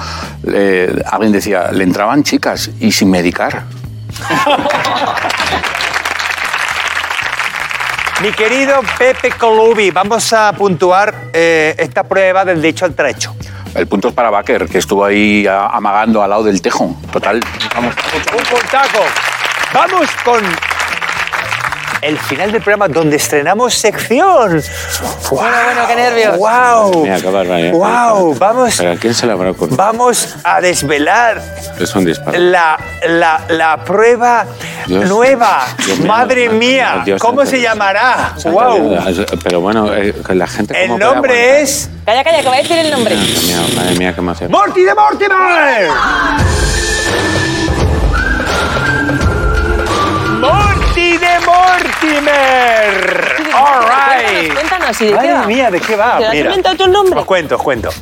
eh, 0.49 0.93
alguien 1.09 1.31
decía, 1.31 1.71
le 1.71 1.85
entraban 1.85 2.25
chicas 2.25 2.71
y 2.81 2.91
sin 2.91 3.11
medicar. 3.11 3.63
Mi 8.23 8.31
querido 8.33 8.81
Pepe 8.99 9.33
Colubi, 9.33 9.91
vamos 9.91 10.33
a 10.33 10.53
puntuar 10.53 11.15
eh, 11.33 11.75
esta 11.79 12.05
prueba 12.05 12.45
del 12.45 12.63
dicho 12.63 12.85
al 12.85 12.95
trecho. 12.95 13.35
El 13.75 13.89
punto 13.89 14.09
es 14.09 14.15
para 14.15 14.31
Baker, 14.31 14.69
que 14.69 14.79
estuvo 14.79 15.05
ahí 15.05 15.47
amagando 15.49 16.23
al 16.23 16.31
lado 16.31 16.45
del 16.45 16.63
tejo. 16.63 16.95
Total, 17.13 17.41
vamos. 17.75 17.95
Un 18.15 18.45
puntaco. 18.45 19.05
Vamos 19.73 20.09
con 20.25 20.43
el 22.05 22.19
final 22.19 22.53
del 22.53 22.61
programa 22.63 22.89
donde 22.89 23.17
estrenamos 23.17 23.75
sección. 23.75 24.63
Bueno, 25.31 25.57
bueno, 25.65 25.87
qué 25.89 25.97
nervios. 25.97 26.37
¡Wow! 26.39 27.03
Mira. 27.03 27.19
¡Wow! 27.73 28.35
Vamos, 28.39 28.75
¿Pero 28.77 28.93
a 28.93 28.97
quién 28.97 29.15
se 29.15 29.27
le 29.27 29.33
habrá 29.33 29.51
ocurrido? 29.51 29.77
vamos 29.77 30.37
a 30.45 30.61
desvelar 30.61 31.43
Es 31.81 31.95
un 31.95 32.05
disparo. 32.05 32.39
la, 32.39 32.79
la, 33.09 33.41
la 33.49 33.85
prueba 33.85 34.47
Dios. 34.87 35.09
nueva. 35.09 35.65
Dios 35.85 35.99
mío. 35.99 36.07
Madre 36.09 36.49
mía, 36.51 37.03
Dios 37.05 37.21
¿cómo 37.21 37.45
se 37.47 37.61
llamará? 37.61 38.35
¡Wow! 38.45 38.99
Pero 39.43 39.61
bueno, 39.61 39.93
eh, 39.95 40.15
la 40.31 40.47
gente. 40.47 40.75
El 40.81 40.89
¿cómo 40.89 40.99
puede 40.99 41.15
nombre 41.15 41.63
es 41.63 41.89
Calla, 42.05 42.23
calla, 42.23 42.43
que 42.43 42.49
voy 42.49 42.59
a 42.59 42.61
decir 42.61 42.79
el 42.79 42.91
nombre. 42.91 43.15
Madre 43.15 43.31
mía, 43.47 43.57
madre 43.77 43.95
mía, 43.97 44.13
qué 44.15 44.21
emoción. 44.21 44.51
Morty 44.51 44.83
de 44.83 44.95
Mortimer. 44.95 45.89
Morty 50.95 51.19
de 51.19 51.41
Mortimer. 51.45 53.35
All 53.53 53.83
right. 53.83 54.55
Cuéntanos, 54.55 55.01
¿y 55.01 55.07
de 55.07 55.11
qué 55.11 55.17
Madre 55.17 55.33
va? 55.33 55.47
mía, 55.47 55.69
¿de 55.73 55.81
qué 55.81 55.97
va? 55.97 56.19
¿Te 56.19 56.27
has 56.27 56.33
Mira. 56.33 56.51
inventado 56.51 56.85
el 56.85 56.93
nombre? 56.93 57.19
Os 57.19 57.27
cuento, 57.27 57.57
os 57.57 57.63
cuento. 57.63 57.91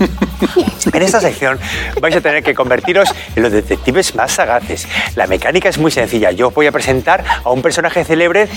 En 0.93 1.01
esta 1.01 1.21
sección 1.21 1.59
vais 2.03 2.15
a 2.17 2.21
tener 2.21 2.43
que 2.43 2.55
convertiros 2.55 3.09
en 3.35 3.45
los 3.45 3.53
detectives 3.53 4.15
más 4.15 4.33
sagaces. 4.33 4.87
La 5.15 5.27
mecánica 5.27 5.71
es 5.71 5.79
muy 5.79 5.91
sencilla. 5.91 6.33
Yo 6.33 6.49
os 6.49 6.55
voy 6.55 6.67
a 6.67 6.73
presentar 6.73 7.25
a 7.43 7.49
un 7.51 7.63
personaje 7.63 8.05
célebre 8.05 8.49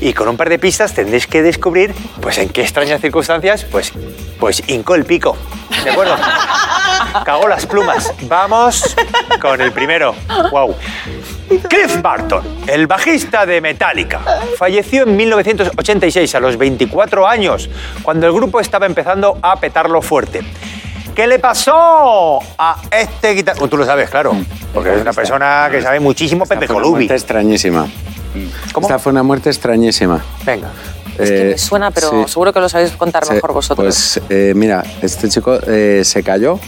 y 0.00 0.12
con 0.12 0.28
un 0.28 0.36
par 0.36 0.48
de 0.48 0.60
pistas 0.60 0.92
tendréis 0.94 1.26
que 1.26 1.42
descubrir 1.42 1.92
pues 2.20 2.38
en 2.38 2.50
qué 2.50 2.60
extrañas 2.62 3.00
circunstancias 3.00 3.64
pues, 3.64 3.92
pues 4.38 4.62
hincó 4.68 4.94
el 4.94 5.04
pico. 5.06 5.36
¿De 5.82 5.90
acuerdo? 5.90 6.16
Cagó 7.24 7.48
las 7.48 7.66
plumas. 7.66 8.12
Vamos 8.28 8.94
con 9.40 9.60
el 9.60 9.72
primero. 9.72 10.14
Wow. 10.52 10.76
Cliff 11.60 12.00
Barton, 12.00 12.42
el 12.66 12.86
bajista 12.86 13.44
de 13.46 13.60
Metallica, 13.60 14.20
falleció 14.58 15.02
en 15.04 15.16
1986 15.16 16.34
a 16.34 16.40
los 16.40 16.56
24 16.56 17.26
años, 17.26 17.68
cuando 18.02 18.26
el 18.26 18.32
grupo 18.32 18.60
estaba 18.60 18.86
empezando 18.86 19.38
a 19.42 19.56
petarlo 19.60 20.00
fuerte. 20.02 20.40
¿Qué 21.14 21.26
le 21.26 21.38
pasó 21.38 22.38
a 22.58 22.76
este 22.90 23.34
guitarrista? 23.34 23.68
Tú 23.68 23.76
lo 23.76 23.84
sabes, 23.84 24.08
claro, 24.08 24.34
porque 24.72 24.94
es 24.94 25.00
una 25.02 25.12
persona 25.12 25.68
que 25.70 25.82
sabe 25.82 26.00
muchísimo 26.00 26.44
Pepe 26.46 26.64
Esta 26.64 26.66
fue 26.68 26.76
una 26.76 26.82
Colubi. 26.84 26.98
muerte 27.04 27.14
extrañísima. 27.14 27.86
¿Cómo? 28.72 28.86
Esta 28.86 28.98
fue 28.98 29.12
una 29.12 29.22
muerte 29.22 29.50
extrañísima. 29.50 30.22
Venga. 30.46 30.70
Es 31.18 31.28
que 31.30 31.40
Eh, 31.42 31.50
me 31.52 31.58
suena, 31.58 31.90
pero 31.90 32.08
sí. 32.10 32.16
seguro 32.32 32.52
que 32.54 32.60
lo 32.60 32.68
sabéis 32.70 32.92
contar 32.92 33.26
Se- 33.26 33.34
mejor 33.34 33.52
vosotros. 33.52 33.84
Pues 33.84 34.20
eh, 34.30 34.54
mira, 34.56 34.82
este 35.02 35.28
chico 35.28 35.58
eh, 35.66 36.00
se 36.02 36.22
cayó 36.22 36.58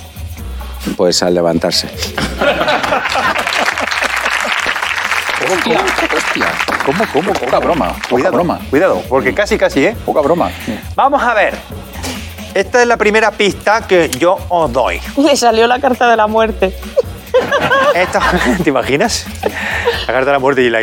pues 0.99 1.23
al 1.23 1.33
levantarse. 1.35 1.89
Hostia, 5.53 5.81
hostia. 6.17 6.47
¿Cómo, 6.87 7.05
cómo? 7.13 7.33
Poca 7.33 7.59
broma. 7.59 7.89
Poca 7.89 8.09
Cuidado, 8.09 8.33
broma. 8.33 8.61
cuidado, 8.71 9.03
porque 9.09 9.35
casi, 9.35 9.59
casi, 9.59 9.85
¿eh? 9.87 9.97
Poca 10.05 10.21
broma. 10.21 10.51
Vamos 10.95 11.23
a 11.23 11.35
ver. 11.35 11.55
Esta 12.55 12.81
es 12.83 12.89
la 12.89 12.97
primera 12.97 13.31
pista 13.33 13.87
que 13.87 14.09
yo 14.09 14.39
os 14.49 14.73
doy. 14.73 15.01
Le 15.17 15.37
salió 15.37 15.67
la 15.67 15.81
carta 15.81 16.09
de 16.09 16.17
la 16.17 16.27
muerte. 16.27 16.75
Esta, 17.95 18.21
¿Te 18.63 18.71
imaginas? 18.71 19.27
La 20.07 20.13
carta 20.13 20.27
de 20.27 20.33
la 20.33 20.39
muerte 20.39 20.63
y 20.63 20.71
la... 20.71 20.81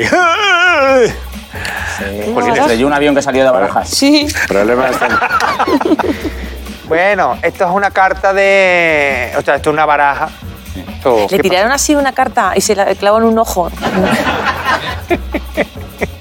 Porque 2.33 2.51
le 2.51 2.59
estrelló 2.59 2.87
un 2.87 2.93
avión 2.93 3.15
que 3.15 3.21
salió 3.21 3.43
de 3.43 3.51
Barajas. 3.51 3.89
Sí. 3.89 4.27
Problemas 4.47 4.95
Bueno, 6.87 7.37
esto 7.41 7.65
es 7.65 7.71
una 7.71 7.91
carta 7.91 8.33
de... 8.33 9.33
O 9.37 9.41
sea, 9.41 9.55
esto 9.55 9.69
es 9.69 9.73
una 9.73 9.85
baraja. 9.85 10.29
Esto- 11.01 11.27
Le 11.31 11.37
¿qué 11.37 11.39
tiraron 11.39 11.71
así 11.71 11.95
una 11.95 12.11
carta 12.11 12.53
y 12.55 12.61
se 12.61 12.75
la 12.75 12.85
clavó 12.95 13.17
en 13.17 13.23
un 13.23 13.39
ojo. 13.39 13.71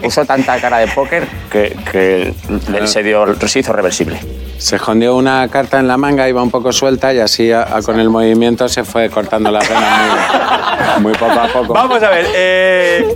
Puso 0.02 0.24
tanta 0.24 0.58
cara 0.60 0.78
de 0.78 0.88
póker 0.88 1.26
que, 1.50 1.76
que 1.90 2.34
le- 2.70 2.86
se, 2.86 3.02
dio, 3.02 3.26
se 3.46 3.58
hizo 3.60 3.72
reversible. 3.72 4.18
Se 4.58 4.76
escondió 4.76 5.14
una 5.16 5.46
carta 5.48 5.78
en 5.78 5.86
la 5.88 5.96
manga, 5.98 6.26
iba 6.28 6.42
un 6.42 6.50
poco 6.50 6.72
suelta 6.72 7.12
y 7.12 7.18
así 7.18 7.52
a- 7.52 7.62
a- 7.76 7.82
con 7.82 8.00
el 8.00 8.08
movimiento 8.08 8.68
se 8.68 8.84
fue 8.84 9.10
cortando 9.10 9.50
la 9.50 9.60
pena 9.60 10.96
muy, 10.96 11.02
muy 11.02 11.12
poco 11.12 11.38
a 11.40 11.46
poco. 11.48 11.74
Vamos 11.74 12.02
a 12.02 12.08
ver. 12.10 12.26
eh, 12.34 13.14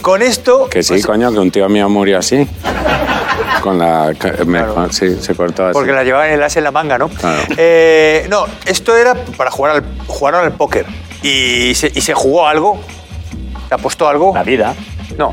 con 0.00 0.22
esto... 0.22 0.68
Que 0.70 0.82
sí, 0.82 0.94
pues, 0.94 1.06
coño, 1.06 1.30
que 1.30 1.38
un 1.38 1.50
tío 1.50 1.68
mío 1.68 1.88
murió 1.90 2.18
así. 2.18 2.46
Con 3.62 3.78
la. 3.78 4.12
ca- 4.18 4.32
me- 4.46 4.64
con- 4.66 4.92
sí, 4.92 5.16
se 5.20 5.34
cortó 5.34 5.64
así. 5.66 5.72
Porque 5.74 5.92
la 5.92 6.02
llevaban 6.04 6.28
en 6.28 6.34
el 6.34 6.42
as 6.42 6.56
en 6.56 6.64
la 6.64 6.70
manga, 6.70 6.98
¿no? 6.98 7.08
Claro. 7.08 7.42
Eh, 7.56 8.26
no, 8.30 8.46
esto 8.66 8.96
era 8.96 9.14
para 9.36 9.50
jugar 9.50 9.76
al, 9.76 9.84
jugar 10.06 10.34
al 10.36 10.52
póker. 10.52 10.86
Y 11.22 11.74
se, 11.74 11.90
y 11.94 12.00
se 12.00 12.14
jugó 12.14 12.46
algo. 12.46 12.80
¿Se 13.68 13.74
apostó 13.74 14.08
algo? 14.08 14.32
La 14.34 14.42
vida. 14.42 14.74
No. 15.18 15.32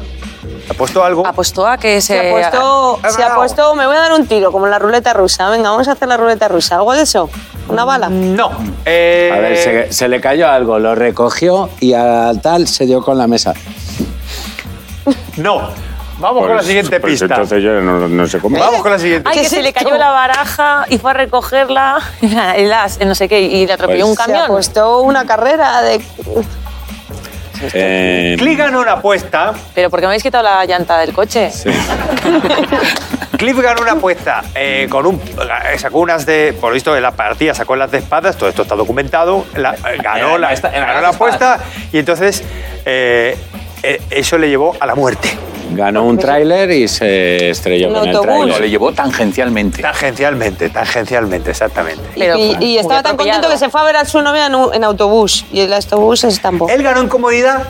¿Se 0.66 0.74
apostó 0.74 1.04
algo? 1.04 1.26
Apostó 1.26 1.66
a 1.66 1.78
que 1.78 2.02
se... 2.02 2.14
Se 2.20 2.28
ha 2.28 2.32
puesto, 2.32 3.00
ha 3.02 3.10
se 3.10 3.24
puesto, 3.36 3.74
me 3.76 3.86
voy 3.88 3.96
a 3.96 4.00
dar 4.00 4.12
un 4.14 4.28
tiro, 4.28 4.52
como 4.52 4.66
en 4.66 4.72
la 4.72 4.80
ruleta 4.80 5.14
rusa. 5.14 5.50
Venga, 5.50 5.70
vamos 5.72 5.88
a 5.88 5.94
hacer 5.94 6.08
la 6.10 6.18
ruleta 6.18 6.48
rusa. 6.50 6.76
¿Algo 6.76 6.94
de 6.94 7.04
eso? 7.04 7.30
¿Una 7.70 7.86
bala? 7.86 8.10
No. 8.10 8.52
Eh, 8.86 9.32
A 9.34 9.40
ver, 9.40 9.58
se, 9.58 9.94
se 9.94 10.08
le 10.10 10.20
cayó 10.20 10.50
algo, 10.50 10.78
lo 10.78 10.94
recogió 10.94 11.70
y 11.80 11.94
al 11.94 12.42
tal 12.42 12.68
se 12.68 12.86
dio 12.86 13.02
con 13.02 13.18
la 13.18 13.28
mesa. 13.28 13.54
No. 15.38 15.70
Vamos 16.20 16.41
con 16.41 16.49
la 16.49 16.55
Pues- 16.57 16.65
siguiente 16.68 16.99
pues 16.99 17.11
pista. 17.13 17.26
entonces 17.26 17.61
yo 17.63 17.80
no, 17.82 18.07
no 18.07 18.28
sé 18.28 18.39
cómo. 18.39 18.57
Vamos 18.57 18.82
con 18.82 18.91
la 18.91 18.99
siguiente. 18.99 19.30
Ay, 19.30 19.38
¿Qué 19.38 19.43
que 19.43 19.49
se 19.49 19.61
le 19.61 19.72
cayó 19.74 19.95
la 19.97 20.09
baraja 20.09 20.86
y 20.89 20.97
fue 20.97 21.11
a 21.11 21.13
recogerla, 21.13 21.99
el 22.55 22.74
as, 22.74 22.99
no 23.05 23.13
sé 23.15 23.28
qué, 23.30 23.41
y 23.41 23.68
le 23.68 23.74
atropelló 23.74 24.05
Pues- 24.05 24.09
un 24.11 24.15
Se 24.15 24.22
ha 24.24 24.26
camión. 24.26 24.47
puesto 24.47 24.99
una 25.01 25.26
carrera 25.26 25.82
de... 25.84 26.01
Eh, 27.74 28.36
Cliff 28.38 28.57
ganó 28.57 28.82
una 28.82 28.93
apuesta. 28.93 29.51
Pero 29.74 29.89
¿por 29.89 29.99
qué 29.99 30.05
me 30.05 30.09
habéis 30.11 30.22
quitado 30.22 30.43
la 30.43 30.63
llanta 30.65 30.99
del 30.99 31.11
coche? 31.13 31.49
sí. 31.51 31.70
Cliff 33.38 33.59
ganó 33.59 33.82
una 33.82 33.91
apuesta 33.93 34.43
eh, 34.55 34.88
con 34.89 35.05
un. 35.05 35.15
eh, 35.15 35.78
Sacó 35.78 35.99
unas 35.99 36.26
de. 36.26 36.55
Por 36.59 36.70
lo 36.70 36.74
visto, 36.76 36.95
en 36.95 37.03
la 37.03 37.11
partida 37.11 37.53
sacó 37.53 37.76
las 37.76 37.91
de 37.91 37.99
espadas. 37.99 38.36
Todo 38.38 38.49
esto 38.49 38.61
está 38.63 38.76
documentado. 38.76 39.45
la- 39.55 39.76
ganó 40.03 40.38
la, 40.39 40.53
ganó 40.55 41.01
la 41.01 41.09
apuesta 41.09 41.59
y 41.91 41.99
entonces 41.99 42.43
eh, 42.86 43.38
eh, 43.84 44.01
eso 44.09 44.38
le 44.39 44.49
llevó 44.49 44.76
a 44.80 44.86
la 44.88 44.95
muerte. 44.95 45.30
Ganó 45.72 46.03
un 46.05 46.18
tráiler 46.18 46.72
y 46.72 46.88
se 46.88 47.49
estrelló 47.49 47.89
Un 47.89 47.93
con 47.95 48.07
el. 48.07 48.13
No, 48.13 48.22
le 48.22 48.28
tráiler. 48.51 48.70
llevó 48.70 48.91
tangencialmente. 48.93 49.82
Tangencialmente, 49.82 50.70
tangencialmente, 50.70 51.51
exactamente. 51.51 52.01
Pero 52.18 52.38
y, 52.38 52.55
y 52.63 52.78
estaba 52.78 53.03
tan 53.03 53.18
contento 53.18 53.49
que 53.49 53.57
se 53.57 53.70
fue 53.70 53.82
a 53.82 53.84
ver 53.84 53.97
a 53.97 54.05
su 54.05 54.22
novia 54.22 54.47
en, 54.47 54.55
un- 54.55 54.74
en 54.74 54.84
autobús. 54.84 55.45
Y 55.51 55.59
el 55.61 55.74
autobús 55.74 56.22
se 56.22 56.30
estampó. 56.30 56.70
Él 56.70 56.82
ganó 56.84 57.01
en 57.01 57.07
comodidad, 57.09 57.63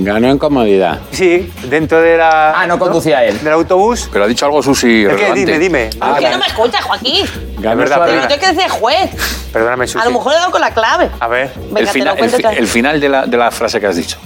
Ganó 0.00 0.28
en 0.30 0.38
comodidad. 0.38 1.00
sí, 1.10 1.50
dentro 1.68 2.00
de 2.00 2.16
la. 2.18 2.52
Ah, 2.60 2.66
no 2.68 2.78
conducía 2.78 3.24
él. 3.24 3.42
Del 3.42 3.52
autobús. 3.54 4.08
Pero 4.12 4.26
ha 4.26 4.28
dicho 4.28 4.46
algo 4.46 4.62
Susi 4.62 5.02
¿El 5.02 5.08
qué? 5.08 5.14
relevante. 5.16 5.40
Dime, 5.40 5.58
dime. 5.58 5.90
Ah, 6.00 6.10
¿Por 6.10 6.18
qué 6.18 6.24
ganó- 6.24 6.36
no 6.36 6.38
me 6.38 6.46
escuchas, 6.46 6.84
Joaquín? 6.84 7.26
ganó 7.58 7.76
verdad, 7.78 7.96
su- 7.96 8.00
Pero 8.02 8.12
perdona. 8.12 8.28
tengo 8.28 8.40
que 8.40 8.54
decir 8.54 8.70
juez. 8.70 9.10
Perdóname, 9.52 9.84
A 9.84 9.88
Susi. 9.88 10.04
lo 10.04 10.10
mejor 10.12 10.32
he 10.32 10.36
dado 10.36 10.50
con 10.52 10.60
la 10.60 10.70
clave. 10.70 11.10
A 11.18 11.26
ver. 11.26 11.50
Venga, 11.56 11.80
el, 11.80 11.86
te 11.86 11.92
final, 11.92 12.08
lo 12.14 12.16
cuento 12.16 12.36
el, 12.36 12.58
el 12.58 12.66
final 12.68 13.00
de 13.00 13.08
la, 13.08 13.26
de 13.26 13.36
la 13.36 13.50
frase 13.50 13.80
que 13.80 13.86
has 13.88 13.96
dicho. 13.96 14.18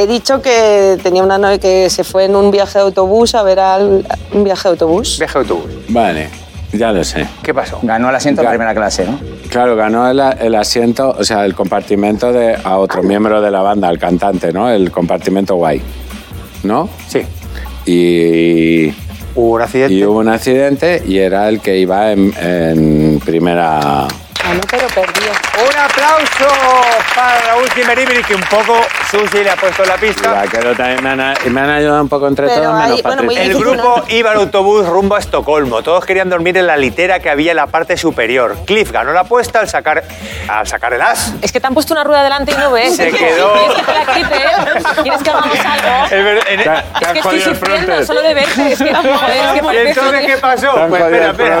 He 0.00 0.06
dicho 0.06 0.40
que 0.40 0.96
tenía 1.02 1.24
una 1.24 1.38
novia 1.38 1.58
que 1.58 1.90
se 1.90 2.04
fue 2.04 2.26
en 2.26 2.36
un 2.36 2.52
viaje 2.52 2.78
de 2.78 2.84
autobús 2.84 3.34
a 3.34 3.42
ver 3.42 3.58
al 3.58 4.06
un 4.32 4.44
viaje 4.44 4.62
de 4.68 4.68
autobús. 4.70 5.18
Viaje 5.18 5.34
de 5.34 5.40
autobús. 5.40 5.70
Vale, 5.88 6.28
ya 6.72 6.92
lo 6.92 7.02
sé. 7.02 7.26
¿Qué 7.42 7.52
pasó? 7.52 7.80
Ganó 7.82 8.08
el 8.08 8.14
asiento 8.14 8.40
de 8.42 8.46
Ga- 8.46 8.50
primera 8.52 8.74
clase, 8.76 9.04
¿no? 9.04 9.18
Claro, 9.50 9.74
ganó 9.74 10.08
el, 10.08 10.20
el 10.20 10.54
asiento, 10.54 11.16
o 11.18 11.24
sea, 11.24 11.44
el 11.44 11.54
compartimento 11.56 12.32
de 12.32 12.56
a 12.62 12.78
otro 12.78 13.02
miembro 13.02 13.40
de 13.40 13.50
la 13.50 13.60
banda, 13.62 13.90
el 13.90 13.98
cantante, 13.98 14.52
¿no? 14.52 14.70
El 14.70 14.92
compartimento 14.92 15.56
guay. 15.56 15.82
¿No? 16.62 16.88
Sí. 17.08 17.22
Y, 17.86 18.94
Hubo 19.34 19.54
un 19.56 19.62
accidente. 19.62 19.94
y 19.94 20.04
hubo 20.04 20.18
un 20.20 20.28
accidente 20.28 21.02
y 21.06 21.18
era 21.18 21.48
el 21.48 21.60
que 21.60 21.76
iba 21.78 22.12
en, 22.12 22.32
en 22.40 23.20
primera. 23.24 24.06
Ganó, 24.44 24.60
pero 24.70 24.77
perdió. 24.77 24.77
Aplauso 26.08 26.54
para 27.14 27.38
Raúl 27.42 27.68
Jimeribiri, 27.70 28.22
que 28.24 28.34
un 28.34 28.40
poco 28.42 28.80
Susi 29.10 29.44
le 29.44 29.50
ha 29.50 29.56
puesto 29.56 29.84
la 29.84 29.96
pista. 29.96 30.32
Vaquero 30.32 30.74
también 30.74 31.02
me 31.02 31.10
han, 31.10 31.18
me 31.52 31.60
han 31.60 31.70
ayudado 31.70 32.02
un 32.02 32.08
poco 32.08 32.26
entre 32.28 32.46
Pero 32.46 32.62
todos, 32.62 32.74
ahí, 32.74 32.80
menos 32.90 33.02
bueno, 33.02 33.22
Patricia. 33.22 33.42
El 33.44 33.58
grupo 33.58 34.04
iba 34.08 34.30
al 34.30 34.38
autobús 34.38 34.86
rumbo 34.86 35.16
a 35.16 35.18
Estocolmo. 35.18 35.82
Todos 35.82 36.04
querían 36.06 36.30
dormir 36.30 36.56
en 36.56 36.66
la 36.66 36.76
litera 36.78 37.20
que 37.20 37.28
había 37.28 37.50
en 37.52 37.56
la 37.56 37.66
parte 37.66 37.96
superior. 37.98 38.56
Cliff 38.66 38.90
ganó 38.90 39.12
la 39.12 39.20
apuesta 39.20 39.60
al 39.60 39.68
sacar, 39.68 40.02
al 40.48 40.66
sacar 40.66 40.94
el 40.94 41.02
as. 41.02 41.32
Es 41.42 41.52
que 41.52 41.60
te 41.60 41.66
han 41.66 41.74
puesto 41.74 41.92
una 41.92 42.04
rueda 42.04 42.22
delante 42.22 42.52
y 42.52 42.56
no 42.56 42.72
ves. 42.72 42.96
Se 42.96 43.10
quedó- 43.10 43.52
¿Quieres 43.52 43.74
que 43.76 43.82
te 43.82 43.92
la 43.92 44.14
quite? 44.14 45.02
¿Quieres 45.02 45.22
que 45.22 45.30
hagamos 45.30 45.58
algo? 45.58 46.04
Es 46.06 46.12
Es 46.12 46.66
han 46.66 46.82
que 47.12 47.18
estoy 47.18 47.22
jodido 47.22 47.50
el 47.50 47.54
sufriendo 47.56 48.04
solo 48.06 48.22
de 48.22 48.34
verte. 48.34 48.72
Es 48.72 48.78
que, 48.78 48.94
joder, 48.94 49.36
es 49.36 49.60
que 49.60 49.74
¿Y 49.74 49.88
entonces 49.88 50.26
qué 50.26 50.36
pasó? 50.38 50.72
Pues 50.88 51.02
espera, 51.02 51.60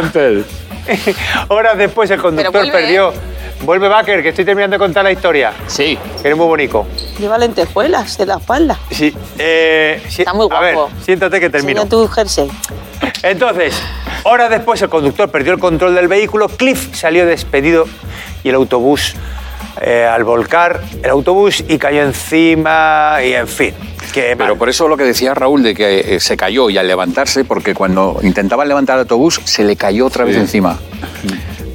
Horas 1.48 1.76
después 1.78 2.10
el 2.10 2.20
conductor 2.20 2.52
vuelve, 2.52 2.72
perdió. 2.72 3.12
Vuelve 3.62 3.88
Baker, 3.88 4.22
que 4.22 4.28
estoy 4.28 4.44
terminando 4.44 4.74
de 4.74 4.78
contar 4.78 5.02
la 5.04 5.10
historia. 5.10 5.52
Sí. 5.66 5.98
Que 6.22 6.28
eres 6.28 6.36
muy 6.38 6.46
bonito. 6.46 6.86
Lleva 7.18 7.38
lentejuelas 7.38 8.16
de 8.16 8.26
la 8.26 8.36
espalda. 8.36 8.78
Sí. 8.90 9.12
eh, 9.38 10.00
Está 10.16 10.32
muy 10.32 10.46
A 10.50 10.60
ver, 10.60 10.74
guapo. 10.74 10.92
siéntate 11.04 11.40
que 11.40 11.50
termino. 11.50 11.82
Enseña 11.82 11.90
tu 12.02 12.06
jersey. 12.08 12.48
Entonces, 13.22 13.80
horas 14.24 14.50
después 14.50 14.80
el 14.82 14.88
conductor 14.88 15.28
perdió 15.28 15.52
el 15.52 15.58
control 15.58 15.94
del 15.94 16.06
vehículo, 16.08 16.48
Cliff 16.48 16.94
salió 16.94 17.26
despedido 17.26 17.86
y 18.44 18.48
el 18.50 18.54
autobús, 18.54 19.14
eh, 19.80 20.04
al 20.04 20.24
volcar 20.24 20.80
el 21.02 21.10
autobús 21.10 21.64
y 21.68 21.78
cayó 21.78 22.02
encima 22.02 23.18
y 23.24 23.32
en 23.34 23.48
fin. 23.48 23.74
Qué 24.12 24.30
mal. 24.30 24.38
Pero 24.38 24.56
por 24.58 24.68
eso 24.68 24.88
lo 24.88 24.96
que 24.96 25.04
decía 25.04 25.34
Raúl 25.34 25.62
de 25.62 25.74
que 25.74 26.14
eh, 26.16 26.20
se 26.20 26.36
cayó 26.36 26.70
y 26.70 26.78
al 26.78 26.88
levantarse, 26.88 27.44
porque 27.44 27.74
cuando 27.74 28.18
intentaba 28.22 28.64
levantar 28.64 28.96
el 28.96 29.00
autobús 29.00 29.40
se 29.44 29.64
le 29.64 29.76
cayó 29.76 30.06
otra 30.06 30.24
vez 30.24 30.34
Sí. 30.34 30.40
encima. 30.40 30.78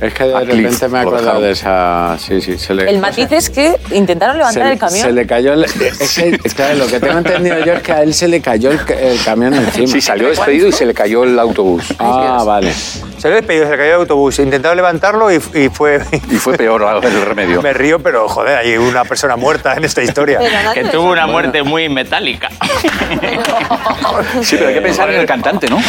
Es 0.02 0.14
que 0.14 0.26
de 0.26 0.36
A 0.36 0.42
Cliff 0.42 0.56
repente 0.56 0.88
me 0.90 0.98
he 0.98 1.02
acordado 1.02 1.40
de 1.40 1.52
esa. 1.52 2.18
Sí, 2.20 2.42
sí, 2.42 2.58
se 2.58 2.74
le. 2.74 2.90
El 2.90 3.00
matiz 3.00 3.32
es 3.32 3.50
que 3.50 3.78
intentaron 3.92 4.38
levantar 4.38 4.64
se, 4.64 4.74
el 4.74 4.80
camión. 4.80 5.06
Se 5.06 5.12
le 5.14 5.26
cayó 5.26 5.54
el. 5.54 5.64
Es 6.00 6.16
que, 6.16 6.38
claro, 6.54 6.76
lo 6.76 6.88
que 6.88 7.00
tengo 7.00 7.20
entendido 7.20 7.64
yo 7.64 7.74
es 7.74 7.82
que 7.84 7.92
a 7.94 8.04
él 8.04 8.14
se 8.14 8.28
le 8.28 8.42
cayó 8.42 8.72
el, 8.72 8.80
el 9.00 9.24
camión 9.24 9.54
encima. 9.54 9.88
Sí, 9.88 10.02
salió 10.02 10.28
despedido 10.28 10.68
y 10.68 10.74
se 10.74 10.86
le 10.86 10.94
cayó 10.94 11.24
el 11.24 11.40
autobús. 11.40 11.86
Ah, 12.00 12.44
vale. 12.46 12.74
Se 13.24 13.30
le 13.30 13.36
despedido, 13.36 13.64
se 13.64 13.72
le 13.72 13.78
cayó 13.78 13.90
el 13.92 14.00
autobús. 14.02 14.38
Intentaron 14.40 14.76
levantarlo 14.76 15.32
y, 15.32 15.36
y 15.54 15.70
fue. 15.70 16.02
Y 16.30 16.36
fue 16.36 16.58
peor 16.58 16.86
el 17.02 17.22
remedio. 17.22 17.62
Me 17.64 17.72
río, 17.72 18.00
pero 18.00 18.28
joder, 18.28 18.58
hay 18.58 18.76
una 18.76 19.06
persona 19.06 19.38
muerta 19.38 19.76
en 19.76 19.86
esta 19.86 20.04
historia. 20.04 20.40
Que 20.74 20.84
tuvo 20.84 21.10
una 21.10 21.26
muerte 21.26 21.64
muy 21.64 21.88
metálica. 21.88 22.50
Sí, 24.42 24.58
pero 24.58 24.68
hay 24.68 24.74
que 24.76 24.82
pensar 24.82 25.10
en 25.10 25.22
el 25.22 25.26
cantante, 25.26 25.68
¿no? 25.70 25.80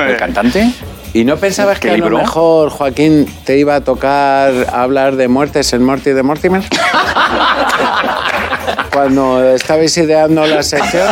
El 0.00 0.16
cantante. 0.16 0.72
¿Y 1.12 1.24
no 1.24 1.36
pensabas 1.36 1.78
¿Qué 1.78 1.88
que 1.88 1.94
a 1.94 1.98
lo 1.98 2.10
mejor, 2.10 2.70
Joaquín, 2.70 3.26
te 3.44 3.58
iba 3.58 3.74
a 3.74 3.82
tocar 3.82 4.52
hablar 4.72 5.16
de 5.16 5.28
muertes 5.28 5.72
en 5.74 5.84
Morty 5.84 6.10
de 6.10 6.22
Mortimer? 6.22 6.62
Cuando 8.98 9.54
estabais 9.54 9.96
ideando 9.96 10.44
la 10.44 10.60
sección, 10.60 11.06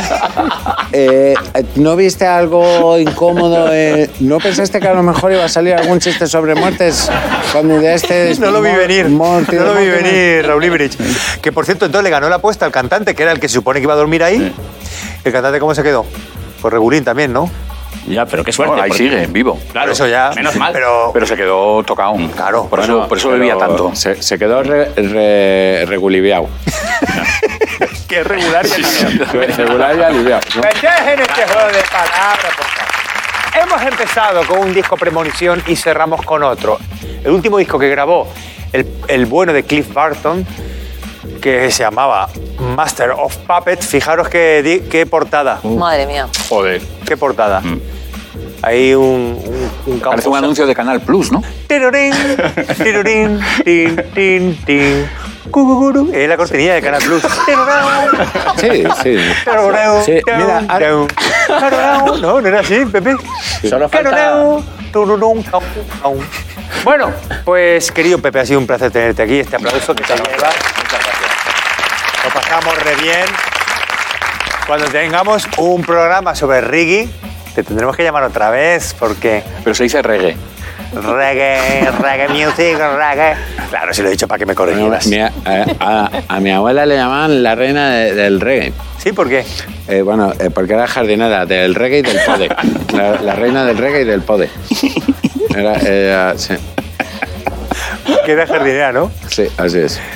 eh, 0.91 1.35
¿no 1.77 1.95
viste 1.95 2.27
algo 2.27 2.99
incómodo? 2.99 3.69
eh? 3.71 4.11
¿No 4.19 4.39
pensaste 4.39 4.81
que 4.81 4.89
a 4.89 4.93
lo 4.93 5.05
mejor 5.05 5.31
iba 5.31 5.45
a 5.45 5.49
salir 5.49 5.73
algún 5.73 6.01
chiste 6.01 6.27
sobre 6.27 6.57
muertes 6.57 7.09
cuando 7.53 7.81
ideaste? 7.81 8.35
No 8.41 8.51
lo 8.51 8.61
vi 8.61 8.73
venir. 8.73 9.09
Morty 9.09 9.55
no 9.55 9.67
lo 9.67 9.75
vi 9.77 9.87
venir, 9.87 10.45
Raúl 10.45 10.65
Ibrich. 10.65 10.97
Que 11.41 11.53
por 11.53 11.65
cierto, 11.65 11.87
entonces 11.87 12.03
le 12.03 12.11
ganó 12.11 12.29
la 12.29 12.37
apuesta 12.37 12.67
al 12.67 12.73
cantante, 12.73 13.15
que 13.15 13.23
era 13.23 13.31
el 13.31 13.39
que 13.39 13.49
se 13.49 13.55
supone 13.55 13.79
que 13.79 13.85
iba 13.85 13.95
a 13.95 13.97
dormir 13.97 14.25
ahí. 14.25 14.53
¿El 15.23 15.33
cantante 15.33 15.61
cómo 15.61 15.73
se 15.73 15.85
quedó? 15.85 16.05
Pues 16.61 16.75
regulín 16.75 17.05
también, 17.05 17.33
¿no? 17.33 17.49
Ya, 18.07 18.25
pero 18.27 18.45
qué 18.45 18.53
suerte. 18.53 18.71
Bueno, 18.71 18.83
ahí 18.85 18.91
porque- 18.91 19.03
sigue, 19.05 19.27
vivo. 19.27 19.59
Claro, 19.73 19.87
Por 19.87 19.93
eso 19.93 20.07
ya. 20.07 20.31
Menos 20.37 20.55
mal. 20.57 20.73
Pero, 20.73 21.11
Pero 21.13 21.27
se 21.27 21.37
quedó 21.37 21.83
tocado. 21.85 22.15
Claro, 22.37 22.67
Por 22.69 22.79
Bueno, 22.81 22.99
eso, 23.01 23.09
por 23.09 23.19
eso 23.19 23.31
bebía 23.31 23.57
tanto. 23.59 23.95
Se, 23.95 24.23
se 24.23 24.39
quedó 24.39 24.63
re, 24.63 24.93
re- 24.95 25.85
reguliviao. 25.87 26.49
que 28.09 28.23
regular 28.23 28.65
y 28.67 29.53
Regular 29.53 29.97
y 29.99 30.03
aliviado. 30.03 30.41
¿no? 30.55 30.61
Pues 30.63 30.75
dejen 30.81 31.21
este 31.21 31.47
juego 31.47 31.67
de 31.69 31.83
palabras, 31.91 32.55
por 32.57 32.67
favor. 32.67 33.63
Hemos 33.63 33.83
empezado 33.83 34.47
con 34.47 34.59
un 34.59 34.75
disco 34.75 34.97
Premonición 34.97 35.63
y 35.67 35.77
cerramos 35.77 36.23
con 36.23 36.43
otro. 36.43 36.79
El 37.25 37.31
último 37.33 37.59
disco 37.59 37.79
que 37.79 37.89
grabó 37.89 38.29
el, 38.73 38.87
el 39.09 39.27
bueno 39.27 39.53
de 39.53 39.65
Cliff 39.65 39.93
Barton, 39.93 40.47
que 41.41 41.71
se 41.71 41.83
llamaba 41.83 42.29
Master 42.77 43.11
of 43.13 43.35
Puppets. 43.39 43.87
Fijaros 43.87 44.29
qué, 44.29 44.63
di- 44.63 44.81
qué 44.89 45.07
portada. 45.07 45.59
Madre 45.65 46.07
mía. 46.07 46.29
Joder. 46.49 46.83
Qué 47.07 47.17
portada. 47.17 47.63
Hay 48.63 48.95
un, 48.95 49.39
un, 49.87 49.93
un 49.95 50.01
Parece 50.01 50.29
un 50.29 50.37
anuncio 50.37 50.67
de 50.67 50.75
Canal 50.75 51.01
Plus, 51.01 51.31
¿no? 51.31 51.43
Tirurín, 51.69 52.13
tirurín, 52.83 53.41
tin, 53.65 53.97
tin, 54.15 54.57
tin. 54.65 55.09
Es 56.13 56.29
la 56.29 56.37
cortinilla 56.37 56.75
de 56.75 56.83
Canal 56.83 57.03
Plus. 57.03 57.23
Sí, 58.61 58.85
sí. 59.03 59.17
Sí, 60.03 60.21
mira. 60.37 60.63
No, 62.21 62.41
no 62.41 62.49
era 62.49 62.61
así, 62.61 62.85
Pepe. 62.87 63.15
Solo 63.69 63.89
falta-. 63.89 64.11
Bueno, 66.85 67.13
pues 67.45 67.93
querido 67.93 68.19
Pepe, 68.19 68.41
ha 68.41 68.47
sido 68.47 68.59
un 68.59 68.67
placer 68.67 68.91
tenerte 68.91 69.23
aquí. 69.23 69.39
Este 69.41 69.57
aplauso 69.57 69.95
que 69.95 70.03
te 70.03 70.15
lleva. 70.15 70.27
Muchas 70.29 71.05
gracias. 71.05 72.25
Lo 72.25 72.31
pasamos 72.31 72.83
re 72.83 72.95
bien. 72.97 73.27
Cuando 74.67 74.87
tengamos 74.87 75.47
un 75.59 75.83
programa 75.83 76.35
sobre 76.35 76.61
reggae, 76.61 77.09
te 77.55 77.63
tendremos 77.63 77.97
que 77.97 78.03
llamar 78.03 78.25
otra 78.25 78.51
vez 78.51 78.95
porque 78.99 79.43
Pero 79.63 79.75
se 79.75 79.85
dice 79.85 80.03
reggae. 80.03 80.37
reggae, 80.93 81.91
reggae 82.01 82.29
music, 82.29 82.77
reggae. 82.79 83.37
Claro, 83.71 83.95
si 83.95 84.03
lo 84.03 84.09
he 84.09 84.11
dicho 84.13 84.27
para 84.27 84.39
que 84.39 84.47
me 84.47 84.55
corrigieras. 84.55 85.07
mi- 85.07 85.21
a, 85.21 85.31
a- 85.81 86.11
a 86.29 86.41
mi 86.41 86.51
abuela 86.51 86.85
le 86.87 86.97
llamaban 86.97 87.43
la 87.43 87.55
reina 87.55 87.91
de- 87.91 88.15
del 88.15 88.41
reggae. 88.41 88.73
¿Sí? 88.99 89.13
¿Por 89.13 89.29
qué? 89.29 89.45
Eh, 89.89 90.03
bueno, 90.03 90.33
eh, 90.39 90.51
porque 90.51 90.73
era 90.73 90.87
jardinera 90.89 91.47
del 91.47 91.75
reggae 91.75 91.99
y 91.99 92.03
del 92.03 92.19
pode. 92.27 92.49
La, 92.93 93.21
la 93.21 93.35
reina 93.35 93.65
del 93.65 93.79
reggae 93.79 94.03
y 94.03 94.05
del 94.05 94.23
pode. 94.23 94.51
Era, 95.55 95.75
era- 95.77 96.37
sí, 96.39 96.55
Que 98.25 98.33
era 98.33 98.47
jardinera, 98.49 98.91
¿no? 98.93 99.13
sí, 99.29 99.47
así 99.59 99.79
es. 99.79 100.01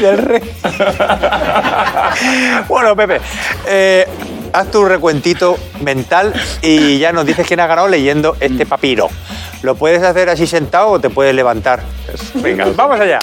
Del 0.00 0.18
rey. 0.18 0.40
bueno, 2.68 2.94
Pepe, 2.96 3.20
eh, 3.66 4.06
haz 4.52 4.70
tu 4.70 4.84
recuentito 4.84 5.56
mental 5.80 6.32
y 6.62 6.98
ya 6.98 7.12
nos 7.12 7.26
dices 7.26 7.46
quién 7.46 7.60
ha 7.60 7.66
ganado 7.66 7.88
leyendo 7.88 8.36
este 8.40 8.66
papiro. 8.66 9.08
¿Lo 9.62 9.74
puedes 9.74 10.02
hacer 10.02 10.28
así 10.28 10.46
sentado 10.46 10.88
o 10.88 11.00
te 11.00 11.10
puedes 11.10 11.34
levantar? 11.34 11.80
Venga, 12.34 12.66
vamos 12.76 13.00
allá. 13.00 13.18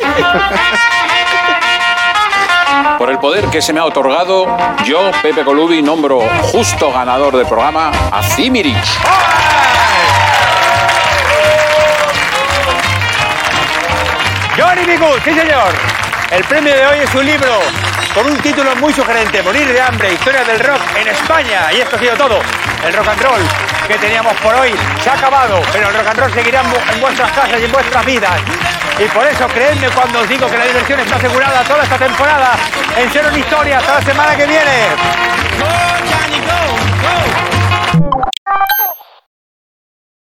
Por 2.97 3.09
el 3.09 3.19
poder 3.19 3.45
que 3.45 3.61
se 3.61 3.73
me 3.73 3.79
ha 3.79 3.85
otorgado, 3.85 4.45
yo, 4.85 5.11
Pepe 5.21 5.43
Colubi, 5.43 5.81
nombro 5.81 6.21
justo 6.43 6.91
ganador 6.91 7.35
del 7.35 7.45
programa 7.45 7.91
a 8.11 8.23
Cimirich. 8.23 8.99
Johnny 14.57 14.85
B. 14.85 14.97
Good, 14.97 15.19
sí 15.23 15.33
señor. 15.33 15.94
El 16.31 16.43
premio 16.45 16.73
de 16.75 16.85
hoy 16.85 16.99
es 16.99 17.13
un 17.15 17.25
libro 17.25 17.59
con 18.13 18.25
un 18.27 18.37
título 18.39 18.75
muy 18.77 18.91
sugerente, 18.93 19.41
Morir 19.43 19.67
de 19.71 19.81
hambre, 19.81 20.13
historia 20.13 20.43
del 20.43 20.59
rock 20.59 20.81
en 20.99 21.07
España. 21.07 21.71
Y 21.73 21.81
esto 21.81 21.95
ha 21.95 21.99
sido 21.99 22.15
todo. 22.15 22.39
El 22.85 22.93
rock 22.93 23.07
and 23.09 23.21
roll 23.21 23.41
que 23.87 23.95
teníamos 23.97 24.33
por 24.41 24.53
hoy 24.55 24.73
se 25.03 25.09
ha 25.09 25.13
acabado, 25.13 25.61
pero 25.71 25.89
el 25.89 25.95
rock 25.95 26.07
and 26.07 26.19
roll 26.19 26.33
seguirá 26.33 26.61
en, 26.61 26.67
vu- 26.71 26.93
en 26.93 27.01
vuestras 27.01 27.31
casas 27.31 27.59
y 27.59 27.65
en 27.65 27.71
vuestras 27.71 28.05
vidas. 28.05 28.39
Y 28.99 29.03
por 29.09 29.25
eso 29.27 29.47
creedme 29.47 29.89
cuando 29.89 30.19
os 30.21 30.29
digo 30.29 30.47
que 30.49 30.57
la 30.57 30.65
diversión 30.65 30.99
está 30.99 31.15
asegurada 31.17 31.63
toda 31.63 31.83
esta 31.83 31.97
temporada 31.97 32.55
en 32.97 33.09
Cero 33.11 33.29
en 33.31 33.39
Historia. 33.39 33.77
Hasta 33.79 33.95
la 33.95 34.01
semana 34.01 34.35
que 34.35 34.45
viene. 34.45 34.87